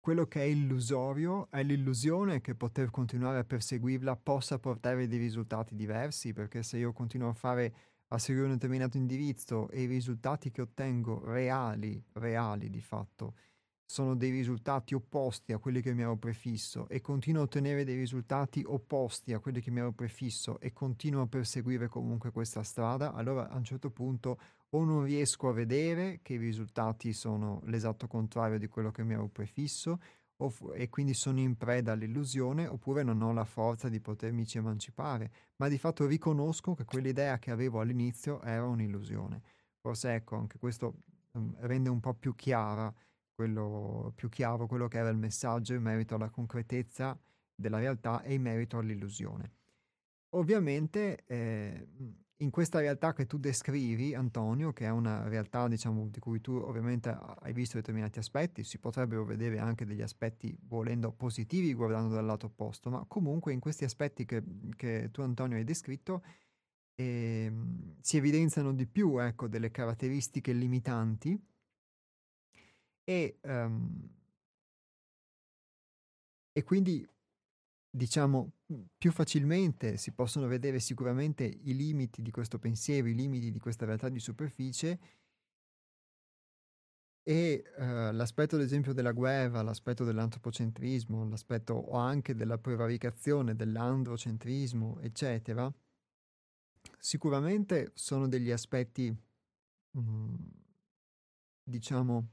quello 0.00 0.26
che 0.26 0.40
è 0.40 0.44
illusorio 0.44 1.50
è 1.50 1.62
l'illusione 1.62 2.40
che 2.40 2.54
poter 2.54 2.90
continuare 2.90 3.38
a 3.38 3.44
perseguirla 3.44 4.16
possa 4.16 4.58
portare 4.58 5.06
dei 5.06 5.18
risultati 5.18 5.76
diversi, 5.76 6.32
perché 6.32 6.62
se 6.62 6.78
io 6.78 6.92
continuo 6.92 7.28
a 7.28 7.34
fare 7.34 7.74
a 8.08 8.18
seguire 8.18 8.46
un 8.46 8.54
determinato 8.54 8.96
indirizzo 8.96 9.68
e 9.70 9.82
i 9.82 9.86
risultati 9.86 10.50
che 10.50 10.60
ottengo 10.60 11.22
reali, 11.24 12.02
reali 12.14 12.68
di 12.68 12.80
fatto, 12.80 13.34
sono 13.84 14.14
dei 14.14 14.30
risultati 14.30 14.94
opposti 14.94 15.52
a 15.52 15.58
quelli 15.58 15.82
che 15.82 15.92
mi 15.92 16.02
ero 16.02 16.16
prefisso 16.16 16.88
e 16.88 17.00
continuo 17.00 17.42
a 17.42 17.44
ottenere 17.44 17.84
dei 17.84 17.96
risultati 17.96 18.62
opposti 18.66 19.32
a 19.32 19.38
quelli 19.38 19.60
che 19.60 19.70
mi 19.70 19.80
ero 19.80 19.92
prefisso 19.92 20.58
e 20.60 20.72
continuo 20.72 21.22
a 21.22 21.26
perseguire 21.26 21.88
comunque 21.88 22.30
questa 22.30 22.62
strada, 22.62 23.12
allora 23.12 23.48
a 23.48 23.56
un 23.56 23.64
certo 23.64 23.90
punto 23.90 24.38
o 24.70 24.84
non 24.84 25.04
riesco 25.04 25.48
a 25.48 25.52
vedere 25.52 26.20
che 26.22 26.34
i 26.34 26.38
risultati 26.38 27.12
sono 27.12 27.60
l'esatto 27.64 28.06
contrario 28.06 28.58
di 28.58 28.68
quello 28.68 28.90
che 28.90 29.04
mi 29.04 29.12
ero 29.12 29.28
prefisso 29.28 29.98
f- 30.48 30.72
e 30.74 30.88
quindi 30.88 31.14
sono 31.14 31.40
in 31.40 31.56
preda 31.56 31.92
all'illusione 31.92 32.66
oppure 32.66 33.02
non 33.02 33.20
ho 33.22 33.32
la 33.32 33.44
forza 33.44 33.88
di 33.88 34.00
potermici 34.00 34.58
emancipare, 34.58 35.30
ma 35.56 35.68
di 35.68 35.78
fatto 35.78 36.06
riconosco 36.06 36.74
che 36.74 36.84
quell'idea 36.84 37.38
che 37.38 37.50
avevo 37.50 37.80
all'inizio 37.80 38.40
era 38.42 38.66
un'illusione. 38.66 39.42
Forse 39.80 40.14
ecco, 40.14 40.36
anche 40.36 40.58
questo 40.58 40.94
um, 41.32 41.54
rende 41.60 41.88
un 41.88 42.00
po' 42.00 42.14
più 42.14 42.34
chiara 42.34 42.92
quello, 43.34 44.12
più 44.14 44.28
chiaro 44.28 44.66
quello 44.66 44.88
che 44.88 44.98
era 44.98 45.08
il 45.08 45.16
messaggio 45.16 45.74
in 45.74 45.82
merito 45.82 46.14
alla 46.14 46.30
concretezza 46.30 47.18
della 47.54 47.78
realtà 47.78 48.22
e 48.22 48.34
in 48.34 48.42
merito 48.42 48.78
all'illusione. 48.78 49.52
Ovviamente 50.30 51.24
eh, 51.26 51.86
in 52.36 52.50
questa 52.50 52.80
realtà 52.80 53.12
che 53.12 53.26
tu 53.26 53.38
descrivi, 53.38 54.14
Antonio, 54.14 54.72
che 54.72 54.86
è 54.86 54.90
una 54.90 55.28
realtà 55.28 55.68
diciamo, 55.68 56.08
di 56.08 56.18
cui 56.18 56.40
tu 56.40 56.52
ovviamente 56.52 57.08
hai 57.10 57.52
visto 57.52 57.76
determinati 57.76 58.18
aspetti, 58.18 58.64
si 58.64 58.78
potrebbero 58.78 59.24
vedere 59.24 59.58
anche 59.58 59.84
degli 59.84 60.02
aspetti 60.02 60.56
volendo 60.62 61.12
positivi 61.12 61.72
guardando 61.72 62.14
dal 62.14 62.24
lato 62.24 62.46
opposto, 62.46 62.90
ma 62.90 63.04
comunque 63.06 63.52
in 63.52 63.60
questi 63.60 63.84
aspetti 63.84 64.24
che, 64.24 64.42
che 64.76 65.10
tu 65.12 65.20
Antonio 65.22 65.56
hai 65.56 65.64
descritto 65.64 66.22
eh, 66.94 67.52
si 68.00 68.16
evidenziano 68.16 68.72
di 68.72 68.86
più 68.86 69.18
ecco, 69.18 69.46
delle 69.46 69.70
caratteristiche 69.70 70.52
limitanti 70.52 71.40
e, 73.04 73.38
um, 73.42 74.08
e 76.52 76.62
quindi 76.62 77.06
diciamo, 77.90 78.52
mhmm, 78.66 78.84
più 78.96 79.12
facilmente 79.12 79.96
si 79.98 80.12
possono 80.12 80.46
vedere 80.46 80.80
sicuramente 80.80 81.44
i 81.44 81.74
limiti 81.74 82.22
di 82.22 82.30
questo 82.30 82.58
pensiero, 82.58 83.08
i 83.08 83.14
limiti 83.14 83.50
di 83.50 83.58
questa 83.58 83.84
realtà 83.84 84.08
di 84.08 84.18
superficie 84.20 84.98
e 87.24 87.62
uh, 87.76 88.12
l'aspetto, 88.12 88.56
ad 88.56 88.62
esempio, 88.62 88.92
della 88.92 89.12
guerra, 89.12 89.62
l'aspetto 89.62 90.04
dell'antropocentrismo, 90.04 91.28
l'aspetto 91.28 91.74
o 91.74 91.96
anche 91.96 92.34
della 92.34 92.58
prevaricazione 92.58 93.54
dell'androcentrismo, 93.54 94.98
eccetera, 95.00 95.72
sicuramente 96.98 97.90
sono 97.94 98.28
degli 98.28 98.50
aspetti, 98.50 99.14
mh, 99.90 100.34
diciamo, 101.64 102.28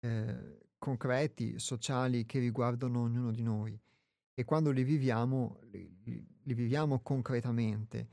eh, 0.00 0.58
concreti, 0.78 1.58
sociali, 1.58 2.24
che 2.26 2.38
riguardano 2.38 3.00
ognuno 3.00 3.30
di 3.30 3.42
noi 3.42 3.78
e 4.38 4.44
quando 4.44 4.70
li 4.70 4.84
viviamo, 4.84 5.58
li, 5.72 6.24
li 6.42 6.54
viviamo 6.54 7.00
concretamente. 7.00 8.08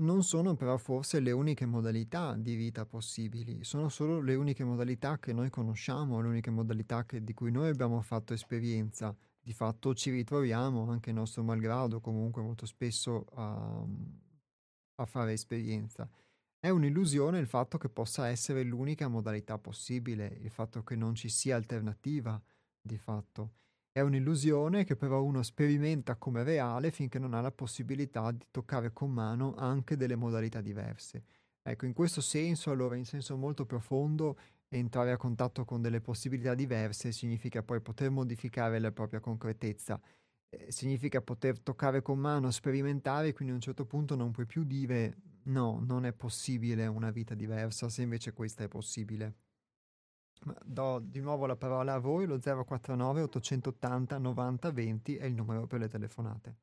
Non 0.00 0.24
sono 0.24 0.56
però 0.56 0.76
forse 0.78 1.20
le 1.20 1.30
uniche 1.30 1.64
modalità 1.64 2.34
di 2.34 2.56
vita 2.56 2.84
possibili, 2.86 3.62
sono 3.62 3.88
solo 3.88 4.20
le 4.20 4.34
uniche 4.34 4.64
modalità 4.64 5.20
che 5.20 5.32
noi 5.32 5.48
conosciamo, 5.48 6.20
le 6.20 6.26
uniche 6.26 6.50
modalità 6.50 7.04
che, 7.04 7.22
di 7.22 7.34
cui 7.34 7.52
noi 7.52 7.68
abbiamo 7.68 8.00
fatto 8.00 8.32
esperienza. 8.32 9.16
Di 9.40 9.52
fatto 9.52 9.94
ci 9.94 10.10
ritroviamo, 10.10 10.90
anche 10.90 11.12
nostro 11.12 11.44
malgrado, 11.44 12.00
comunque 12.00 12.42
molto 12.42 12.66
spesso 12.66 13.24
a, 13.34 13.86
a 14.96 15.06
fare 15.06 15.32
esperienza. 15.34 16.10
È 16.64 16.68
un'illusione 16.68 17.40
il 17.40 17.48
fatto 17.48 17.76
che 17.76 17.88
possa 17.88 18.28
essere 18.28 18.62
l'unica 18.62 19.08
modalità 19.08 19.58
possibile, 19.58 20.26
il 20.42 20.50
fatto 20.50 20.84
che 20.84 20.94
non 20.94 21.16
ci 21.16 21.28
sia 21.28 21.56
alternativa, 21.56 22.40
di 22.80 22.96
fatto. 22.98 23.54
È 23.90 23.98
un'illusione 23.98 24.84
che 24.84 24.94
però 24.94 25.24
uno 25.24 25.42
sperimenta 25.42 26.14
come 26.14 26.44
reale 26.44 26.92
finché 26.92 27.18
non 27.18 27.34
ha 27.34 27.40
la 27.40 27.50
possibilità 27.50 28.30
di 28.30 28.46
toccare 28.52 28.92
con 28.92 29.10
mano 29.10 29.54
anche 29.56 29.96
delle 29.96 30.14
modalità 30.14 30.60
diverse. 30.60 31.24
Ecco, 31.62 31.84
in 31.84 31.92
questo 31.94 32.20
senso, 32.20 32.70
allora, 32.70 32.94
in 32.94 33.06
senso 33.06 33.36
molto 33.36 33.66
profondo, 33.66 34.38
entrare 34.68 35.10
a 35.10 35.16
contatto 35.16 35.64
con 35.64 35.82
delle 35.82 36.00
possibilità 36.00 36.54
diverse 36.54 37.10
significa 37.10 37.64
poi 37.64 37.80
poter 37.80 38.10
modificare 38.10 38.78
la 38.78 38.92
propria 38.92 39.18
concretezza, 39.18 40.00
eh, 40.48 40.70
significa 40.70 41.20
poter 41.22 41.58
toccare 41.58 42.02
con 42.02 42.20
mano, 42.20 42.52
sperimentare, 42.52 43.32
quindi 43.32 43.52
a 43.52 43.56
un 43.56 43.62
certo 43.62 43.84
punto 43.84 44.14
non 44.14 44.30
puoi 44.30 44.46
più 44.46 44.62
dire 44.62 45.16
no, 45.44 45.80
non 45.80 46.06
è 46.06 46.12
possibile 46.12 46.86
una 46.86 47.10
vita 47.10 47.34
diversa, 47.34 47.88
se 47.88 48.02
invece 48.02 48.32
questa 48.32 48.64
è 48.64 48.68
possibile. 48.68 49.36
Do 50.64 50.98
di 50.98 51.20
nuovo 51.20 51.46
la 51.46 51.56
parola 51.56 51.94
a 51.94 51.98
voi, 51.98 52.26
lo 52.26 52.38
049 52.38 53.22
880 53.22 54.18
90 54.18 54.70
20 54.72 55.16
è 55.16 55.24
il 55.24 55.34
numero 55.34 55.66
per 55.66 55.80
le 55.80 55.88
telefonate. 55.88 56.56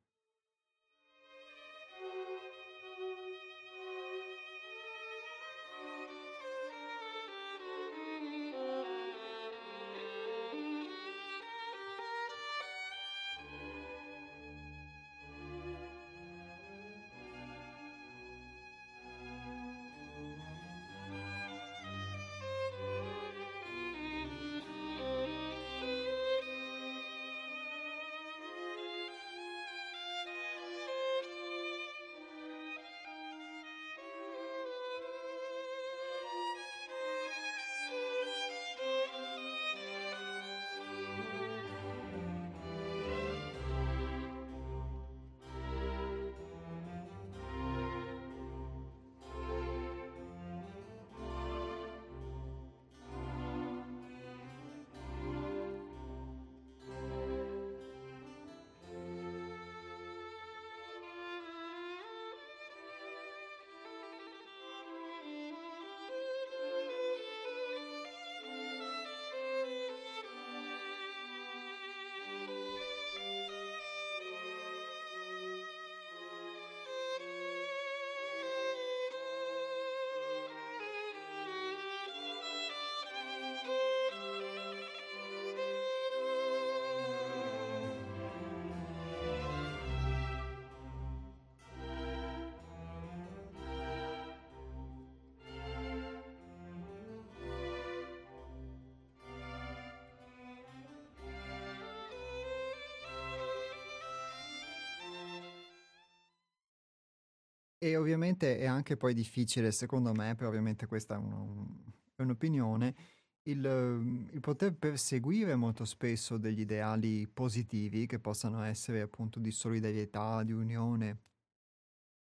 E 107.82 107.96
ovviamente 107.96 108.58
è 108.58 108.66
anche 108.66 108.98
poi 108.98 109.14
difficile, 109.14 109.72
secondo 109.72 110.14
me, 110.14 110.36
però 110.36 110.50
ovviamente 110.50 110.86
questa 110.86 111.16
è, 111.16 111.18
un, 111.18 111.66
è 112.14 112.22
un'opinione, 112.22 112.96
il, 113.44 114.28
il, 114.32 114.40
poter 114.42 114.76
perseguire 114.76 115.56
molto 115.56 115.86
spesso 115.86 116.38
degli 116.38 116.60
ideali 116.60 117.26
positivi 117.28 118.06
che 118.06 118.20
possano 118.20 118.64
essere 118.64 119.00
appunto 119.00 119.40
di 119.40 119.50
solidarietà, 119.52 120.44
di 120.44 120.52
unione, 120.52 121.20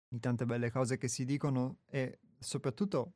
di 0.09 0.19
tante 0.19 0.47
belle 0.47 0.71
cose 0.71 0.97
che 0.97 1.09
si 1.09 1.27
dicono 1.27 1.81
e 1.91 2.21
soprattutto 2.39 3.13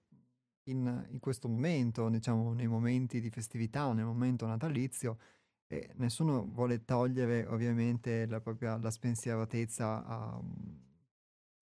in, 0.64 1.06
in 1.08 1.18
questo 1.20 1.48
momento, 1.48 2.10
diciamo 2.10 2.52
nei 2.52 2.66
momenti 2.66 3.20
di 3.20 3.30
festività, 3.30 3.90
nel 3.94 4.04
momento 4.04 4.46
natalizio, 4.46 5.18
e 5.66 5.90
nessuno 5.96 6.46
vuole 6.46 6.84
togliere 6.84 7.46
ovviamente 7.46 8.26
la 8.26 8.40
propria 8.40 8.78
la 8.78 8.90
spensieratezza 8.90 10.04
a, 10.04 10.40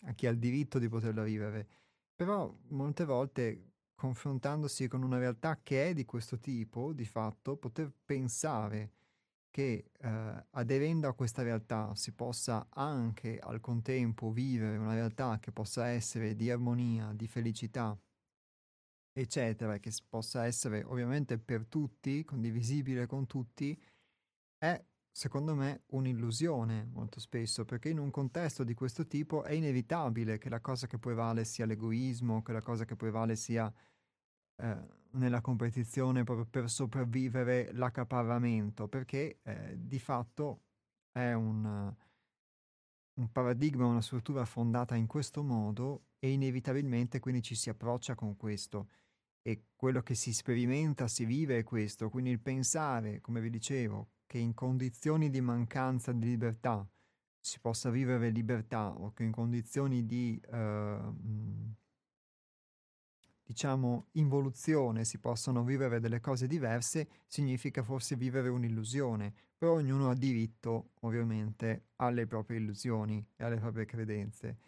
a 0.06 0.12
chi 0.12 0.26
ha 0.26 0.30
il 0.30 0.38
diritto 0.38 0.78
di 0.78 0.88
poterla 0.88 1.22
vivere, 1.22 1.66
però 2.14 2.54
molte 2.68 3.04
volte 3.04 3.72
confrontandosi 3.94 4.88
con 4.88 5.02
una 5.02 5.18
realtà 5.18 5.60
che 5.62 5.88
è 5.88 5.94
di 5.94 6.04
questo 6.04 6.38
tipo, 6.38 6.92
di 6.92 7.04
fatto, 7.04 7.56
poter 7.56 7.92
pensare 8.04 8.92
che 9.50 9.90
eh, 9.98 10.46
aderendo 10.50 11.08
a 11.08 11.14
questa 11.14 11.42
realtà 11.42 11.94
si 11.94 12.12
possa 12.12 12.66
anche 12.70 13.38
al 13.38 13.60
contempo 13.60 14.30
vivere 14.30 14.76
una 14.76 14.92
realtà 14.92 15.38
che 15.38 15.50
possa 15.50 15.88
essere 15.88 16.36
di 16.36 16.50
armonia, 16.50 17.12
di 17.14 17.26
felicità, 17.26 17.98
eccetera, 19.12 19.78
che 19.78 19.90
possa 20.06 20.44
essere 20.44 20.82
ovviamente 20.84 21.38
per 21.38 21.64
tutti, 21.64 22.22
condivisibile 22.22 23.06
con 23.06 23.26
tutti, 23.26 23.80
è 24.58 24.84
secondo 25.16 25.54
me 25.54 25.84
un'illusione 25.92 26.84
molto 26.92 27.20
spesso, 27.20 27.64
perché 27.64 27.88
in 27.88 27.98
un 27.98 28.10
contesto 28.10 28.64
di 28.64 28.74
questo 28.74 29.06
tipo 29.06 29.44
è 29.44 29.52
inevitabile 29.52 30.36
che 30.36 30.50
la 30.50 30.60
cosa 30.60 30.86
che 30.86 30.98
poi 30.98 31.14
vale 31.14 31.46
sia 31.46 31.64
l'egoismo, 31.64 32.42
che 32.42 32.52
la 32.52 32.60
cosa 32.60 32.84
che 32.84 32.96
poi 32.96 33.10
vale 33.10 33.34
sia 33.34 33.72
eh, 34.56 34.86
nella 35.12 35.40
competizione 35.40 36.22
proprio 36.22 36.44
per 36.44 36.68
sopravvivere 36.68 37.72
l'accaparramento, 37.72 38.88
perché 38.88 39.38
eh, 39.42 39.74
di 39.78 39.98
fatto 39.98 40.64
è 41.10 41.32
un, 41.32 41.64
un 43.14 43.32
paradigma, 43.32 43.86
una 43.86 44.02
struttura 44.02 44.44
fondata 44.44 44.96
in 44.96 45.06
questo 45.06 45.42
modo 45.42 46.08
e 46.18 46.30
inevitabilmente 46.30 47.20
quindi 47.20 47.40
ci 47.40 47.54
si 47.54 47.70
approccia 47.70 48.14
con 48.14 48.36
questo. 48.36 48.90
E 49.40 49.68
quello 49.76 50.02
che 50.02 50.14
si 50.14 50.34
sperimenta, 50.34 51.08
si 51.08 51.24
vive 51.24 51.56
è 51.56 51.64
questo, 51.64 52.10
quindi 52.10 52.30
il 52.32 52.40
pensare, 52.40 53.22
come 53.22 53.40
vi 53.40 53.48
dicevo, 53.48 54.10
che 54.26 54.38
in 54.38 54.54
condizioni 54.54 55.30
di 55.30 55.40
mancanza 55.40 56.12
di 56.12 56.26
libertà 56.26 56.86
si 57.40 57.60
possa 57.60 57.90
vivere 57.90 58.30
libertà 58.30 58.90
o 58.90 59.12
che 59.12 59.22
in 59.22 59.30
condizioni 59.30 60.04
di, 60.04 60.40
eh, 60.50 60.98
diciamo, 63.44 64.08
involuzione 64.12 65.04
si 65.04 65.18
possano 65.18 65.62
vivere 65.62 66.00
delle 66.00 66.20
cose 66.20 66.46
diverse, 66.46 67.08
significa 67.26 67.82
forse 67.82 68.16
vivere 68.16 68.48
un'illusione, 68.48 69.32
però 69.56 69.74
ognuno 69.74 70.10
ha 70.10 70.14
diritto 70.14 70.90
ovviamente 71.00 71.86
alle 71.96 72.26
proprie 72.26 72.58
illusioni 72.58 73.24
e 73.36 73.44
alle 73.44 73.58
proprie 73.58 73.84
credenze 73.84 74.58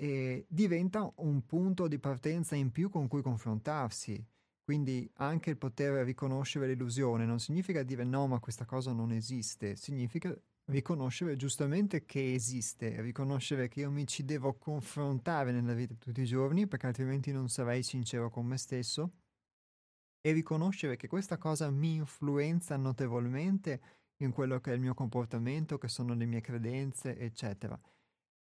e 0.00 0.46
diventa 0.48 1.12
un 1.16 1.44
punto 1.44 1.88
di 1.88 1.98
partenza 1.98 2.54
in 2.54 2.70
più 2.70 2.88
con 2.88 3.08
cui 3.08 3.20
confrontarsi. 3.20 4.24
Quindi 4.68 5.10
anche 5.14 5.48
il 5.48 5.56
poter 5.56 6.04
riconoscere 6.04 6.66
l'illusione 6.66 7.24
non 7.24 7.40
significa 7.40 7.82
dire 7.82 8.04
no, 8.04 8.26
ma 8.26 8.38
questa 8.38 8.66
cosa 8.66 8.92
non 8.92 9.12
esiste, 9.12 9.76
significa 9.76 10.38
riconoscere 10.66 11.36
giustamente 11.36 12.04
che 12.04 12.34
esiste, 12.34 13.00
riconoscere 13.00 13.68
che 13.68 13.80
io 13.80 13.90
mi 13.90 14.06
ci 14.06 14.26
devo 14.26 14.58
confrontare 14.58 15.52
nella 15.52 15.72
vita 15.72 15.94
tutti 15.94 16.20
i 16.20 16.26
giorni 16.26 16.66
perché 16.66 16.86
altrimenti 16.86 17.32
non 17.32 17.48
sarei 17.48 17.82
sincero 17.82 18.28
con 18.28 18.44
me 18.44 18.58
stesso 18.58 19.12
e 20.20 20.32
riconoscere 20.32 20.96
che 20.96 21.08
questa 21.08 21.38
cosa 21.38 21.70
mi 21.70 21.94
influenza 21.94 22.76
notevolmente 22.76 23.80
in 24.18 24.32
quello 24.32 24.60
che 24.60 24.72
è 24.72 24.74
il 24.74 24.80
mio 24.80 24.92
comportamento, 24.92 25.78
che 25.78 25.88
sono 25.88 26.12
le 26.12 26.26
mie 26.26 26.42
credenze, 26.42 27.18
eccetera. 27.18 27.80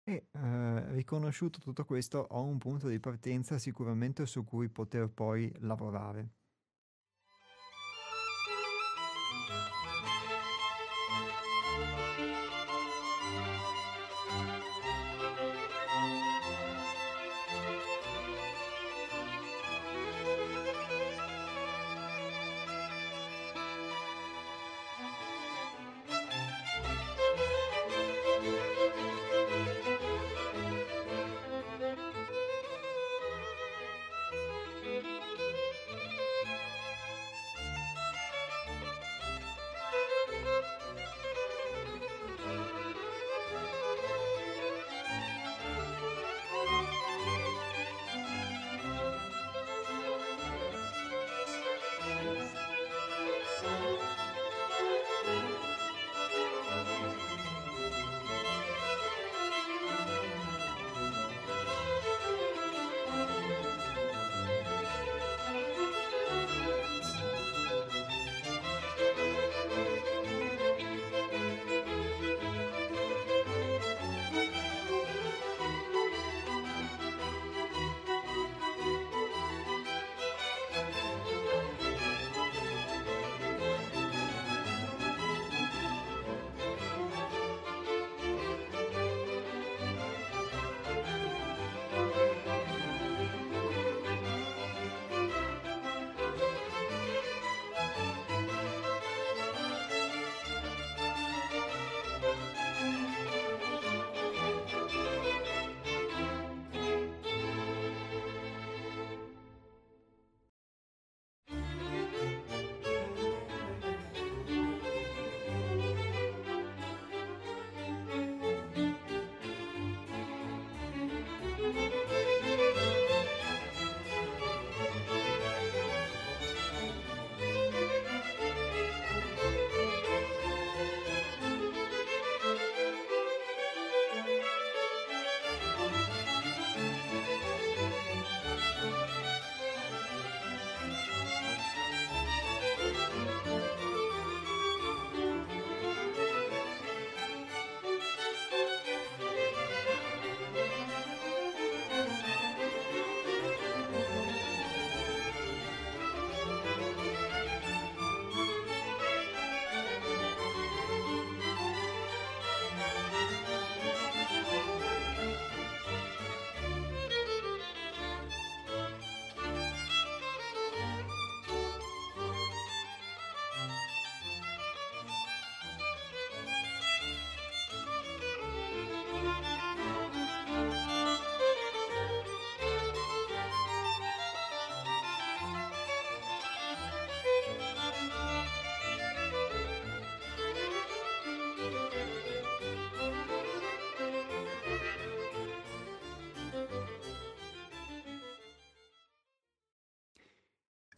E 0.05 0.27
eh, 0.33 0.93
riconosciuto 0.93 1.59
tutto 1.59 1.87
questo, 1.87 2.19
ho 2.19 2.43
un 2.45 2.59
punto 2.59 2.87
di 2.89 3.01
partenza 3.01 3.57
sicuramente 3.59 4.27
su 4.27 4.45
cui 4.45 4.69
poter 4.69 5.09
poi 5.09 5.51
lavorare. 5.61 6.29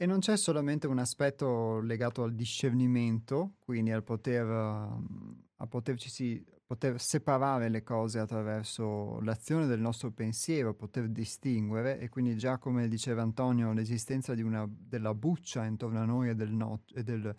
E 0.02 0.06
non 0.06 0.18
c'è 0.18 0.36
solamente 0.36 0.88
un 0.88 0.98
aspetto 0.98 1.78
legato 1.78 2.24
al 2.24 2.34
discernimento, 2.34 3.52
quindi 3.60 3.92
al 3.92 4.02
poter, 4.02 4.44
a 4.48 5.66
poterci, 5.68 6.44
poter 6.66 7.00
separare 7.00 7.68
le 7.68 7.84
cose 7.84 8.18
attraverso 8.18 9.20
l'azione 9.20 9.66
del 9.66 9.78
nostro 9.78 10.10
pensiero, 10.10 10.74
poter 10.74 11.08
distinguere, 11.08 12.00
e 12.00 12.08
quindi 12.08 12.36
già 12.36 12.58
come 12.58 12.88
diceva 12.88 13.22
Antonio, 13.22 13.72
l'esistenza 13.72 14.32
una, 14.32 14.68
della 14.68 15.14
buccia 15.14 15.66
intorno 15.66 16.00
a 16.00 16.04
noi 16.04 16.30
e 16.30 16.34
del, 16.34 16.50
no, 16.50 16.82
e 16.92 17.04
del, 17.04 17.36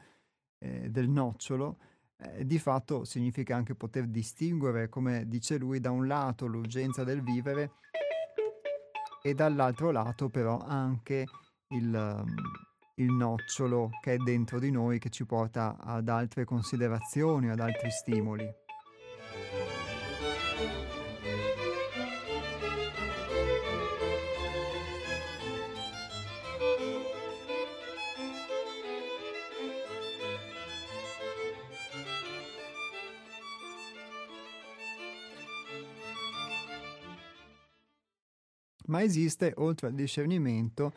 eh, 0.60 0.90
del 0.90 1.10
nocciolo, 1.10 1.80
eh, 2.15 2.45
di 2.45 2.60
fatto 2.60 3.03
significa 3.03 3.57
anche 3.57 3.76
poter 3.76 4.07
distinguere, 4.07 4.88
come 4.88 5.27
dice 5.27 5.57
lui, 5.57 5.81
da 5.81 5.91
un 5.91 6.07
lato 6.07 6.45
l'urgenza 6.45 7.03
del 7.03 7.22
vivere 7.22 7.72
e 9.22 9.34
dall'altro 9.34 9.91
lato 9.91 10.30
però 10.30 10.60
anche 10.60 11.26
il, 11.73 12.23
il 12.95 13.11
nocciolo 13.11 13.89
che 14.01 14.13
è 14.13 14.17
dentro 14.17 14.59
di 14.59 14.71
noi 14.71 14.99
che 14.99 15.09
ci 15.09 15.25
porta 15.25 15.77
ad 15.79 16.09
altre 16.09 16.45
considerazioni, 16.45 17.49
ad 17.49 17.59
altri 17.59 17.89
stimoli. 17.91 18.61
ma 38.93 39.01
esiste 39.01 39.53
oltre 39.57 39.87
al 39.87 39.95
discernimento 39.95 40.93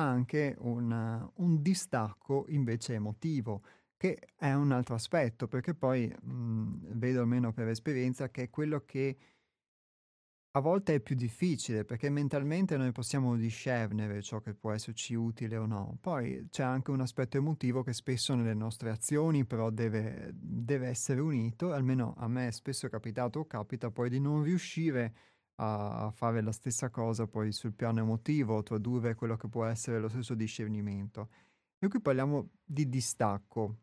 anche 0.00 0.56
un, 0.58 1.30
un 1.34 1.62
distacco 1.62 2.46
invece 2.48 2.94
emotivo, 2.94 3.62
che 3.96 4.18
è 4.36 4.52
un 4.52 4.72
altro 4.72 4.94
aspetto, 4.94 5.46
perché 5.46 5.74
poi 5.74 6.08
mh, 6.08 6.98
vedo 6.98 7.20
almeno 7.20 7.52
per 7.52 7.68
esperienza 7.68 8.30
che 8.30 8.44
è 8.44 8.50
quello 8.50 8.84
che 8.84 9.16
a 10.52 10.60
volte 10.60 10.94
è 10.94 11.00
più 11.00 11.14
difficile, 11.14 11.84
perché 11.84 12.10
mentalmente 12.10 12.76
noi 12.76 12.90
possiamo 12.90 13.36
discernere 13.36 14.20
ciò 14.20 14.40
che 14.40 14.54
può 14.54 14.72
esserci 14.72 15.14
utile 15.14 15.56
o 15.56 15.66
no. 15.66 15.96
Poi 16.00 16.48
c'è 16.50 16.64
anche 16.64 16.90
un 16.90 17.00
aspetto 17.00 17.36
emotivo 17.36 17.84
che 17.84 17.92
spesso 17.92 18.34
nelle 18.34 18.54
nostre 18.54 18.90
azioni 18.90 19.44
però 19.44 19.70
deve, 19.70 20.30
deve 20.34 20.88
essere 20.88 21.20
unito, 21.20 21.72
almeno 21.72 22.14
a 22.16 22.26
me 22.26 22.50
spesso 22.50 22.86
è 22.86 22.90
capitato 22.90 23.40
o 23.40 23.46
capita 23.46 23.90
poi 23.92 24.10
di 24.10 24.18
non 24.18 24.42
riuscire 24.42 25.04
a 25.04 25.12
a 25.62 26.10
fare 26.10 26.40
la 26.40 26.52
stessa 26.52 26.88
cosa 26.88 27.26
poi 27.26 27.52
sul 27.52 27.74
piano 27.74 28.00
emotivo, 28.00 28.62
tradurre 28.62 29.14
quello 29.14 29.36
che 29.36 29.48
può 29.48 29.66
essere 29.66 30.00
lo 30.00 30.08
stesso 30.08 30.34
discernimento. 30.34 31.28
E 31.78 31.88
qui 31.88 32.00
parliamo 32.00 32.48
di 32.64 32.88
distacco. 32.88 33.76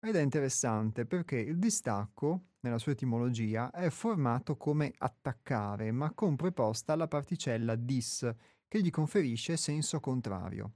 Ed 0.00 0.14
è 0.14 0.20
interessante 0.20 1.06
perché 1.06 1.36
il 1.36 1.58
distacco, 1.58 2.50
nella 2.60 2.78
sua 2.78 2.92
etimologia, 2.92 3.70
è 3.70 3.90
formato 3.90 4.56
come 4.56 4.92
attaccare, 4.96 5.90
ma 5.90 6.12
con 6.12 6.36
preposta 6.36 6.94
la 6.94 7.08
particella 7.08 7.74
dis, 7.74 8.32
che 8.68 8.80
gli 8.80 8.90
conferisce 8.90 9.56
senso 9.56 9.98
contrario. 9.98 10.74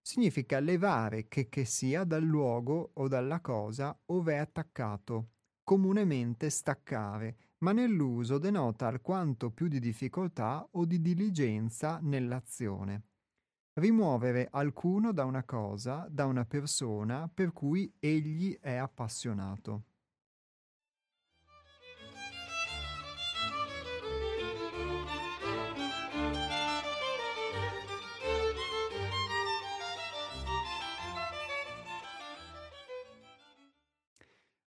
Significa 0.00 0.60
levare 0.60 1.26
che 1.26 1.48
che 1.48 1.64
sia 1.64 2.04
dal 2.04 2.22
luogo 2.22 2.90
o 2.94 3.08
dalla 3.08 3.40
cosa 3.40 3.98
ove 4.06 4.34
è 4.34 4.38
attaccato, 4.38 5.30
comunemente 5.62 6.50
staccare, 6.50 7.36
ma 7.58 7.72
nell'uso 7.72 8.38
denota 8.38 8.86
alquanto 8.86 9.50
più 9.50 9.68
di 9.68 9.80
difficoltà 9.80 10.66
o 10.72 10.84
di 10.84 11.00
diligenza 11.00 11.98
nell'azione. 12.02 13.04
Rimuovere 13.74 14.48
alcuno 14.50 15.12
da 15.12 15.24
una 15.24 15.44
cosa, 15.44 16.06
da 16.10 16.26
una 16.26 16.44
persona 16.44 17.28
per 17.32 17.52
cui 17.52 17.94
egli 17.98 18.58
è 18.60 18.74
appassionato. 18.74 19.85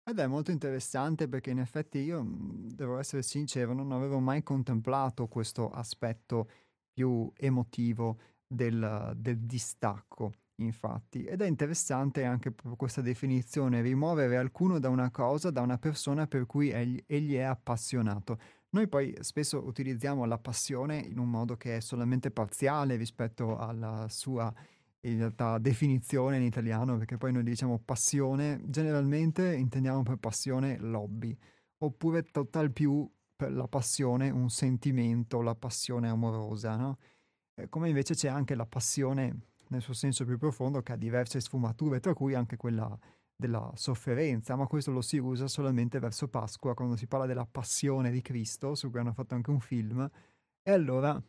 Ed 0.09 0.17
è 0.17 0.25
molto 0.25 0.49
interessante 0.49 1.27
perché 1.27 1.51
in 1.51 1.59
effetti 1.59 1.99
io, 1.99 2.23
mhmm, 2.23 2.69
devo 2.71 2.97
essere 2.97 3.21
sincero, 3.21 3.73
non 3.73 3.91
avevo 3.91 4.17
mai 4.17 4.41
contemplato 4.41 5.27
questo 5.27 5.69
aspetto 5.69 6.49
più 6.91 7.31
emotivo 7.37 8.17
del, 8.47 9.13
del 9.15 9.37
distacco, 9.41 10.33
infatti. 10.55 11.25
Ed 11.25 11.41
è 11.41 11.45
interessante 11.45 12.23
anche 12.23 12.55
questa 12.75 13.01
definizione, 13.01 13.83
rimuovere 13.83 14.37
alcuno 14.37 14.79
da 14.79 14.89
una 14.89 15.11
cosa, 15.11 15.51
da 15.51 15.61
una 15.61 15.77
persona 15.77 16.25
per 16.25 16.47
cui 16.47 16.71
egli, 16.71 16.99
egli 17.05 17.35
è 17.35 17.43
appassionato. 17.43 18.39
Noi 18.71 18.87
poi 18.87 19.15
spesso 19.19 19.63
utilizziamo 19.63 20.25
la 20.25 20.39
passione 20.39 20.97
in 20.97 21.19
un 21.19 21.29
modo 21.29 21.55
che 21.55 21.77
è 21.77 21.79
solamente 21.81 22.31
parziale 22.31 22.95
rispetto 22.95 23.57
alla 23.57 24.07
sua 24.09 24.51
in 25.01 25.17
realtà 25.17 25.57
definizione 25.57 26.37
in 26.37 26.43
italiano, 26.43 26.97
perché 26.97 27.17
poi 27.17 27.31
noi 27.31 27.43
diciamo 27.43 27.79
passione, 27.83 28.61
generalmente 28.65 29.55
intendiamo 29.55 30.03
per 30.03 30.17
passione 30.17 30.77
l'hobby, 30.77 31.35
oppure 31.79 32.23
total 32.23 32.71
più 32.71 33.09
per 33.35 33.53
la 33.53 33.67
passione 33.67 34.29
un 34.29 34.49
sentimento, 34.49 35.41
la 35.41 35.55
passione 35.55 36.09
amorosa, 36.09 36.75
no? 36.75 36.97
Come 37.69 37.89
invece 37.89 38.13
c'è 38.13 38.29
anche 38.29 38.55
la 38.55 38.65
passione 38.65 39.47
nel 39.69 39.81
suo 39.81 39.93
senso 39.93 40.25
più 40.25 40.37
profondo 40.37 40.81
che 40.81 40.93
ha 40.93 40.95
diverse 40.95 41.39
sfumature, 41.39 41.99
tra 41.99 42.13
cui 42.13 42.33
anche 42.33 42.57
quella 42.57 42.97
della 43.35 43.71
sofferenza, 43.75 44.55
ma 44.55 44.67
questo 44.67 44.91
lo 44.91 45.01
si 45.01 45.17
usa 45.17 45.47
solamente 45.47 45.99
verso 45.99 46.27
Pasqua, 46.27 46.73
quando 46.73 46.95
si 46.95 47.07
parla 47.07 47.25
della 47.25 47.45
passione 47.45 48.11
di 48.11 48.21
Cristo, 48.21 48.75
su 48.75 48.89
cui 48.89 48.99
hanno 48.99 49.13
fatto 49.13 49.35
anche 49.35 49.49
un 49.49 49.59
film, 49.59 50.09
e 50.61 50.71
allora 50.71 51.21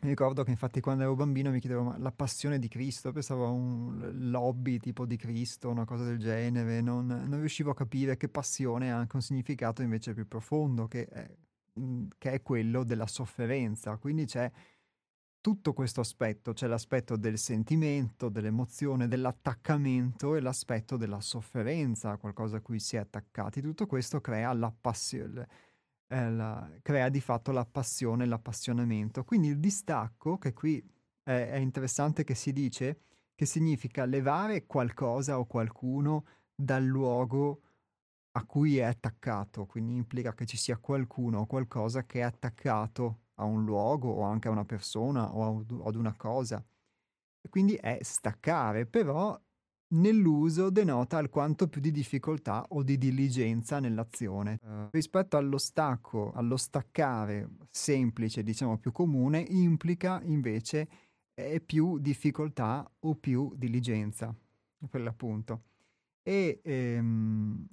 mi 0.00 0.08
ricordo 0.08 0.42
che 0.44 0.50
infatti 0.50 0.80
quando 0.80 1.02
ero 1.02 1.14
bambino 1.14 1.50
mi 1.50 1.60
chiedevo 1.60 1.82
ma 1.82 1.98
la 1.98 2.12
passione 2.12 2.58
di 2.58 2.68
Cristo, 2.68 3.12
pensavo 3.12 3.46
a 3.46 3.50
un 3.50 4.10
lobby 4.30 4.78
tipo 4.78 5.06
di 5.06 5.16
Cristo, 5.16 5.70
una 5.70 5.84
cosa 5.84 6.04
del 6.04 6.18
genere, 6.18 6.80
non, 6.80 7.06
non 7.06 7.38
riuscivo 7.38 7.70
a 7.70 7.74
capire 7.74 8.16
che 8.16 8.28
passione 8.28 8.92
ha 8.92 8.98
anche 8.98 9.16
un 9.16 9.22
significato 9.22 9.82
invece 9.82 10.12
più 10.14 10.28
profondo, 10.28 10.86
che 10.86 11.06
è, 11.06 11.30
mm, 11.80 12.06
che 12.18 12.32
è 12.32 12.42
quello 12.42 12.84
della 12.84 13.06
sofferenza. 13.06 13.96
Quindi 13.96 14.26
c'è 14.26 14.50
tutto 15.40 15.72
questo 15.72 16.00
aspetto, 16.00 16.52
c'è 16.52 16.66
l'aspetto 16.66 17.16
del 17.16 17.38
sentimento, 17.38 18.28
dell'emozione, 18.28 19.08
dell'attaccamento 19.08 20.34
e 20.34 20.40
l'aspetto 20.40 20.96
della 20.96 21.20
sofferenza, 21.20 22.16
qualcosa 22.16 22.58
a 22.58 22.60
cui 22.60 22.80
si 22.80 22.96
è 22.96 22.98
attaccati. 22.98 23.60
Tutto 23.62 23.86
questo 23.86 24.20
crea 24.20 24.52
la 24.52 24.72
passione 24.78 25.48
eh, 26.08 26.30
la, 26.30 26.70
crea 26.82 27.08
di 27.08 27.20
fatto 27.20 27.52
la 27.52 27.64
passione, 27.64 28.26
l'appassionamento. 28.26 29.24
Quindi 29.24 29.48
il 29.48 29.58
distacco, 29.58 30.38
che 30.38 30.52
qui 30.52 30.82
è, 31.22 31.50
è 31.50 31.56
interessante 31.56 32.24
che 32.24 32.34
si 32.34 32.52
dice, 32.52 33.00
che 33.34 33.46
significa 33.46 34.04
levare 34.04 34.66
qualcosa 34.66 35.38
o 35.38 35.46
qualcuno 35.46 36.24
dal 36.54 36.84
luogo 36.84 37.60
a 38.32 38.44
cui 38.44 38.78
è 38.78 38.82
attaccato, 38.82 39.64
quindi 39.66 39.94
implica 39.94 40.34
che 40.34 40.44
ci 40.44 40.56
sia 40.56 40.76
qualcuno 40.76 41.40
o 41.40 41.46
qualcosa 41.46 42.04
che 42.04 42.20
è 42.20 42.22
attaccato 42.22 43.20
a 43.34 43.44
un 43.44 43.64
luogo 43.64 44.10
o 44.10 44.22
anche 44.22 44.48
a 44.48 44.50
una 44.50 44.64
persona 44.64 45.34
o 45.34 45.64
ad 45.84 45.94
una 45.94 46.14
cosa. 46.14 46.62
E 47.40 47.48
quindi 47.48 47.74
è 47.76 47.98
staccare, 48.02 48.86
però 48.86 49.38
nell'uso 49.88 50.70
denota 50.70 51.18
alquanto 51.18 51.68
più 51.68 51.80
di 51.80 51.90
difficoltà 51.90 52.64
o 52.70 52.82
di 52.82 52.98
diligenza 52.98 53.78
nell'azione. 53.78 54.58
Uh, 54.62 54.88
rispetto 54.90 55.36
allo 55.36 55.58
stacco, 55.58 56.32
allo 56.32 56.56
staccare 56.56 57.48
semplice, 57.70 58.42
diciamo 58.42 58.78
più 58.78 58.92
comune, 58.92 59.44
implica 59.48 60.20
invece 60.24 60.88
eh, 61.34 61.60
più 61.60 61.98
difficoltà 61.98 62.88
o 63.00 63.14
più 63.14 63.52
diligenza, 63.56 64.34
per 64.88 65.00
l'appunto. 65.00 65.62
E, 66.22 66.60
ehm, 66.64 67.66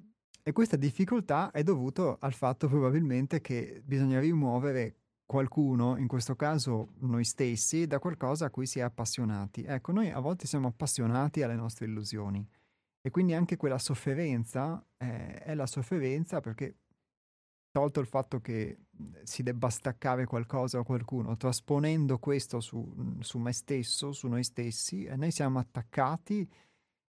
e 0.44 0.52
questa 0.52 0.76
difficoltà 0.76 1.52
è 1.52 1.64
dovuta 1.64 2.18
al 2.20 2.34
fatto 2.34 2.68
probabilmente 2.68 3.40
che 3.42 3.82
bisogna 3.84 4.20
rimuovere 4.20 5.03
qualcuno, 5.34 5.98
in 5.98 6.08
questo 6.08 6.36
caso 6.36 6.90
noi 7.00 7.24
stessi, 7.24 7.88
da 7.88 7.98
qualcosa 7.98 8.46
a 8.46 8.50
cui 8.52 8.68
si 8.68 8.78
è 8.78 8.84
appassionati. 8.84 9.64
Ecco, 9.64 9.92
noi 9.92 10.12
a 10.12 10.20
volte 10.20 10.46
siamo 10.46 10.68
appassionati 10.68 11.42
alle 11.42 11.56
nostre 11.56 11.88
illusioni 11.88 12.48
e 13.02 13.10
quindi 13.10 13.34
anche 13.34 13.58
quella 13.58 13.80
sofferenza 13.80 14.86
eh, 14.96 15.40
è 15.40 15.56
la 15.56 15.66
sofferenza 15.66 16.40
perché 16.40 16.76
tolto 17.72 18.00
il 18.00 18.06
fatto 18.06 18.42
che 18.42 18.78
si 19.24 19.42
debba 19.42 19.72
staccare 19.72 20.28
qualcosa 20.28 20.78
o 20.78 20.84
qualcuno, 20.84 21.36
trasponendo 21.36 22.20
questo 22.20 22.60
su, 22.60 23.18
su 23.22 23.40
me 23.40 23.54
stesso, 23.54 24.12
su 24.12 24.28
noi 24.28 24.44
stessi, 24.44 25.06
e 25.06 25.16
noi 25.16 25.32
siamo 25.32 25.58
attaccati, 25.58 26.48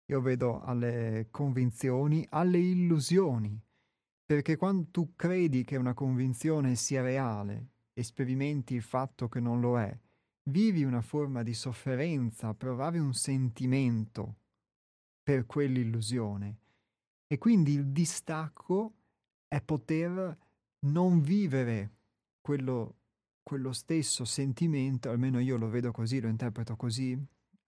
io 0.06 0.20
vedo, 0.22 0.62
alle 0.62 1.28
convinzioni, 1.30 2.26
alle 2.30 2.56
illusioni. 2.56 3.60
Perché 4.24 4.56
quando 4.56 4.86
tu 4.90 5.12
credi 5.14 5.62
che 5.64 5.76
una 5.76 5.92
convinzione 5.92 6.74
sia 6.74 7.02
reale, 7.02 7.73
e 7.95 8.03
sperimenti 8.03 8.75
il 8.75 8.83
fatto 8.83 9.29
che 9.29 9.41
non 9.41 9.61
lo 9.61 9.79
è 9.79 9.97
vivi 10.45 10.85
una 10.85 11.01
forma 11.01 11.43
di 11.43 11.55
sofferenza, 11.55 12.55
provavi 12.55 12.99
un 12.99 13.15
sentimento 13.15 14.37
per 15.23 15.47
quell'illusione. 15.47 16.59
E 17.27 17.39
quindi 17.39 17.73
il 17.73 17.87
distacco 17.87 18.95
è 19.49 19.62
poter 19.62 20.37
non 20.87 21.21
vivere 21.23 21.93
quello, 22.41 22.97
quello 23.43 23.73
stesso 23.73 24.25
sentimento, 24.25 25.11
almeno 25.11 25.39
io 25.41 25.57
lo 25.57 25.69
vedo 25.69 25.91
così, 25.93 26.21
lo 26.21 26.29
interpreto 26.29 26.77
così, 26.77 27.19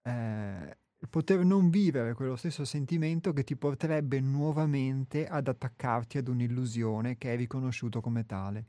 eh, 0.03 0.77
poter 1.09 1.43
non 1.43 1.69
vivere 1.69 2.13
quello 2.13 2.35
stesso 2.35 2.63
sentimento 2.63 3.33
che 3.33 3.43
ti 3.43 3.55
porterebbe 3.55 4.19
nuovamente 4.19 5.27
ad 5.27 5.47
attaccarti 5.47 6.19
ad 6.19 6.27
un'illusione 6.27 7.17
che 7.17 7.33
è 7.33 7.35
riconosciuto 7.35 8.01
come 8.01 8.25
tale. 8.25 8.65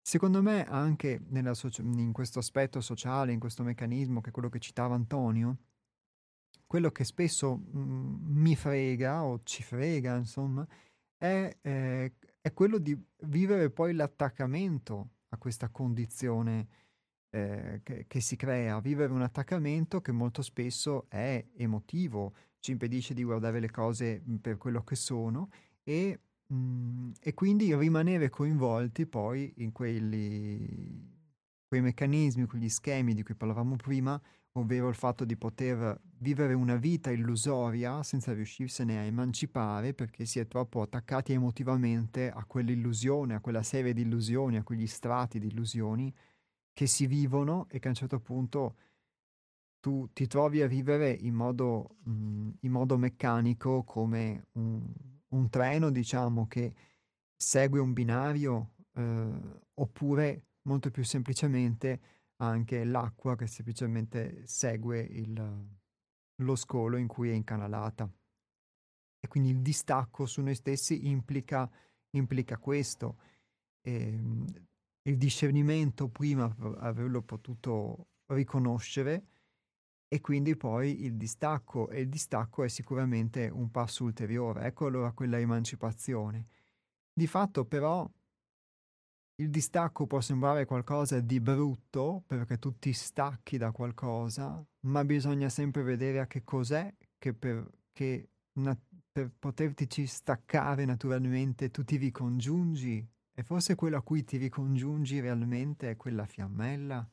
Secondo 0.00 0.42
me 0.42 0.64
anche 0.64 1.20
socia- 1.52 1.82
in 1.82 2.12
questo 2.12 2.38
aspetto 2.38 2.80
sociale, 2.80 3.32
in 3.32 3.40
questo 3.40 3.62
meccanismo 3.62 4.20
che 4.20 4.30
è 4.30 4.32
quello 4.32 4.48
che 4.48 4.58
citava 4.58 4.94
Antonio, 4.94 5.58
quello 6.68 6.90
che 6.90 7.04
spesso 7.04 7.56
mh, 7.56 7.78
mm, 7.78 8.40
mi 8.40 8.54
frega 8.54 9.24
o 9.24 9.40
ci 9.42 9.62
frega, 9.62 10.16
insomma, 10.16 10.66
è, 11.16 11.56
eh, 11.62 12.12
è, 12.40 12.52
quello 12.52 12.78
di 12.78 12.96
vivere 13.24 13.70
poi 13.70 13.94
l'attaccamento 13.94 15.08
a 15.30 15.38
questa 15.38 15.70
condizione 15.70 16.68
eh, 17.30 17.80
che, 17.82 18.06
che, 18.06 18.20
si 18.20 18.36
crea, 18.36 18.80
vivere 18.80 19.12
un 19.12 19.22
attaccamento 19.22 20.00
che 20.00 20.12
molto 20.12 20.42
spesso 20.42 21.06
è 21.08 21.44
emotivo, 21.56 22.34
ci 22.60 22.72
impedisce 22.72 23.14
di 23.14 23.24
guardare 23.24 23.60
le 23.60 23.70
cose 23.70 24.22
mm, 24.26 24.36
per 24.36 24.58
quello 24.58 24.82
che 24.84 24.94
sono 24.94 25.50
e, 25.82 26.20
mm, 26.52 27.10
e 27.20 27.34
quindi 27.34 27.74
rimanere 27.74 28.30
coinvolti 28.30 29.06
poi 29.06 29.52
in 29.58 29.72
quelli, 29.72 31.16
quei 31.66 31.80
meccanismi, 31.80 32.46
quegli 32.46 32.68
schemi 32.68 33.14
di 33.14 33.22
cui 33.22 33.34
parlavamo 33.34 33.76
prima, 33.76 34.20
ovvero 34.52 34.88
il 34.88 34.94
fatto 34.94 35.24
di 35.24 35.36
poter 35.36 36.00
vivere 36.18 36.54
una 36.54 36.76
vita 36.76 37.10
illusoria 37.10 38.02
senza 38.02 38.32
riuscirsene 38.32 38.98
a 38.98 39.02
emancipare 39.02 39.94
perché 39.94 40.24
si 40.24 40.38
è 40.40 40.46
troppo 40.48 40.82
attaccati 40.82 41.32
emotivamente 41.32 42.30
a 42.30 42.44
quell'illusione, 42.44 43.34
a 43.34 43.40
quella 43.40 43.62
serie 43.62 43.92
di 43.92 44.02
illusioni, 44.02 44.56
a 44.56 44.62
quegli 44.64 44.86
strati 44.86 45.38
di 45.38 45.48
illusioni 45.48 46.12
che 46.72 46.86
si 46.86 47.06
vivono 47.06 47.66
e 47.68 47.78
che 47.78 47.88
a 47.88 47.90
un 47.90 47.96
certo 47.96 48.20
punto 48.20 48.76
tu 49.80 50.08
ti 50.12 50.26
trovi 50.26 50.60
a 50.62 50.66
vivere 50.66 51.10
in 51.10 51.34
modo, 51.34 51.96
mh, 52.04 52.10
mhmm, 52.10 52.52
in 52.60 52.70
modo 52.72 52.98
meccanico 52.98 53.84
come 53.84 54.46
un, 54.52 54.82
un, 55.28 55.48
treno, 55.48 55.90
diciamo, 55.90 56.46
che 56.46 56.74
segue 57.36 57.80
un 57.80 57.92
binario, 57.92 58.74
eh, 58.94 59.60
oppure 59.74 60.46
molto 60.62 60.90
più 60.90 61.04
semplicemente 61.04 62.00
anche 62.36 62.84
l'acqua 62.84 63.36
che 63.36 63.46
semplicemente 63.46 64.46
segue 64.46 65.00
il, 65.00 65.66
lo 66.36 66.56
scolo 66.56 66.96
in 66.96 67.06
cui 67.06 67.30
è 67.30 67.34
incanalata. 67.34 68.10
E 69.20 69.26
quindi 69.28 69.50
il 69.50 69.60
distacco 69.60 70.26
su 70.26 70.42
noi 70.42 70.54
stessi 70.54 71.08
implica, 71.08 71.68
implica 72.10 72.58
questo. 72.58 73.18
E, 73.80 73.92
ehm, 73.92 74.46
il 75.08 75.16
discernimento 75.16 76.08
prima 76.08 76.54
averlo 76.80 77.22
potuto 77.22 78.08
riconoscere 78.26 79.24
e 80.08 80.20
quindi 80.20 80.56
poi 80.56 81.04
il 81.04 81.16
distacco 81.16 81.90
e 81.90 82.00
il 82.00 82.08
distacco 82.08 82.64
è 82.64 82.68
sicuramente 82.68 83.48
un 83.48 83.70
passo 83.70 84.04
ulteriore, 84.04 84.64
ecco 84.64 84.86
allora 84.86 85.12
quella 85.12 85.38
emancipazione. 85.38 86.46
Di 87.12 87.26
fatto 87.26 87.66
però 87.66 88.08
il 89.40 89.50
distacco 89.50 90.06
può 90.06 90.20
sembrare 90.20 90.64
qualcosa 90.64 91.20
di 91.20 91.40
brutto 91.40 92.24
perché 92.26 92.58
tu 92.58 92.78
ti 92.78 92.92
stacchi 92.92 93.56
da 93.56 93.70
qualcosa, 93.70 94.64
ma 94.80 95.04
bisogna 95.04 95.48
sempre 95.48 95.82
vedere 95.82 96.20
a 96.20 96.26
che 96.26 96.42
cos'è 96.42 96.92
che 97.18 97.34
per, 97.34 97.68
che 97.92 98.30
una, 98.54 98.76
per 99.12 99.30
poterti 99.38 100.06
staccare 100.06 100.84
naturalmente 100.84 101.70
tu 101.70 101.84
ti 101.84 101.96
ricongiungi. 101.96 103.06
E 103.32 103.42
forse 103.44 103.76
quello 103.76 103.96
a 103.96 104.02
cui 104.02 104.24
ti 104.24 104.36
ricongiungi 104.36 105.20
realmente 105.20 105.90
è 105.90 105.96
quella 105.96 106.26
fiammella, 106.26 107.08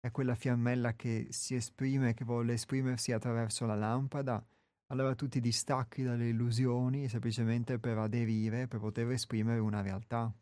è 0.00 0.10
quella 0.10 0.34
fiammella 0.34 0.94
che 0.94 1.26
si 1.30 1.54
esprime, 1.54 2.14
che 2.14 2.24
vuole 2.24 2.54
esprimersi 2.54 3.12
attraverso 3.12 3.66
la 3.66 3.74
lampada. 3.74 4.44
Allora 4.90 5.14
tu 5.14 5.28
ti 5.28 5.40
distacchi 5.40 6.02
dalle 6.02 6.28
illusioni 6.28 7.08
semplicemente 7.08 7.78
per 7.78 7.98
aderire, 7.98 8.68
per 8.68 8.80
poter 8.80 9.10
esprimere 9.10 9.58
una 9.58 9.82
realtà. 9.82 10.32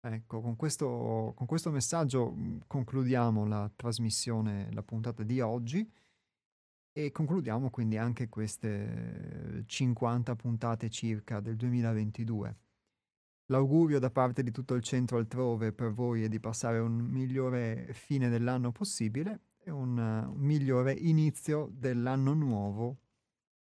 Ecco, 0.00 0.40
con 0.40 0.56
questo, 0.56 1.32
con 1.34 1.46
questo 1.46 1.70
messaggio 1.70 2.30
mm, 2.32 2.58
concludiamo 2.66 3.46
la 3.46 3.70
trasmissione, 3.74 4.72
la 4.72 4.82
puntata 4.82 5.24
di 5.24 5.40
oggi 5.40 5.86
e 6.92 7.10
concludiamo 7.10 7.68
quindi 7.70 7.96
anche 7.96 8.28
queste 8.28 9.64
50 9.66 10.36
puntate 10.36 10.88
circa 10.88 11.40
del 11.40 11.56
2022. 11.56 12.56
L'augurio 13.50 13.98
da 13.98 14.10
parte 14.10 14.42
di 14.42 14.50
tutto 14.50 14.74
il 14.74 14.82
centro 14.82 15.16
altrove 15.16 15.72
per 15.72 15.92
voi 15.92 16.22
è 16.22 16.28
di 16.28 16.38
passare 16.38 16.78
un 16.80 16.92
migliore 16.92 17.88
fine 17.94 18.28
dell'anno 18.28 18.72
possibile 18.72 19.40
e 19.64 19.70
un, 19.70 20.34
migliore 20.36 20.92
inizio 20.92 21.70
dell'anno 21.72 22.34
nuovo 22.34 22.98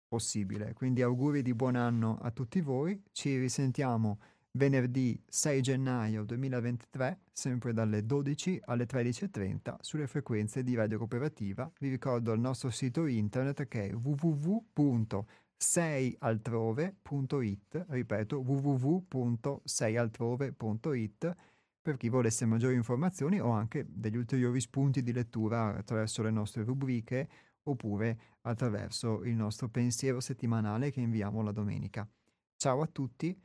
possibile. 0.06 0.74
Quindi 0.74 1.02
auguri 1.02 1.42
di 1.42 1.54
buon 1.54 1.76
anno 1.76 2.18
a 2.22 2.32
tutti 2.32 2.60
voi. 2.60 3.02
Ci 3.14 3.38
risentiamo 3.38 4.20
venerdì 4.52 5.18
6 5.26 5.62
gennaio 5.62 6.26
2023, 6.26 7.22
sempre 7.32 7.72
dalle 7.72 8.06
12 8.06 8.60
alle 8.66 8.86
13.30 8.86 9.76
sulle 9.80 10.08
frequenze 10.08 10.62
di 10.62 10.76
Radio 10.76 10.98
Cooperativa. 10.98 11.72
Vi 11.80 11.88
ricordo 11.88 12.34
il 12.34 12.42
nostro 12.42 12.70
sito 12.70 13.06
internet 13.06 13.66
che 13.70 13.88
è 13.88 13.94
www 13.94 15.26
6altrove.it, 15.60 17.86
ripeto 17.90 18.40
www.seialtrove.it 18.40 21.36
per 21.82 21.98
chi 21.98 22.10
volesse 22.10 22.46
maggiori 22.46 22.76
informazioni 22.76 23.40
o 23.40 23.50
anche 23.50 23.86
degli 23.90 24.16
ulteriori 24.16 24.62
spunti 24.62 25.02
di 25.02 25.12
lettura 25.12 25.76
attraverso 25.76 26.22
le 26.22 26.32
nostre 26.32 26.64
rubriche 26.64 27.28
oppure 27.64 28.38
attraverso 28.42 29.24
il 29.24 29.36
nostro 29.36 29.70
pensiero 29.70 30.20
settimanale 30.20 30.92
che 30.92 31.02
inviamo 31.02 31.42
la 31.42 31.52
domenica. 31.52 32.08
Ciao 32.56 32.82
a 32.82 32.88
tutti, 32.88 33.36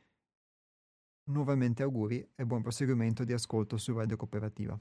nuovamente 1.31 1.83
auguri 1.83 2.31
e 2.35 2.45
buon 2.45 2.61
proseguimento 2.61 3.23
di 3.23 3.33
ascolto 3.33 3.77
su 3.77 3.93
Radio 3.93 4.15
Cooperativa. 4.15 4.79